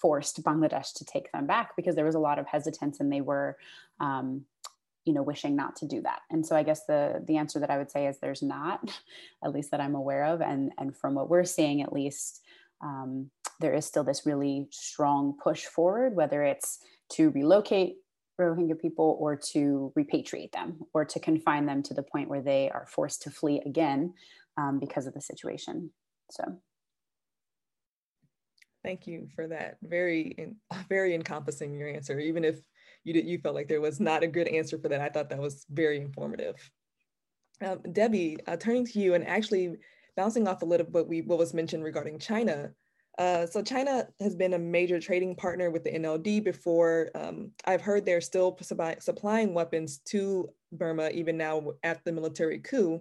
forced 0.00 0.42
Bangladesh 0.42 0.92
to 0.94 1.04
take 1.04 1.30
them 1.32 1.46
back 1.46 1.74
because 1.76 1.94
there 1.94 2.04
was 2.04 2.14
a 2.14 2.20
lot 2.20 2.38
of 2.38 2.46
hesitance 2.46 3.00
and 3.00 3.12
they 3.12 3.20
were, 3.20 3.56
um, 4.00 4.44
you 5.04 5.12
know, 5.12 5.22
wishing 5.22 5.56
not 5.56 5.76
to 5.76 5.86
do 5.86 6.02
that. 6.02 6.20
And 6.30 6.46
so 6.46 6.54
I 6.54 6.62
guess 6.62 6.84
the 6.86 7.24
the 7.26 7.36
answer 7.36 7.58
that 7.60 7.70
I 7.70 7.78
would 7.78 7.90
say 7.90 8.06
is 8.06 8.18
there's 8.18 8.42
not, 8.42 8.80
at 9.44 9.52
least 9.52 9.70
that 9.70 9.80
I'm 9.80 9.94
aware 9.94 10.24
of, 10.24 10.40
and 10.40 10.72
and 10.78 10.96
from 10.96 11.14
what 11.14 11.30
we're 11.30 11.44
seeing 11.44 11.82
at 11.82 11.92
least, 11.92 12.42
um, 12.82 13.30
there 13.60 13.74
is 13.74 13.86
still 13.86 14.04
this 14.04 14.26
really 14.26 14.68
strong 14.70 15.36
push 15.42 15.64
forward, 15.64 16.14
whether 16.14 16.42
it's 16.42 16.78
to 17.10 17.30
relocate 17.30 17.96
Rohingya 18.38 18.80
people 18.80 19.16
or 19.20 19.36
to 19.52 19.92
repatriate 19.98 20.52
them 20.52 20.80
or 20.94 21.04
to 21.04 21.20
confine 21.20 21.66
them 21.66 21.82
to 21.84 21.94
the 21.94 22.02
point 22.02 22.28
where 22.28 22.42
they 22.42 22.70
are 22.70 22.86
forced 22.88 23.22
to 23.22 23.30
flee 23.30 23.60
again 23.66 24.14
um, 24.56 24.78
because 24.78 25.06
of 25.06 25.14
the 25.14 25.20
situation. 25.20 25.90
So. 26.30 26.60
Thank 28.84 29.06
you 29.06 29.28
for 29.34 29.48
that. 29.48 29.76
Very, 29.82 30.54
very 30.88 31.14
encompassing 31.14 31.78
your 31.78 31.88
answer. 31.88 32.18
Even 32.18 32.44
if 32.44 32.60
you 33.04 33.12
did, 33.12 33.26
you 33.26 33.38
felt 33.38 33.54
like 33.54 33.68
there 33.68 33.80
was 33.80 34.00
not 34.00 34.22
a 34.22 34.28
good 34.28 34.48
answer 34.48 34.78
for 34.78 34.88
that. 34.88 35.00
I 35.00 35.08
thought 35.08 35.30
that 35.30 35.38
was 35.38 35.66
very 35.70 35.98
informative. 35.98 36.56
Um, 37.60 37.80
Debbie, 37.92 38.38
uh, 38.46 38.56
turning 38.56 38.86
to 38.86 39.00
you 39.00 39.14
and 39.14 39.26
actually 39.26 39.74
bouncing 40.16 40.46
off 40.46 40.62
a 40.62 40.66
little 40.66 40.86
bit 40.86 41.08
we, 41.08 41.22
what 41.22 41.38
was 41.38 41.54
mentioned 41.54 41.82
regarding 41.82 42.18
China. 42.18 42.70
Uh, 43.18 43.44
so 43.46 43.60
China 43.60 44.06
has 44.20 44.36
been 44.36 44.54
a 44.54 44.58
major 44.58 45.00
trading 45.00 45.34
partner 45.34 45.70
with 45.70 45.82
the 45.82 45.90
NLD 45.90 46.44
before. 46.44 47.10
Um, 47.16 47.50
I've 47.64 47.82
heard 47.82 48.06
they're 48.06 48.20
still 48.20 48.56
supplying 49.00 49.54
weapons 49.54 49.98
to 50.06 50.48
Burma 50.70 51.10
even 51.10 51.36
now 51.36 51.72
at 51.82 52.04
the 52.04 52.12
military 52.12 52.60
coup. 52.60 53.00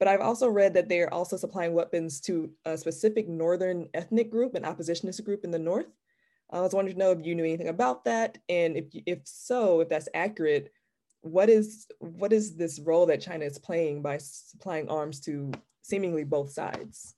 But 0.00 0.08
I've 0.08 0.20
also 0.20 0.48
read 0.48 0.74
that 0.74 0.88
they 0.88 1.00
are 1.00 1.12
also 1.14 1.36
supplying 1.36 1.74
weapons 1.74 2.20
to 2.22 2.50
a 2.64 2.76
specific 2.76 3.28
northern 3.28 3.88
ethnic 3.94 4.30
group, 4.30 4.54
an 4.56 4.64
oppositionist 4.64 5.24
group 5.24 5.44
in 5.44 5.52
the 5.52 5.58
north. 5.60 5.86
I 6.50 6.60
was 6.60 6.74
wondering 6.74 6.96
to 6.96 7.00
know 7.00 7.12
if 7.12 7.24
you 7.24 7.34
knew 7.34 7.44
anything 7.44 7.68
about 7.68 8.04
that, 8.04 8.38
and 8.48 8.76
if 8.76 8.84
if 9.06 9.20
so, 9.24 9.80
if 9.80 9.88
that's 9.88 10.08
accurate, 10.14 10.72
what 11.22 11.48
is 11.48 11.86
what 11.98 12.32
is 12.32 12.56
this 12.56 12.78
role 12.78 13.06
that 13.06 13.20
China 13.20 13.44
is 13.44 13.58
playing 13.58 14.02
by 14.02 14.18
supplying 14.18 14.88
arms 14.88 15.20
to 15.20 15.50
seemingly 15.82 16.24
both 16.24 16.50
sides? 16.50 17.14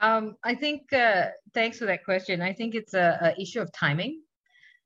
Um, 0.00 0.36
I 0.44 0.54
think, 0.54 0.92
uh, 0.92 1.28
thanks 1.54 1.78
for 1.78 1.86
that 1.86 2.04
question. 2.04 2.42
I 2.42 2.52
think 2.52 2.74
it's 2.74 2.94
a, 2.94 3.18
a 3.22 3.40
issue 3.40 3.60
of 3.60 3.72
timing. 3.72 4.22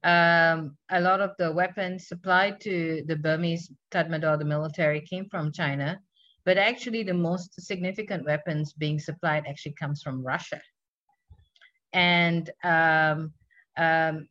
Um, 0.03 0.77
a 0.91 1.01
lot 1.01 1.21
of 1.21 1.33
the 1.39 1.53
weapons 1.53 2.09
supplied 2.09 2.61
to 2.61 3.03
the 3.07 3.17
Burmese 3.17 3.71
Tatmadaw, 3.91 4.39
the 4.39 4.45
military, 4.45 5.01
came 5.01 5.29
from 5.29 5.53
China, 5.53 6.01
but 6.45 6.57
actually 6.57 7.03
the 7.03 7.15
most 7.15 7.61
significant 7.61 8.25
weapons 8.25 8.73
being 8.73 8.99
supplied 8.99 9.45
actually 9.47 9.75
comes 9.75 10.03
from 10.03 10.25
Russia. 10.25 10.61
And 11.93 12.49
um, 12.65 13.33
um, 13.77 14.29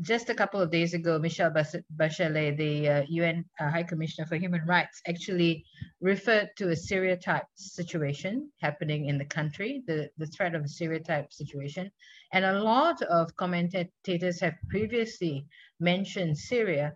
just 0.00 0.28
a 0.28 0.34
couple 0.34 0.60
of 0.60 0.70
days 0.70 0.94
ago, 0.94 1.18
Michelle 1.18 1.50
Bachelet, 1.50 2.56
the 2.56 2.88
uh, 2.88 3.02
UN 3.08 3.44
uh, 3.60 3.70
High 3.70 3.82
Commissioner 3.82 4.26
for 4.26 4.36
Human 4.36 4.64
Rights, 4.66 5.00
actually 5.06 5.64
referred 6.00 6.50
to 6.56 6.70
a 6.70 6.76
Syria 6.76 7.16
type 7.16 7.46
situation 7.54 8.50
happening 8.60 9.06
in 9.06 9.18
the 9.18 9.24
country, 9.24 9.82
the, 9.86 10.10
the 10.18 10.26
threat 10.26 10.54
of 10.54 10.64
a 10.64 10.68
Syria 10.68 11.00
type 11.00 11.32
situation. 11.32 11.90
And 12.32 12.44
a 12.44 12.62
lot 12.62 13.02
of 13.02 13.34
commentators 13.36 14.40
have 14.40 14.54
previously 14.68 15.46
mentioned 15.80 16.36
Syria 16.36 16.94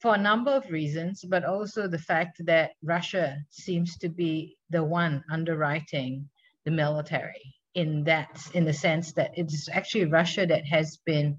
for 0.00 0.14
a 0.14 0.18
number 0.18 0.50
of 0.50 0.70
reasons, 0.70 1.24
but 1.24 1.44
also 1.44 1.88
the 1.88 1.98
fact 1.98 2.44
that 2.44 2.72
Russia 2.82 3.38
seems 3.50 3.96
to 3.98 4.08
be 4.08 4.56
the 4.70 4.84
one 4.84 5.24
underwriting 5.30 6.28
the 6.64 6.70
military 6.70 7.54
in 7.74 8.04
that 8.04 8.40
in 8.54 8.64
the 8.64 8.72
sense 8.72 9.12
that 9.12 9.32
it's 9.34 9.68
actually 9.68 10.04
Russia 10.04 10.46
that 10.46 10.64
has 10.66 10.98
been 11.04 11.38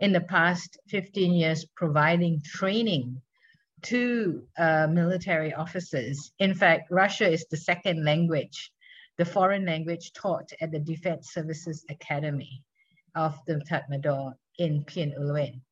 in 0.00 0.12
the 0.12 0.20
past 0.20 0.78
15 0.88 1.32
years 1.32 1.64
providing 1.76 2.40
training 2.44 3.20
to 3.82 4.42
uh, 4.58 4.86
military 4.90 5.54
officers. 5.54 6.32
In 6.38 6.54
fact, 6.54 6.90
Russia 6.90 7.28
is 7.28 7.46
the 7.50 7.56
second 7.56 8.04
language, 8.04 8.72
the 9.16 9.24
foreign 9.24 9.64
language 9.64 10.12
taught 10.12 10.50
at 10.60 10.72
the 10.72 10.78
Defense 10.78 11.32
Services 11.32 11.84
Academy 11.90 12.62
of 13.14 13.38
the 13.46 13.62
Tatmadaw 13.70 14.34
in 14.58 14.84
Pyin 14.84 15.12
Oo 15.18 15.32
Lwin. 15.32 15.62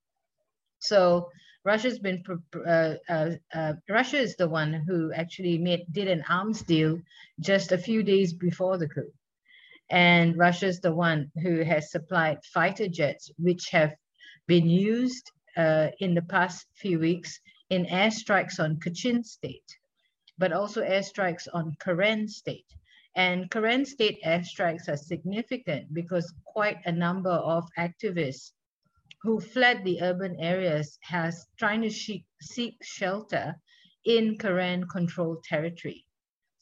So 0.79 1.31
Russia's 1.65 1.99
been, 1.99 2.23
uh, 2.67 2.95
uh, 3.09 3.31
uh, 3.55 3.73
Russia 3.89 4.19
is 4.19 4.37
the 4.37 4.49
one 4.49 4.73
who 4.73 5.13
actually 5.13 5.59
made, 5.59 5.87
did 5.91 6.09
an 6.09 6.23
arms 6.29 6.63
deal 6.63 7.01
just 7.41 7.73
a 7.73 7.79
few 7.79 8.03
days 8.03 8.33
before 8.33 8.77
the 8.77 8.89
coup. 8.89 9.13
And 9.91 10.37
Russia 10.37 10.67
is 10.67 10.81
the 10.81 10.95
one 10.95 11.31
who 11.43 11.63
has 11.63 11.91
supplied 11.91 12.39
fighter 12.45 12.89
jets, 12.89 13.31
which 13.39 13.71
have 13.71 13.95
been 14.47 14.69
used 14.69 15.31
uh, 15.57 15.89
in 16.01 16.15
the 16.15 16.23
past 16.23 16.67
few 16.75 16.99
weeks 16.99 17.39
in 17.71 17.87
airstrikes 17.87 18.61
on 18.61 18.77
Kachin 18.77 19.25
state, 19.25 19.71
but 20.39 20.53
also 20.53 20.83
airstrikes 20.83 21.49
on 21.53 21.77
Karen 21.81 22.29
state. 22.29 22.67
And 23.17 23.51
Karen 23.51 23.85
state 23.85 24.19
airstrikes 24.25 24.89
are 24.89 24.97
significant 24.97 25.95
because 25.95 26.35
quite 26.45 26.79
a 26.85 26.93
number 26.93 27.31
of 27.31 27.65
activists 27.79 28.53
who 29.23 29.41
fled 29.41 29.85
the 29.85 30.03
urban 30.03 30.37
areas 30.39 30.99
has 31.03 31.47
trying 31.59 31.83
to 31.83 32.21
seek 32.43 32.77
shelter 32.83 33.55
in 34.05 34.37
Karen 34.37 34.87
controlled 34.89 35.43
territory. 35.45 36.05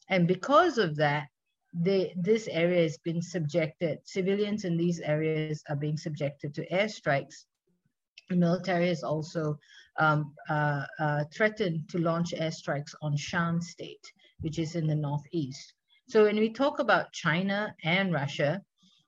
And 0.09 0.27
because 0.27 0.77
of 0.77 0.95
that, 0.97 1.27
they, 1.73 2.13
this 2.15 2.47
area 2.47 2.83
has 2.83 2.97
been 2.99 3.21
subjected, 3.21 3.99
civilians 4.05 4.63
in 4.63 4.77
these 4.77 4.99
areas 4.99 5.63
are 5.69 5.75
being 5.75 5.97
subjected 5.97 6.53
to 6.53 6.69
airstrikes 6.69 7.45
the 8.29 8.35
military 8.35 8.87
has 8.87 9.03
also 9.03 9.57
um, 9.97 10.33
uh, 10.49 10.85
uh, 10.99 11.23
threatened 11.33 11.87
to 11.89 11.99
launch 11.99 12.33
airstrikes 12.33 12.93
on 13.01 13.15
Shan 13.15 13.61
State, 13.61 14.11
which 14.41 14.59
is 14.59 14.75
in 14.75 14.87
the 14.87 14.95
northeast. 14.95 15.73
So 16.07 16.23
when 16.23 16.37
we 16.37 16.49
talk 16.49 16.79
about 16.79 17.13
China 17.13 17.73
and 17.83 18.13
Russia, 18.13 18.61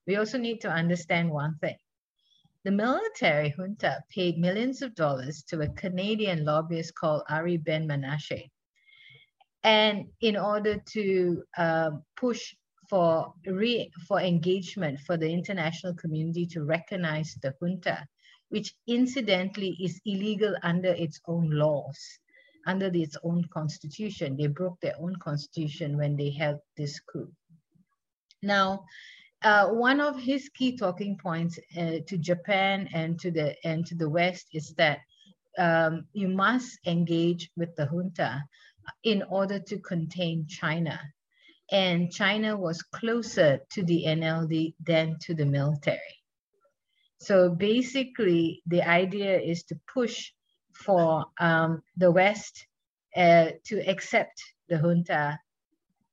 we 0.07 0.18
also 0.18 0.38
need 0.38 0.61
to 0.61 0.70
understand 0.70 1.30
one 1.30 1.55
thing. 1.59 1.78
The 2.63 2.72
military 2.72 3.53
junta 3.55 4.03
paid 4.09 4.38
millions 4.38 4.82
of 4.82 4.95
dollars 4.95 5.43
to 5.49 5.61
a 5.61 5.70
Canadian 5.70 6.45
lobbyist 6.45 6.95
called 6.95 7.24
Ari 7.30 7.57
Ben 7.57 7.88
Menashe. 7.88 8.49
And 9.63 10.05
in 10.22 10.38
order 10.38 10.78
to 10.93 11.43
um, 11.57 12.03
push 12.16 12.55
for 12.89 13.34
re, 13.45 13.91
for 14.07 14.20
engagement 14.20 14.99
for 15.01 15.18
the 15.18 15.30
international 15.32 15.93
community 15.95 16.45
to 16.47 16.63
recognize 16.63 17.36
the 17.41 17.53
junta, 17.59 18.07
which 18.50 18.74
incidentally 18.88 19.78
is 19.82 20.02
illegal 20.06 20.56
under 20.64 20.89
its 20.89 21.20
own 21.28 21.50
laws, 21.50 22.00
under 22.68 22.89
its 22.93 23.18
own 23.24 23.43
constitution. 23.54 24.38
They 24.38 24.48
broke 24.48 24.80
their 24.82 24.96
own 25.00 25.16
constitution 25.18 25.98
when 25.98 26.16
they 26.16 26.32
held 26.32 26.60
this 26.78 27.00
coup. 27.00 27.32
Now, 28.41 28.86
uh, 29.43 29.70
one 29.70 30.00
of 30.00 30.20
his 30.20 30.50
key 30.50 30.78
talking 30.78 31.18
points 31.18 31.60
uh, 31.78 32.00
to 32.08 32.18
Japan 32.18 32.89
and 32.93 33.20
to 33.20 33.32
the 33.32 33.56
and 33.64 33.86
to 33.88 33.96
the 33.96 34.10
West 34.10 34.48
is 34.54 34.74
that 34.78 35.00
um, 35.58 36.06
you 36.14 36.28
must 36.28 36.80
engage 36.86 37.50
with 37.56 37.76
the 37.76 37.86
junta 37.86 38.43
in 39.04 39.24
order 39.30 39.60
to 39.60 39.80
contain 39.80 40.48
China 40.48 41.00
and 41.72 42.12
China 42.12 42.56
was 42.56 42.82
closer 42.84 43.60
to 43.72 43.84
the 43.84 44.04
NLD 44.06 44.76
than 44.86 45.18
to 45.22 45.34
the 45.34 45.46
military. 45.46 46.14
So 47.20 47.49
basically, 47.49 48.61
the 48.68 48.84
idea 48.84 49.39
is 49.39 49.63
to 49.63 49.80
push 49.93 50.32
for 50.74 51.26
um, 51.39 51.82
the 51.97 52.11
West 52.11 52.68
uh, 53.16 53.51
to 53.66 53.80
accept 53.88 54.41
the 54.68 54.78
junta 54.78 55.39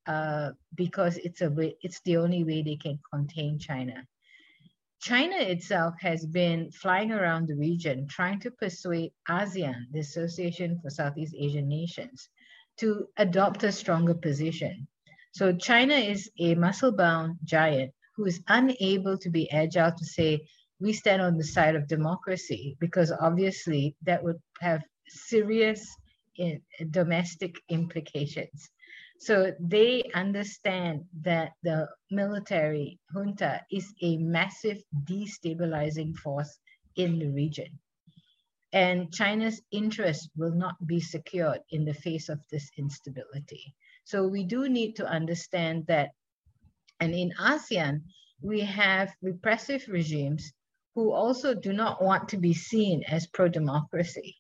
uh, 0.07 0.51
because 0.75 1.17
it's 1.19 1.41
a 1.41 1.51
way, 1.51 1.77
it's 1.81 2.01
the 2.05 2.17
only 2.17 2.45
way 2.45 2.63
they 2.63 2.77
can 2.77 2.99
contain 3.13 3.59
China. 3.59 4.07
China 5.01 5.37
itself 5.37 5.95
has 6.01 6.25
been 6.25 6.71
flying 6.71 7.11
around 7.11 7.49
the 7.49 7.57
region 7.57 8.07
trying 8.07 8.39
to 8.39 8.53
persuade 8.53 9.11
ASEAN, 9.29 9.87
the 9.91 9.99
Association 9.99 10.79
for 10.81 10.91
Southeast 10.91 11.35
Asian 11.37 11.69
Nations, 11.69 12.29
to 12.79 13.09
adopt 13.17 13.65
a 13.65 13.73
stronger 13.73 14.15
position. 14.15 14.87
So 15.33 15.53
China 15.57 15.95
is 15.95 16.31
a 16.39 16.55
muscle-bound 16.55 17.39
giant 17.43 17.93
who 18.17 18.27
is 18.27 18.43
unable 18.47 19.19
to 19.19 19.31
be 19.31 19.51
agile 19.51 19.93
to 19.93 20.05
say, 20.05 20.47
we 20.83 20.93
stand 20.93 21.23
on 21.23 21.39
the 21.39 21.45
side 21.45 21.77
of 21.77 21.87
democracy, 21.87 22.77
because 22.81 23.13
obviously 23.13 23.95
that 24.03 24.23
would 24.23 24.41
have 24.61 24.83
serious 25.09 25.87
domestic 26.91 27.55
implications. 27.69 28.69
So 29.21 29.53
they 29.61 30.11
understand 30.15 31.05
that 31.23 31.51
the 31.63 31.89
military 32.11 32.99
junta 33.15 33.61
is 33.71 33.95
a 34.03 34.17
massive 34.17 34.83
destabilizing 35.05 36.17
force 36.17 36.59
in 36.97 37.21
the 37.21 37.29
region. 37.29 37.79
And 38.73 39.13
China's 39.15 39.63
interest 39.71 40.31
will 40.37 40.55
not 40.55 40.75
be 40.87 41.01
secured 41.01 41.61
in 41.71 41.85
the 41.85 41.95
face 41.95 42.29
of 42.29 42.41
this 42.51 42.69
instability. 42.77 43.75
So 44.05 44.27
we 44.27 44.43
do 44.43 44.69
need 44.69 44.97
to 44.97 45.07
understand 45.07 45.87
that, 45.87 46.09
and 46.99 47.15
in 47.15 47.33
ASEAN, 47.39 48.01
we 48.41 48.61
have 48.63 49.11
repressive 49.23 49.85
regimes 49.89 50.53
who 50.95 51.13
also 51.13 51.55
do 51.55 51.73
not 51.73 52.03
want 52.03 52.29
to 52.29 52.37
be 52.37 52.53
seen 52.53 53.03
as 53.09 53.27
pro-democracy. 53.27 54.37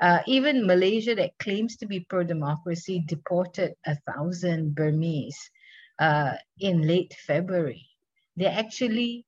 Uh, 0.00 0.20
even 0.26 0.66
Malaysia 0.66 1.14
that 1.14 1.38
claims 1.38 1.76
to 1.76 1.86
be 1.86 2.00
pro-democracy 2.00 3.04
deported 3.06 3.74
a 3.86 3.96
thousand 4.06 4.74
Burmese 4.74 5.50
uh, 5.98 6.34
in 6.58 6.82
late 6.82 7.14
February. 7.26 7.86
They 8.36 8.46
actually 8.46 9.26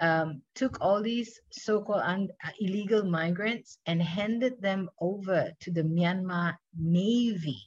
um, 0.00 0.42
took 0.54 0.78
all 0.80 1.02
these 1.02 1.40
so-called 1.50 2.02
un- 2.02 2.30
illegal 2.60 3.04
migrants 3.04 3.78
and 3.86 4.02
handed 4.02 4.60
them 4.60 4.90
over 5.00 5.52
to 5.60 5.70
the 5.70 5.82
Myanmar 5.82 6.56
Navy 6.76 7.60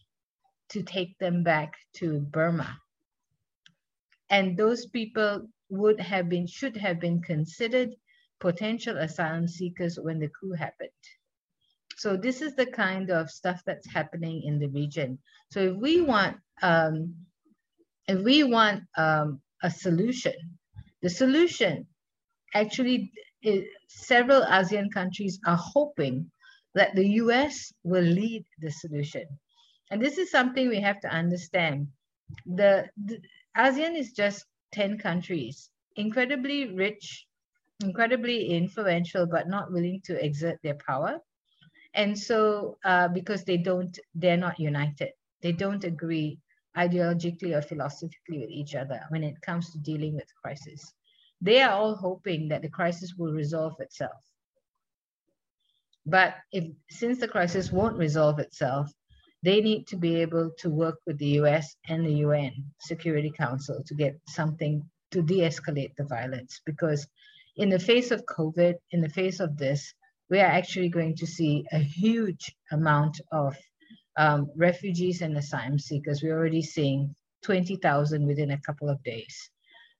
to 0.69 0.83
take 0.83 1.17
them 1.17 1.43
back 1.43 1.73
to 1.93 2.19
Burma. 2.19 2.77
And 4.29 4.57
those 4.57 4.85
people 4.85 5.47
would 5.69 5.99
have 5.99 6.29
been, 6.29 6.45
should 6.45 6.77
have 6.77 6.99
been 6.99 7.21
considered 7.21 7.95
potential 8.39 8.97
asylum 8.97 9.47
seekers 9.47 9.99
when 9.99 10.19
the 10.19 10.29
coup 10.29 10.53
happened. 10.53 10.89
So 11.97 12.15
this 12.15 12.41
is 12.41 12.55
the 12.55 12.65
kind 12.65 13.09
of 13.09 13.29
stuff 13.29 13.61
that's 13.65 13.91
happening 13.91 14.43
in 14.43 14.57
the 14.57 14.69
region. 14.69 15.19
So 15.51 15.59
if 15.59 15.75
we 15.75 16.01
want, 16.01 16.37
um, 16.61 17.13
if 18.07 18.21
we 18.21 18.43
want 18.43 18.83
um, 18.97 19.41
a 19.61 19.69
solution, 19.69 20.33
the 21.01 21.09
solution 21.09 21.87
actually 22.53 23.11
is, 23.43 23.65
several 23.87 24.43
ASEAN 24.43 24.91
countries 24.93 25.39
are 25.45 25.59
hoping 25.59 26.31
that 26.75 26.95
the 26.95 27.07
US 27.23 27.73
will 27.83 28.03
lead 28.03 28.45
the 28.59 28.71
solution. 28.71 29.25
And 29.91 30.01
this 30.01 30.17
is 30.17 30.31
something 30.31 30.69
we 30.69 30.79
have 30.81 31.01
to 31.01 31.09
understand. 31.09 31.87
The, 32.45 32.87
the 33.03 33.19
ASEAN 33.57 33.97
is 33.97 34.13
just 34.13 34.45
10 34.71 34.99
countries, 34.99 35.69
incredibly 35.95 36.73
rich, 36.73 37.25
incredibly 37.81 38.49
influential, 38.49 39.25
but 39.25 39.47
not 39.47 39.71
willing 39.71 40.01
to 40.05 40.23
exert 40.23 40.59
their 40.63 40.77
power. 40.85 41.19
And 41.93 42.17
so, 42.17 42.77
uh, 42.85 43.07
because 43.07 43.43
they 43.43 43.57
don't, 43.57 43.97
they're 44.13 44.37
not 44.37 44.59
united. 44.59 45.11
They 45.41 45.51
don't 45.51 45.83
agree 45.83 46.39
ideologically 46.77 47.55
or 47.55 47.61
philosophically 47.61 48.39
with 48.39 48.49
each 48.49 48.75
other 48.75 49.01
when 49.09 49.23
it 49.23 49.41
comes 49.41 49.71
to 49.71 49.79
dealing 49.79 50.15
with 50.15 50.25
crisis. 50.41 50.93
They 51.41 51.61
are 51.61 51.71
all 51.71 51.95
hoping 51.95 52.49
that 52.49 52.61
the 52.61 52.69
crisis 52.69 53.15
will 53.17 53.33
resolve 53.33 53.75
itself. 53.79 54.21
But 56.05 56.35
if 56.51 56.65
since 56.89 57.19
the 57.19 57.27
crisis 57.27 57.71
won't 57.71 57.97
resolve 57.97 58.39
itself, 58.39 58.91
they 59.41 59.61
need 59.61 59.87
to 59.87 59.95
be 59.95 60.15
able 60.15 60.51
to 60.59 60.69
work 60.69 60.99
with 61.05 61.17
the 61.17 61.39
US 61.41 61.75
and 61.87 62.05
the 62.05 62.15
UN 62.25 62.53
Security 62.81 63.31
Council 63.31 63.81
to 63.85 63.93
get 63.95 64.19
something 64.27 64.83
to 65.11 65.21
de 65.21 65.39
escalate 65.39 65.95
the 65.95 66.05
violence. 66.05 66.61
Because 66.65 67.07
in 67.59 67.69
the 67.69 67.77
face 67.77 68.11
of 68.11 68.25
COVID, 68.25 68.75
in 68.91 69.01
the 69.01 69.09
face 69.09 69.41
of 69.41 69.57
this, 69.57 69.93
we 70.29 70.39
are 70.39 70.45
actually 70.59 70.87
going 70.87 71.15
to 71.17 71.27
see 71.27 71.65
a 71.73 71.79
huge 71.79 72.55
amount 72.71 73.19
of 73.33 73.53
um, 74.15 74.49
refugees 74.55 75.21
and 75.21 75.35
asylum 75.37 75.77
seekers. 75.77 76.23
We're 76.23 76.37
already 76.37 76.61
seeing 76.61 77.13
20,000 77.43 78.25
within 78.25 78.51
a 78.51 78.61
couple 78.61 78.89
of 78.89 79.03
days. 79.03 79.49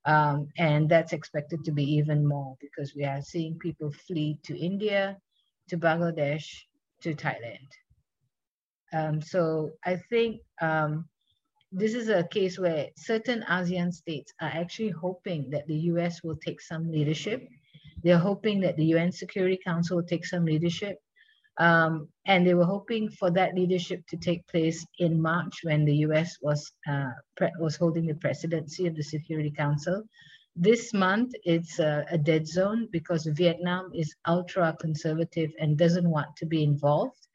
Um, 0.06 0.48
and 0.58 0.88
that's 0.88 1.12
expected 1.12 1.66
to 1.66 1.72
be 1.74 1.84
even 1.84 2.26
more 2.26 2.56
because 2.62 2.96
we 2.96 3.04
are 3.04 3.22
seeing 3.22 3.60
people 3.60 3.92
flee 4.08 4.40
to 4.44 4.58
India, 4.58 5.18
to 5.68 5.78
Bangladesh, 5.78 6.46
to 7.02 7.14
Thailand. 7.14 7.70
Um, 8.94 9.22
so 9.22 9.72
I 9.84 9.98
think 10.10 10.40
um, 10.62 11.10
this 11.72 11.94
is 11.94 12.10
a 12.10 12.24
case 12.24 12.58
where 12.58 12.88
certain 12.98 13.44
ASEAN 13.48 13.94
states 13.94 14.34
are 14.42 14.50
actually 14.50 14.90
hoping 14.90 15.50
that 15.52 15.68
the 15.68 15.78
US 15.94 16.24
will 16.24 16.36
take 16.36 16.62
some 16.62 16.92
leadership. 16.92 17.48
They're 18.04 18.18
hoping 18.18 18.60
that 18.62 18.76
the 18.78 18.86
UN 18.86 19.12
Security 19.12 19.60
Council 19.64 19.98
will 19.98 20.06
take 20.06 20.26
some 20.26 20.46
leadership. 20.46 20.98
Um, 21.58 22.08
and 22.26 22.48
they 22.48 22.54
were 22.54 22.66
hoping 22.66 23.10
for 23.10 23.30
that 23.32 23.54
leadership 23.54 24.02
to 24.08 24.18
take 24.18 24.48
place 24.48 24.86
in 24.98 25.22
March 25.22 25.60
when 25.64 25.84
the 25.86 25.98
US 26.08 26.38
was, 26.42 26.72
uh, 26.90 27.12
was 27.60 27.76
holding 27.76 28.08
the 28.08 28.16
presidency 28.16 28.88
of 28.88 28.96
the 28.96 29.04
Security 29.04 29.52
Council. 29.52 30.04
This 30.56 30.94
month, 30.94 31.34
it's 31.44 31.80
a, 31.80 32.06
a 32.10 32.18
dead 32.18 32.48
zone 32.48 32.88
because 32.92 33.26
Vietnam 33.26 33.92
is 33.94 34.16
ultra 34.26 34.76
conservative 34.80 35.52
and 35.60 35.78
doesn't 35.78 36.10
want 36.10 36.36
to 36.38 36.46
be 36.46 36.64
involved 36.64 37.28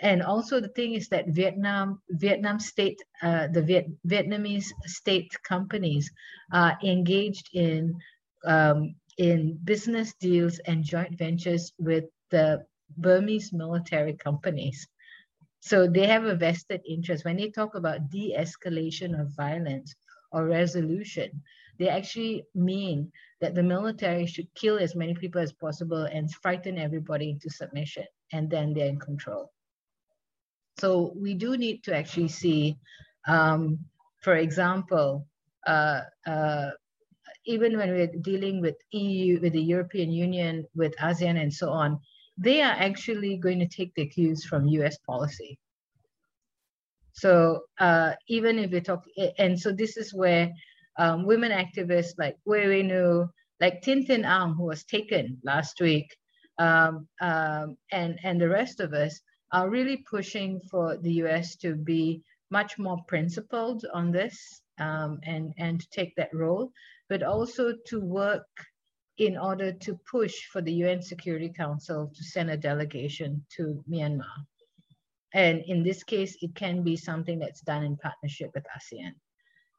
and 0.00 0.22
also 0.22 0.60
the 0.60 0.68
thing 0.68 0.94
is 0.94 1.08
that 1.08 1.28
Vietnam, 1.28 2.00
Vietnam 2.10 2.58
state, 2.58 3.00
uh, 3.22 3.46
the 3.48 3.62
Viet, 3.62 3.86
Vietnamese 4.06 4.72
state 4.84 5.32
companies 5.44 6.10
are 6.52 6.76
engaged 6.82 7.50
in 7.54 7.94
um, 8.44 8.96
in 9.16 9.56
business 9.64 10.12
deals 10.14 10.58
and 10.66 10.84
joint 10.84 11.16
ventures 11.16 11.72
with 11.78 12.04
the 12.30 12.66
Burmese 12.98 13.52
military 13.52 14.14
companies. 14.14 14.86
So 15.60 15.86
they 15.86 16.06
have 16.06 16.24
a 16.24 16.34
vested 16.34 16.82
interest. 16.86 17.24
When 17.24 17.36
they 17.36 17.50
talk 17.50 17.74
about 17.74 18.10
de-escalation 18.10 19.18
of 19.18 19.34
violence 19.36 19.94
or 20.32 20.44
resolution, 20.44 21.42
they 21.78 21.88
actually 21.88 22.44
mean 22.54 23.10
that 23.40 23.54
the 23.54 23.62
military 23.62 24.26
should 24.26 24.52
kill 24.54 24.78
as 24.78 24.94
many 24.94 25.14
people 25.14 25.40
as 25.40 25.52
possible 25.52 26.04
and 26.04 26.30
frighten 26.34 26.76
everybody 26.76 27.30
into 27.30 27.48
submission, 27.48 28.04
and 28.32 28.50
then 28.50 28.74
they're 28.74 28.88
in 28.88 28.98
control. 28.98 29.53
So 30.78 31.12
we 31.16 31.34
do 31.34 31.56
need 31.56 31.84
to 31.84 31.96
actually 31.96 32.28
see, 32.28 32.76
um, 33.28 33.78
for 34.22 34.36
example, 34.36 35.26
uh, 35.66 36.00
uh, 36.26 36.70
even 37.46 37.76
when 37.76 37.90
we're 37.90 38.12
dealing 38.22 38.60
with 38.60 38.76
EU, 38.90 39.40
with 39.40 39.52
the 39.52 39.62
European 39.62 40.10
Union, 40.10 40.66
with 40.74 40.94
ASEAN 40.96 41.40
and 41.40 41.52
so 41.52 41.70
on, 41.70 42.00
they 42.36 42.62
are 42.62 42.72
actually 42.72 43.36
going 43.36 43.60
to 43.60 43.68
take 43.68 43.94
the 43.94 44.06
cues 44.06 44.44
from 44.44 44.66
US 44.66 44.98
policy. 44.98 45.58
So 47.12 47.62
uh, 47.78 48.14
even 48.28 48.58
if 48.58 48.72
we 48.72 48.80
talk, 48.80 49.04
and 49.38 49.58
so 49.58 49.70
this 49.70 49.96
is 49.96 50.12
where 50.12 50.50
um, 50.98 51.24
women 51.24 51.52
activists 51.52 52.14
like 52.18 52.36
Wai 52.44 52.66
like 53.60 53.84
Thin 53.84 54.04
Thin 54.04 54.22
Aung, 54.22 54.56
who 54.56 54.64
was 54.64 54.84
taken 54.84 55.38
last 55.44 55.80
week, 55.80 56.16
um, 56.58 57.06
um, 57.20 57.76
and, 57.92 58.18
and 58.24 58.40
the 58.40 58.48
rest 58.48 58.80
of 58.80 58.92
us 58.92 59.20
are 59.54 59.70
really 59.70 59.98
pushing 60.10 60.60
for 60.70 60.96
the 60.96 61.12
US 61.24 61.54
to 61.56 61.76
be 61.76 62.20
much 62.50 62.76
more 62.76 62.98
principled 63.06 63.86
on 63.94 64.10
this 64.10 64.60
um, 64.80 65.20
and, 65.24 65.54
and 65.58 65.80
to 65.80 65.86
take 65.90 66.12
that 66.16 66.34
role, 66.34 66.72
but 67.08 67.22
also 67.22 67.72
to 67.86 68.00
work 68.00 68.48
in 69.18 69.38
order 69.38 69.72
to 69.72 69.96
push 70.10 70.34
for 70.52 70.60
the 70.60 70.72
UN 70.82 71.00
Security 71.00 71.48
Council 71.56 72.10
to 72.16 72.24
send 72.24 72.50
a 72.50 72.56
delegation 72.56 73.44
to 73.56 73.82
Myanmar. 73.88 74.38
And 75.32 75.62
in 75.66 75.84
this 75.84 76.02
case, 76.02 76.36
it 76.40 76.54
can 76.56 76.82
be 76.82 76.96
something 76.96 77.38
that's 77.38 77.60
done 77.60 77.84
in 77.84 77.96
partnership 77.96 78.50
with 78.54 78.64
ASEAN 78.76 79.14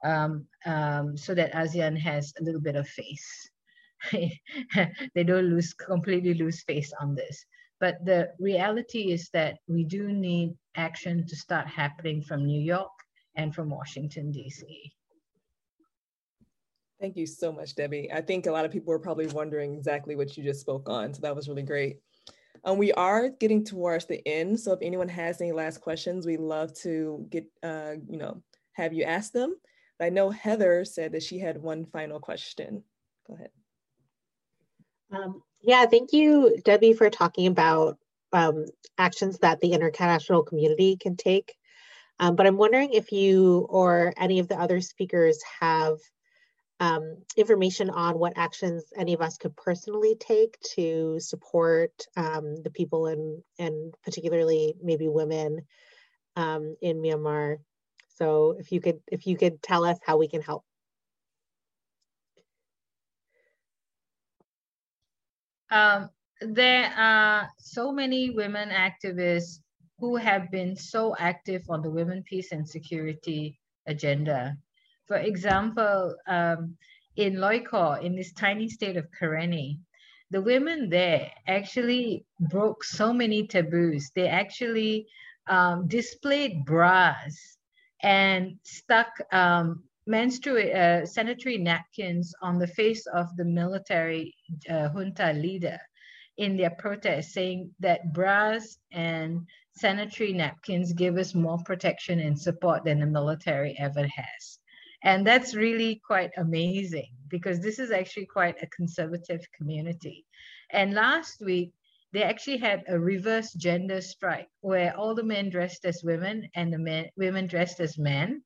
um, 0.10 0.46
um, 0.66 1.18
so 1.18 1.36
that 1.36 1.54
ASEAN 1.54 1.98
has 2.00 2.34
a 2.40 2.44
little 2.44 2.62
bit 2.62 2.78
of 2.78 2.88
face. 2.88 3.50
they 4.14 5.24
don't 5.24 5.50
lose 5.50 5.74
completely 5.74 6.34
lose 6.34 6.64
face 6.64 6.94
on 7.02 7.14
this. 7.14 7.46
But 7.80 8.04
the 8.06 8.30
reality 8.40 9.12
is 9.12 9.30
that 9.34 9.58
we 9.68 9.84
do 9.84 10.12
need 10.12 10.56
action 10.76 11.26
to 11.28 11.36
start 11.36 11.68
happening 11.68 12.22
from 12.22 12.46
New 12.46 12.62
York 12.62 12.92
and 13.36 13.54
from 13.54 13.70
Washington, 13.70 14.32
D.C. 14.32 14.92
Thank 17.02 17.18
you 17.18 17.26
so 17.26 17.52
much, 17.52 17.76
Debbie. 17.76 18.10
I 18.12 18.22
think 18.22 18.46
a 18.46 18.52
lot 18.52 18.66
of 18.66 18.72
people 18.72 18.92
were 18.92 19.00
probably 19.00 19.28
wondering 19.28 19.76
exactly 19.76 20.16
what 20.16 20.38
you 20.38 20.44
just 20.44 20.62
spoke 20.62 20.88
on. 20.90 21.14
So 21.14 21.22
that 21.22 21.36
was 21.36 21.50
really 21.50 21.64
great. 21.64 21.98
Um, 22.64 22.78
we 22.78 22.94
are 22.94 23.30
getting 23.30 23.64
towards 23.64 24.06
the 24.06 24.26
end. 24.28 24.60
So 24.60 24.72
if 24.72 24.80
anyone 24.82 25.10
has 25.10 25.42
any 25.42 25.52
last 25.52 25.82
questions, 25.82 26.26
we'd 26.26 26.40
love 26.40 26.74
to 26.82 27.28
get, 27.30 27.46
uh, 27.62 27.96
you 28.10 28.18
know, 28.18 28.42
have 28.74 28.94
you 28.94 29.04
ask 29.04 29.34
them. 29.34 29.56
But 30.00 30.06
I 30.06 30.10
know 30.10 30.30
Heather 30.30 30.86
said 30.86 31.12
that 31.12 31.24
she 31.24 31.38
had 31.38 31.62
one 31.62 31.86
final 31.86 32.20
question. 32.20 32.84
Go 33.28 33.36
ahead. 33.36 33.50
Um, 35.12 35.44
yeah, 35.66 35.86
thank 35.86 36.14
you, 36.14 36.58
Debbie, 36.64 36.94
for 36.94 37.10
talking 37.10 37.48
about 37.48 37.98
um, 38.32 38.66
actions 38.98 39.40
that 39.40 39.62
the 39.62 39.74
international 39.74 40.44
community 40.44 40.98
can 40.98 41.16
take. 41.16 41.56
Um, 42.20 42.36
but 42.36 42.48
I'm 42.48 42.58
wondering 42.58 42.94
if 42.94 43.12
you 43.12 43.66
or 43.70 44.14
any 44.18 44.40
of 44.40 44.48
the 44.48 44.60
other 44.60 44.80
speakers 44.80 45.42
have 45.60 45.98
um, 46.80 47.18
information 47.36 47.90
on 47.90 48.20
what 48.20 48.34
actions 48.36 48.86
any 48.96 49.14
of 49.14 49.22
us 49.22 49.38
could 49.38 49.56
personally 49.56 50.16
take 50.20 50.60
to 50.76 51.20
support 51.20 51.92
um, 52.16 52.56
the 52.64 52.70
people 52.70 53.08
in, 53.08 53.42
and 53.58 53.94
particularly 54.04 54.76
maybe 54.82 55.08
women 55.08 55.62
um, 56.36 56.76
in 56.82 56.98
Myanmar. 56.98 57.58
So 58.18 58.56
if 58.60 58.72
you 58.72 58.82
could, 58.82 59.00
if 59.08 59.26
you 59.28 59.38
could 59.38 59.62
tell 59.62 59.86
us 59.86 59.98
how 60.06 60.18
we 60.18 60.28
can 60.28 60.42
help. 60.42 60.64
Um, 65.72 66.10
there 66.42 66.92
are 66.98 67.50
so 67.58 67.92
many 67.92 68.30
women 68.30 68.70
activists 68.70 69.60
who 70.00 70.16
have 70.16 70.52
been 70.52 70.76
so 70.76 71.16
active 71.18 71.64
on 71.70 71.82
the 71.82 71.90
women, 71.90 72.24
peace, 72.24 72.52
and 72.52 72.68
security 72.68 73.58
agenda. 73.88 74.58
For 75.08 75.18
example, 75.18 76.16
um, 76.28 76.76
in 77.16 77.36
Loikaw, 77.36 78.04
in 78.04 78.16
this 78.16 78.34
tiny 78.34 78.68
state 78.68 78.98
of 78.98 79.08
Karenni, 79.12 79.80
the 80.32 80.42
women 80.42 80.90
there 80.90 81.32
actually 81.48 82.26
broke 82.40 82.84
so 82.84 83.14
many 83.14 83.48
taboos. 83.48 84.12
They 84.16 84.28
actually 84.28 85.08
um, 85.48 85.88
displayed 85.88 86.66
bras 86.66 87.58
and 88.02 88.58
stuck 88.64 89.08
um, 89.32 89.84
menstrual 90.08 90.70
uh, 90.76 91.06
sanitary 91.06 91.58
napkins 91.58 92.34
on 92.42 92.60
the 92.60 92.68
face 92.68 93.06
of 93.08 93.36
the 93.38 93.46
military 93.46 94.36
uh, 94.70 94.90
junta 94.90 95.34
leader 95.34 95.80
in 96.38 96.58
their 96.58 96.72
protest, 96.72 97.32
saying 97.32 97.72
that 97.80 98.14
bras 98.14 98.78
and 98.92 99.40
sanitary 99.78 100.34
napkins 100.34 100.94
give 100.94 101.18
us 101.18 101.34
more 101.34 101.60
protection 101.66 102.20
and 102.20 102.40
support 102.40 102.84
than 102.84 103.00
the 103.00 103.06
military 103.06 103.76
ever 103.80 104.06
has. 104.08 104.60
And 105.04 105.26
that's 105.26 105.56
really 105.56 106.02
quite 106.06 106.32
amazing 106.38 107.12
because 107.30 107.60
this 107.60 107.80
is 107.80 107.92
actually 107.92 108.26
quite 108.26 108.62
a 108.62 108.68
conservative 108.68 109.42
community. 109.56 110.26
And 110.72 110.94
last 110.94 111.42
week, 111.42 111.72
they 112.12 112.24
actually 112.24 112.58
had 112.58 112.84
a 112.88 113.00
reverse 113.00 113.54
gender 113.54 114.02
strike 114.02 114.48
where 114.62 114.96
all 114.96 115.14
the 115.16 115.24
men 115.24 115.50
dressed 115.50 115.86
as 115.86 116.02
women 116.04 116.50
and 116.56 116.72
the 116.72 116.78
men, 116.78 117.10
women 117.18 117.46
dressed 117.46 117.80
as 117.80 117.98
men 117.98 118.42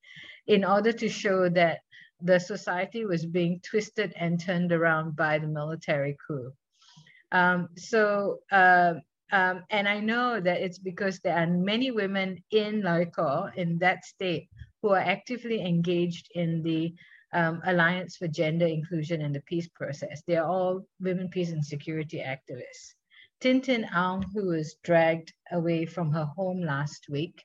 in 0.49 0.65
order 0.65 0.91
to 0.91 1.07
show 1.07 1.47
that 1.47 1.79
the 2.21 2.39
society 2.39 3.05
was 3.05 3.25
being 3.25 3.61
twisted 3.61 4.11
and 4.17 4.41
turned 4.41 4.71
around 4.73 5.15
by 5.15 5.37
the 5.37 5.47
military 5.47 6.17
coup. 6.27 6.51
Um, 7.31 7.69
so, 7.77 8.39
uh, 8.51 8.95
um, 9.31 9.63
and 9.69 9.87
I 9.87 9.99
know 9.99 10.41
that 10.41 10.59
it's 10.61 10.79
because 10.79 11.19
there 11.19 11.37
are 11.37 11.45
many 11.45 11.91
women 11.91 12.43
in 12.49 12.81
Loikaw, 12.81 13.55
in 13.55 13.77
that 13.77 14.03
state, 14.03 14.49
who 14.81 14.89
are 14.89 14.97
actively 15.15 15.61
engaged 15.61 16.27
in 16.33 16.63
the 16.63 16.95
um, 17.31 17.61
Alliance 17.65 18.17
for 18.17 18.27
Gender 18.27 18.65
Inclusion 18.65 19.21
and 19.21 19.35
the 19.35 19.41
Peace 19.41 19.69
Process. 19.75 20.23
They 20.25 20.37
are 20.37 20.49
all 20.49 20.81
women, 20.99 21.29
peace, 21.29 21.51
and 21.51 21.63
security 21.63 22.17
activists. 22.25 22.95
Thin 23.39 23.61
Thin 23.61 23.85
Aung, 23.93 24.25
who 24.33 24.47
was 24.47 24.77
dragged 24.83 25.31
away 25.51 25.85
from 25.85 26.11
her 26.11 26.25
home 26.25 26.61
last 26.61 27.05
week, 27.07 27.39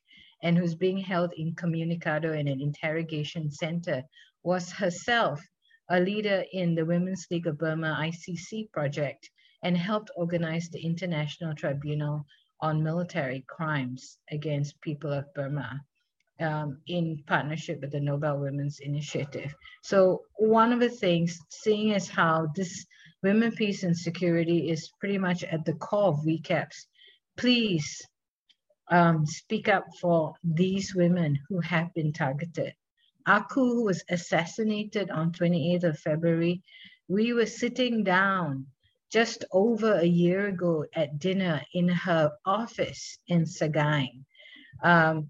and 0.45 0.59
who's 0.59 0.74
being 0.74 0.99
held 0.99 1.32
in 1.32 1.55
incommunicado 1.55 2.38
in 2.38 2.47
an 2.47 2.61
interrogation 2.61 3.51
center, 3.51 4.03
was 4.42 4.70
herself 4.70 5.40
a 5.88 5.99
leader 5.99 6.45
in 6.53 6.74
the 6.74 6.84
Women's 6.84 7.26
League 7.30 7.47
of 7.47 7.59
Burma 7.59 7.97
ICC 7.99 8.70
project 8.70 9.30
and 9.62 9.76
helped 9.76 10.11
organize 10.16 10.68
the 10.68 10.84
International 10.84 11.55
Tribunal 11.55 12.26
on 12.61 12.82
Military 12.82 13.42
Crimes 13.49 14.18
against 14.30 14.80
people 14.82 15.12
of 15.12 15.32
Burma 15.34 15.80
um, 16.40 16.78
in 16.88 17.22
partnership 17.26 17.80
with 17.80 17.92
the 17.92 18.01
Nobel 18.01 18.38
Women's 18.38 18.80
Initiative. 18.80 19.55
So 19.82 20.24
one 20.36 20.72
of 20.72 20.80
the 20.80 20.90
things, 20.90 21.38
seeing 21.49 21.95
as 21.95 22.07
how 22.07 22.49
this 22.55 22.84
women, 23.22 23.53
peace 23.53 23.82
and 23.82 23.97
security 23.97 24.70
is 24.70 24.90
pretty 25.01 25.16
much 25.16 25.42
at 25.45 25.64
the 25.64 25.74
core 25.74 26.09
of 26.09 26.20
WCAPS, 26.26 26.86
please 27.38 28.03
um, 28.91 29.26
speak 29.26 29.68
up 29.68 29.87
for 30.01 30.35
these 30.43 30.95
women 30.95 31.39
who 31.49 31.61
have 31.61 31.93
been 31.95 32.12
targeted. 32.12 32.74
Aku 33.26 33.82
was 33.82 34.05
assassinated 34.11 35.11
on 35.11 35.32
28th 35.32 35.85
of 35.85 35.99
February. 35.99 36.62
We 37.09 37.32
were 37.32 37.47
sitting 37.47 38.05
down 38.05 38.66
just 39.11 39.45
over 39.53 39.95
a 39.95 40.05
year 40.05 40.49
ago 40.49 40.85
at 40.95 41.18
dinner 41.18 41.62
in 41.72 41.89
her 41.89 42.32
office 42.45 43.18
in 43.28 43.45
Sagaing. 43.45 44.24
Um, 44.82 45.28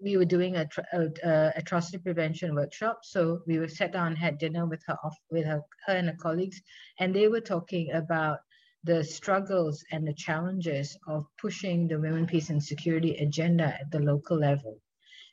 we 0.00 0.16
were 0.16 0.24
doing 0.24 0.56
a, 0.56 0.66
a, 0.92 1.08
a, 1.22 1.52
atrocity 1.56 1.98
prevention 1.98 2.54
workshop. 2.54 3.00
So 3.02 3.40
we 3.46 3.58
were 3.58 3.68
sat 3.68 3.92
down, 3.92 4.16
had 4.16 4.38
dinner 4.38 4.66
with 4.66 4.82
her, 4.86 4.96
with 5.30 5.44
her, 5.44 5.60
her 5.86 5.94
and 5.94 6.08
her 6.08 6.16
colleagues, 6.16 6.60
and 6.98 7.14
they 7.14 7.28
were 7.28 7.40
talking 7.40 7.92
about 7.92 8.38
the 8.84 9.04
struggles 9.04 9.84
and 9.92 10.06
the 10.06 10.14
challenges 10.14 10.96
of 11.06 11.26
pushing 11.38 11.86
the 11.86 11.98
women, 11.98 12.26
peace, 12.26 12.50
and 12.50 12.62
security 12.62 13.16
agenda 13.16 13.64
at 13.64 13.90
the 13.90 14.00
local 14.00 14.38
level. 14.38 14.78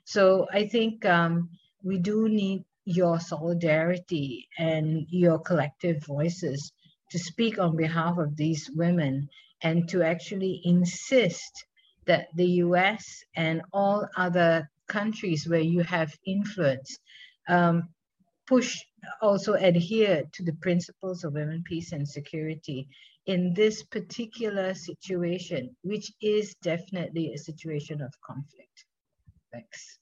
So 0.04 0.48
I 0.52 0.68
think 0.68 1.06
um, 1.06 1.50
we 1.84 1.98
do 1.98 2.28
need 2.28 2.66
your 2.86 3.20
solidarity 3.20 4.48
and 4.58 5.06
your 5.10 5.40
collective 5.40 6.04
voices 6.06 6.72
to 7.12 7.20
speak 7.20 7.60
on 7.60 7.76
behalf 7.76 8.18
of 8.18 8.36
these 8.36 8.70
women 8.74 9.30
and 9.62 9.88
to 9.90 10.04
actually 10.04 10.62
insist 10.64 11.66
that 12.06 12.28
the 12.36 12.64
US 12.64 13.24
and 13.36 13.62
all 13.74 14.08
other 14.16 14.70
countries 14.88 15.48
where 15.48 15.60
you 15.60 15.84
have 15.84 16.18
influence 16.26 16.98
um, 17.50 17.90
push 18.46 18.78
also 19.22 19.54
adhere 19.54 20.24
to 20.34 20.44
the 20.44 20.54
principles 20.62 21.24
of 21.24 21.34
women, 21.34 21.64
peace, 21.66 21.92
and 21.92 22.08
security 22.08 22.88
in 23.28 23.54
this 23.54 23.84
particular 23.84 24.74
situation, 24.74 25.76
which 25.84 26.12
is 26.22 26.56
definitely 26.64 27.34
a 27.34 27.38
situation 27.38 28.02
of 28.02 28.12
conflict. 28.22 28.86
Thanks. 29.52 30.00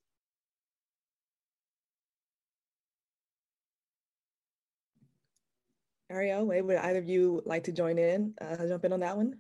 Ariel, 6.12 6.46
would 6.46 6.76
either 6.76 7.00
of 7.00 7.10
you 7.10 7.42
like 7.46 7.64
to 7.64 7.72
join 7.72 7.98
in, 7.98 8.36
uh, 8.40 8.56
jump 8.68 8.86
in 8.86 8.94
on 8.94 9.00
that 9.00 9.18
one? 9.18 9.34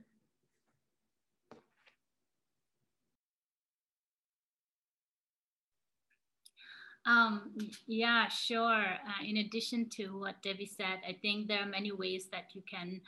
Um, 7.06 7.52
yeah, 7.86 8.28
sure. 8.30 8.84
Uh, 8.84 9.24
in 9.24 9.38
addition 9.38 9.90
to 9.92 10.20
what 10.20 10.42
Debbie 10.42 10.66
said, 10.66 11.02
I 11.08 11.14
think 11.22 11.48
there 11.48 11.60
are 11.60 11.68
many 11.68 11.92
ways 11.92 12.30
that 12.32 12.56
you 12.56 12.64
can 12.68 13.00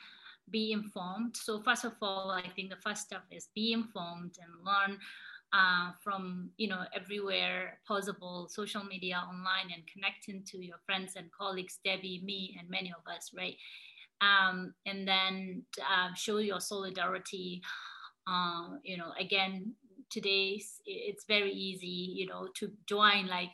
be 0.50 0.72
informed. 0.72 1.36
So 1.36 1.60
first 1.62 1.84
of 1.84 1.92
all, 2.02 2.30
I 2.30 2.48
think 2.54 2.70
the 2.70 2.76
first 2.76 3.02
step 3.02 3.22
is 3.30 3.48
be 3.54 3.72
informed 3.72 4.36
and 4.42 4.64
learn 4.64 4.98
uh, 5.52 5.92
from 6.02 6.50
you 6.58 6.68
know 6.68 6.84
everywhere 6.94 7.78
possible, 7.86 8.48
social 8.50 8.84
media, 8.84 9.22
online, 9.28 9.72
and 9.74 9.82
connecting 9.86 10.42
to 10.44 10.64
your 10.64 10.78
friends 10.84 11.14
and 11.16 11.30
colleagues, 11.32 11.78
Debbie, 11.84 12.20
me, 12.24 12.56
and 12.58 12.68
many 12.68 12.92
of 12.92 13.10
us, 13.10 13.30
right? 13.36 13.56
Um, 14.20 14.74
and 14.84 15.06
then 15.06 15.62
uh, 15.80 16.12
show 16.14 16.38
your 16.38 16.60
solidarity. 16.60 17.62
Uh, 18.26 18.76
you 18.82 18.98
know, 18.98 19.12
again, 19.18 19.74
today 20.10 20.62
it's 20.86 21.24
very 21.24 21.52
easy, 21.52 21.86
you 21.86 22.26
know, 22.26 22.48
to 22.56 22.70
join 22.86 23.26
like 23.26 23.52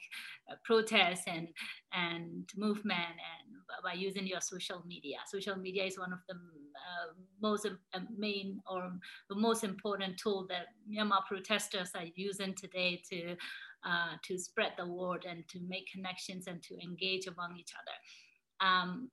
protests 0.65 1.25
and 1.27 1.49
and 1.93 2.49
movement 2.57 3.17
and 3.33 3.55
by 3.83 3.93
using 3.93 4.27
your 4.27 4.41
social 4.41 4.83
media. 4.87 5.19
Social 5.27 5.57
media 5.57 5.85
is 5.85 5.99
one 5.99 6.13
of 6.13 6.21
the 6.29 6.35
uh, 6.35 7.13
most 7.41 7.67
uh, 7.67 8.01
main 8.17 8.61
or 8.67 8.93
the 9.29 9.37
most 9.37 9.65
important 9.65 10.19
tool 10.19 10.47
that 10.49 10.67
Myanmar 10.91 11.25
protesters 11.27 11.91
are 11.95 12.07
using 12.15 12.55
today 12.55 13.03
to 13.11 13.37
uh, 13.85 14.17
to 14.23 14.39
spread 14.39 14.73
the 14.79 14.87
word 14.87 15.27
and 15.29 15.47
to 15.49 15.61
make 15.69 15.87
connections 15.93 16.47
and 16.47 16.63
to 16.63 16.75
engage 16.83 17.27
among 17.27 17.57
each 17.59 17.73
other. 17.75 18.67
Um, 18.67 19.11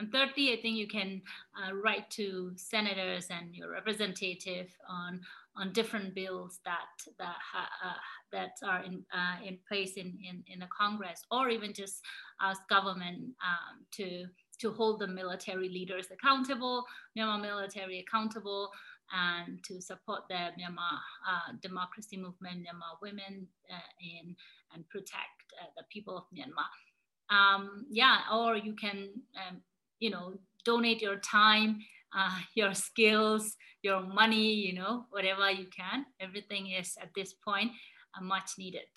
and 0.00 0.10
thirdly, 0.10 0.52
I 0.52 0.60
think 0.60 0.76
you 0.76 0.88
can 0.88 1.22
uh, 1.54 1.74
write 1.74 2.10
to 2.12 2.52
senators 2.56 3.28
and 3.30 3.54
your 3.54 3.70
representative 3.70 4.74
on 4.88 5.20
on 5.56 5.72
different 5.72 6.14
bills 6.14 6.60
that 6.64 6.88
that 7.18 7.36
uh, 7.54 7.92
that 8.32 8.52
are 8.64 8.82
in 8.82 9.04
uh, 9.12 9.36
in 9.44 9.58
place 9.68 9.94
in, 9.96 10.18
in 10.22 10.42
in 10.46 10.60
the 10.60 10.68
Congress, 10.76 11.24
or 11.30 11.48
even 11.48 11.72
just 11.72 12.00
ask 12.40 12.66
government 12.68 13.18
um, 13.42 13.84
to 13.92 14.26
to 14.60 14.72
hold 14.72 15.00
the 15.00 15.06
military 15.06 15.68
leaders 15.68 16.06
accountable, 16.12 16.84
Myanmar 17.16 17.40
military 17.40 18.00
accountable, 18.00 18.70
and 19.12 19.62
to 19.64 19.80
support 19.80 20.22
the 20.28 20.50
Myanmar 20.58 20.96
uh, 21.28 21.52
democracy 21.62 22.16
movement, 22.16 22.60
Myanmar 22.60 23.00
women, 23.02 23.46
uh, 23.70 23.90
in 24.00 24.36
and 24.74 24.88
protect 24.88 25.36
uh, 25.60 25.70
the 25.76 25.84
people 25.90 26.16
of 26.16 26.24
Myanmar. 26.34 26.70
Um, 27.34 27.86
yeah, 27.90 28.18
or 28.32 28.56
you 28.56 28.74
can 28.74 29.08
um, 29.36 29.62
you 30.00 30.10
know, 30.10 30.34
donate 30.64 31.00
your 31.00 31.16
time, 31.16 31.78
uh, 32.16 32.38
your 32.54 32.74
skills, 32.74 33.56
your 33.82 34.00
money, 34.00 34.52
you 34.52 34.74
know, 34.74 35.06
whatever 35.10 35.50
you 35.50 35.66
can. 35.66 36.06
Everything 36.20 36.70
is 36.70 36.96
at 37.00 37.10
this 37.14 37.32
point 37.32 37.72
uh, 38.16 38.22
much 38.22 38.52
needed. 38.58 38.88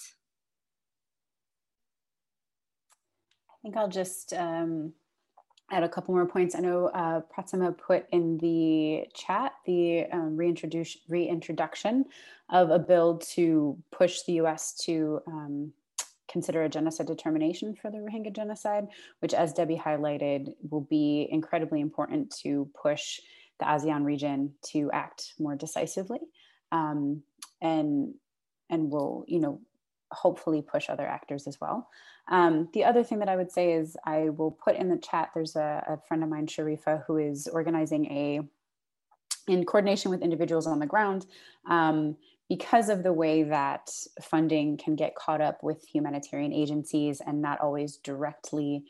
I 3.50 3.56
think 3.62 3.78
I'll 3.78 3.88
just 3.88 4.34
um, 4.34 4.94
add 5.72 5.84
a 5.84 5.90
couple 5.90 6.14
more 6.14 6.26
points. 6.26 6.56
I 6.56 6.60
know 6.60 6.88
uh, 6.88 7.22
Pratima 7.22 7.78
put 7.78 8.06
in 8.12 8.38
the 8.38 9.08
chat 9.14 9.54
the 9.66 10.06
um, 10.12 10.36
reintroduction 10.38 12.06
of 12.50 12.70
a 12.70 12.80
bill 12.80 13.18
to 13.18 13.78
push 13.92 14.24
the 14.24 14.34
US 14.34 14.74
to 14.86 15.22
um, 15.28 15.72
consider 16.34 16.64
a 16.64 16.70
genocide 16.70 17.08
determination 17.08 17.76
for 17.76 17.90
the 17.90 18.00
Rohingya 18.00 18.36
genocide, 18.36 18.88
which, 19.20 19.34
as 19.34 19.54
Debbie 19.54 19.78
highlighted, 19.78 20.54
will 20.70 20.88
be 20.90 21.30
incredibly 21.32 21.80
important 21.80 22.36
to 22.42 22.70
push 22.74 23.22
the 23.60 23.66
ASEAN 23.66 24.04
region 24.04 24.52
to 24.72 24.90
act 24.92 25.34
more 25.40 25.56
decisively, 25.56 26.20
um, 26.74 27.22
and 27.62 28.16
and 28.70 28.90
will 28.90 29.24
you 29.28 29.40
know 29.40 29.62
hopefully 30.12 30.62
push 30.62 30.90
other 30.90 31.08
actors 31.08 31.48
as 31.48 31.62
well. 31.62 31.88
Um, 32.28 32.70
the 32.74 32.84
other 32.84 33.04
thing 33.04 33.20
that 33.20 33.30
I 33.30 33.36
would 33.36 33.52
say 33.52 33.74
is 33.74 33.96
I 34.06 34.30
will 34.30 34.52
put 34.52 34.76
in 34.76 34.90
the 34.90 34.98
chat. 34.98 35.30
There's 35.34 35.56
a, 35.56 35.84
a 35.88 35.98
friend 36.08 36.24
of 36.24 36.30
mine, 36.30 36.48
Sharifa, 36.48 37.04
who 37.06 37.18
is 37.18 37.48
organizing 37.48 38.06
a 38.08 38.42
in 39.48 39.66
coordination 39.66 40.10
with 40.10 40.22
individuals 40.22 40.68
on 40.68 40.80
the 40.80 40.86
ground. 40.86 41.26
Um, 41.70 42.16
because 42.50 42.90
of 42.90 43.04
the 43.04 43.14
way 43.14 43.44
that 43.44 43.90
funding 44.22 44.78
can 44.78 44.96
get 44.96 45.16
caught 45.16 45.42
up 45.42 45.64
with 45.64 45.86
humanitarian 45.88 46.54
agencies 46.54 47.22
and 47.26 47.42
not 47.42 47.60
always 47.62 47.98
directly 47.98 48.84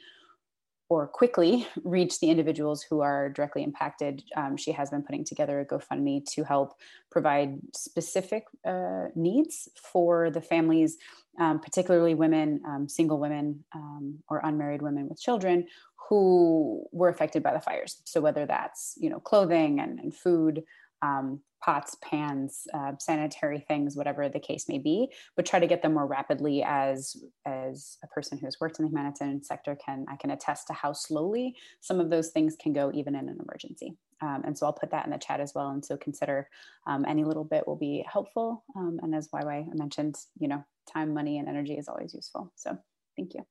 or 0.89 1.07
quickly 1.07 1.67
reach 1.83 2.19
the 2.19 2.29
individuals 2.29 2.83
who 2.83 3.01
are 3.01 3.29
directly 3.29 3.63
impacted, 3.63 4.23
um, 4.35 4.57
she 4.57 4.71
has 4.71 4.89
been 4.89 5.03
putting 5.03 5.23
together 5.23 5.59
a 5.59 5.65
GoFundMe 5.65 6.23
to 6.33 6.43
help 6.43 6.73
provide 7.11 7.59
specific 7.73 8.45
uh, 8.65 9.05
needs 9.15 9.69
for 9.75 10.29
the 10.29 10.41
families, 10.41 10.97
um, 11.39 11.59
particularly 11.59 12.13
women, 12.13 12.61
um, 12.65 12.87
single 12.87 13.19
women, 13.19 13.63
um, 13.73 14.19
or 14.29 14.41
unmarried 14.43 14.81
women 14.81 15.07
with 15.09 15.19
children 15.19 15.65
who 16.09 16.83
were 16.91 17.09
affected 17.09 17.41
by 17.41 17.53
the 17.53 17.61
fires. 17.61 18.01
So 18.03 18.21
whether 18.21 18.45
that's 18.45 18.95
you 18.97 19.09
know 19.09 19.19
clothing 19.19 19.79
and, 19.79 19.99
and 19.99 20.13
food, 20.13 20.63
um, 21.03 21.41
pots, 21.63 21.95
pans, 22.01 22.67
uh, 22.73 22.93
sanitary 22.99 23.63
things, 23.67 23.95
whatever 23.95 24.27
the 24.27 24.39
case 24.39 24.67
may 24.67 24.77
be, 24.77 25.09
but 25.35 25.45
try 25.45 25.59
to 25.59 25.67
get 25.67 25.81
them 25.81 25.93
more 25.93 26.07
rapidly 26.07 26.63
as 26.63 27.15
as 27.45 27.97
a 28.03 28.07
person 28.07 28.37
who 28.37 28.47
has 28.47 28.59
worked 28.59 28.79
in 28.79 28.85
the 28.85 28.89
humanitarian 28.89 29.43
sector 29.43 29.77
can 29.85 30.05
I 30.09 30.15
can 30.15 30.31
attest 30.31 30.67
to 30.67 30.73
how 30.73 30.93
slowly 30.93 31.55
some 31.81 31.99
of 31.99 32.09
those 32.09 32.29
things 32.29 32.55
can 32.59 32.73
go 32.73 32.91
even 32.93 33.15
in 33.15 33.29
an 33.29 33.37
emergency. 33.41 33.95
Um, 34.21 34.43
and 34.45 34.57
so 34.57 34.65
I'll 34.65 34.73
put 34.73 34.91
that 34.91 35.05
in 35.05 35.11
the 35.11 35.17
chat 35.17 35.41
as 35.41 35.53
well. 35.53 35.69
And 35.69 35.83
so 35.83 35.97
consider 35.97 36.47
um, 36.87 37.03
any 37.07 37.25
little 37.25 37.43
bit 37.43 37.67
will 37.67 37.75
be 37.75 38.05
helpful. 38.09 38.63
Um, 38.77 38.99
and 39.03 39.13
as 39.13 39.29
Wai 39.33 39.43
Wai 39.43 39.65
mentioned, 39.73 40.15
you 40.39 40.47
know, 40.47 40.63
time, 40.91 41.13
money, 41.13 41.39
and 41.39 41.49
energy 41.49 41.73
is 41.73 41.89
always 41.89 42.13
useful. 42.13 42.51
So 42.55 42.77
thank 43.17 43.33
you. 43.33 43.45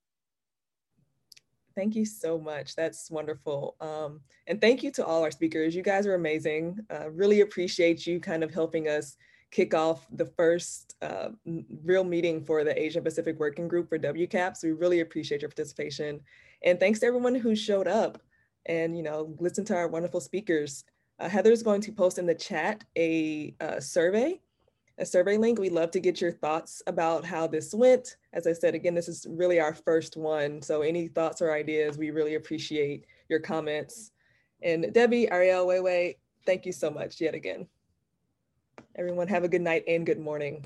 Thank 1.75 1.95
you 1.95 2.05
so 2.05 2.39
much. 2.39 2.75
That's 2.77 3.11
wonderful. 3.11 3.77
Um, 3.81 4.21
and 4.47 4.61
thank 4.61 4.83
you 4.83 4.91
to 4.93 5.05
all 5.07 5.23
our 5.23 5.31
speakers. 5.31 5.75
You 5.75 5.83
guys 5.83 6.07
are 6.07 6.15
amazing. 6.15 6.79
Uh, 6.91 7.11
really 7.11 7.41
appreciate 7.41 8.07
you 8.07 8.21
kind 8.21 8.45
of 8.45 8.53
helping 8.53 8.89
us 8.89 9.17
kick 9.51 9.75
off 9.75 10.07
the 10.13 10.27
first 10.27 10.97
uh, 11.03 11.29
real 11.85 12.05
meeting 12.05 12.43
for 12.45 12.65
the 12.65 12.81
Asia 12.81 13.01
Pacific 13.01 13.39
Working 13.39 13.69
Group 13.69 13.89
for 13.89 13.99
WCAPS. 13.99 14.65
We 14.65 14.73
really 14.73 15.01
appreciate 15.01 15.43
your 15.43 15.51
participation. 15.51 16.21
And 16.65 16.81
thanks 16.81 17.01
to 17.01 17.07
everyone 17.07 17.35
who 17.35 17.55
showed 17.55 17.87
up 17.87 18.21
and, 18.67 18.97
you 18.97 19.03
know, 19.03 19.35
listened 19.39 19.67
to 19.69 19.77
our 19.77 19.89
wonderful 19.89 20.21
speakers. 20.21 20.85
Uh, 21.19 21.29
Heather's 21.29 21.63
going 21.63 21.83
to 21.83 21.93
post 21.93 22.19
in 22.19 22.27
the 22.27 22.35
chat 22.35 22.85
a, 22.97 23.55
a 23.61 23.77
uh, 23.77 23.81
survey 23.81 24.41
a 25.03 25.07
survey 25.07 25.37
link. 25.37 25.59
We'd 25.59 25.73
love 25.73 25.91
to 25.91 26.01
get 26.01 26.21
your 26.21 26.31
thoughts 26.31 26.81
about 26.87 27.25
how 27.25 27.49
this 27.49 27.75
went. 27.75 28.17
As 28.33 28.47
I 28.47 28.53
said, 28.53 28.77
again, 28.77 28.95
this 28.95 29.09
is 29.09 29.27
really 29.29 29.59
our 29.59 29.75
first 29.75 30.17
one. 30.17 30.63
So 30.63 30.83
any 30.83 31.09
thoughts 31.09 31.43
or 31.43 31.53
ideas, 31.53 31.99
we 31.99 32.11
really 32.11 32.37
appreciate 32.37 33.05
your 33.29 33.41
comments. 33.41 34.13
And 34.63 34.93
Debbie, 34.95 35.29
Ariel, 35.29 35.67
Wai 35.67 35.81
Wai, 35.81 36.15
thank 36.47 36.65
you 36.65 36.73
so 36.73 36.89
much 36.89 37.21
yet 37.21 37.35
again. 37.35 37.67
Everyone 38.95 39.27
have 39.27 39.43
a 39.43 39.49
good 39.49 39.61
night 39.61 39.83
and 39.89 40.07
good 40.07 40.21
morning. 40.21 40.65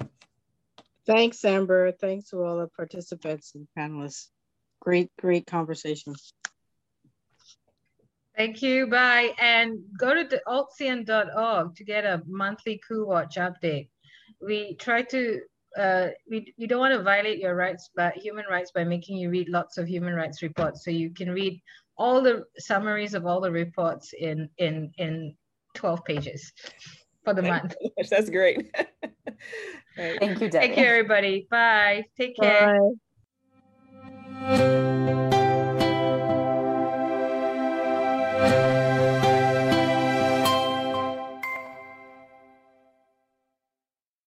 Thanks, 1.07 1.43
Amber. 1.43 1.93
Thanks 1.93 2.28
to 2.30 2.45
all 2.45 2.59
the 2.59 2.68
participants 2.68 3.55
and 3.55 3.66
panelists. 3.76 4.28
Great, 4.80 5.11
great 5.18 5.47
conversation. 5.47 6.14
Thank 8.37 8.61
you. 8.61 8.87
Bye. 8.87 9.30
And 9.41 9.78
go 9.99 10.12
to 10.12 10.43
altsean.org 10.47 11.74
to 11.74 11.84
get 11.84 12.05
a 12.05 12.22
monthly 12.26 12.78
Coup 12.87 13.07
Watch 13.07 13.37
update 13.37 13.89
we 14.41 14.74
try 14.76 15.03
to 15.03 15.41
uh, 15.78 16.09
we, 16.30 16.55
we 16.59 16.66
don't 16.66 16.80
want 16.80 16.95
to 16.95 17.03
violate 17.03 17.39
your 17.39 17.55
rights 17.55 17.91
but 17.95 18.16
human 18.16 18.47
rights 18.51 18.70
by 18.74 18.82
making 18.82 19.18
you 19.18 19.28
read 19.28 19.49
lots 19.49 19.76
of 19.76 19.87
human 19.87 20.14
rights 20.14 20.43
reports. 20.43 20.84
So 20.84 20.91
you 20.91 21.11
can 21.11 21.30
read 21.30 21.61
all 21.99 22.22
the 22.22 22.45
summaries 22.59 23.14
of 23.14 23.26
all 23.26 23.41
the 23.41 23.51
reports 23.51 24.12
in 24.18 24.49
in 24.59 24.91
in 24.99 25.34
12 25.74 26.05
pages 26.05 26.53
for 27.24 27.34
the 27.34 27.43
month. 27.43 27.74
That's 28.11 28.30
great. 28.30 28.74
Right. 29.99 30.18
thank 30.20 30.43
you 30.43 30.51
Debbie. 30.51 30.66
thank 30.66 30.78
you 30.78 30.84
everybody. 30.84 31.47
Bye. 31.51 32.05
Take 32.18 32.37
care. 32.37 32.78
Bye. 34.39 35.26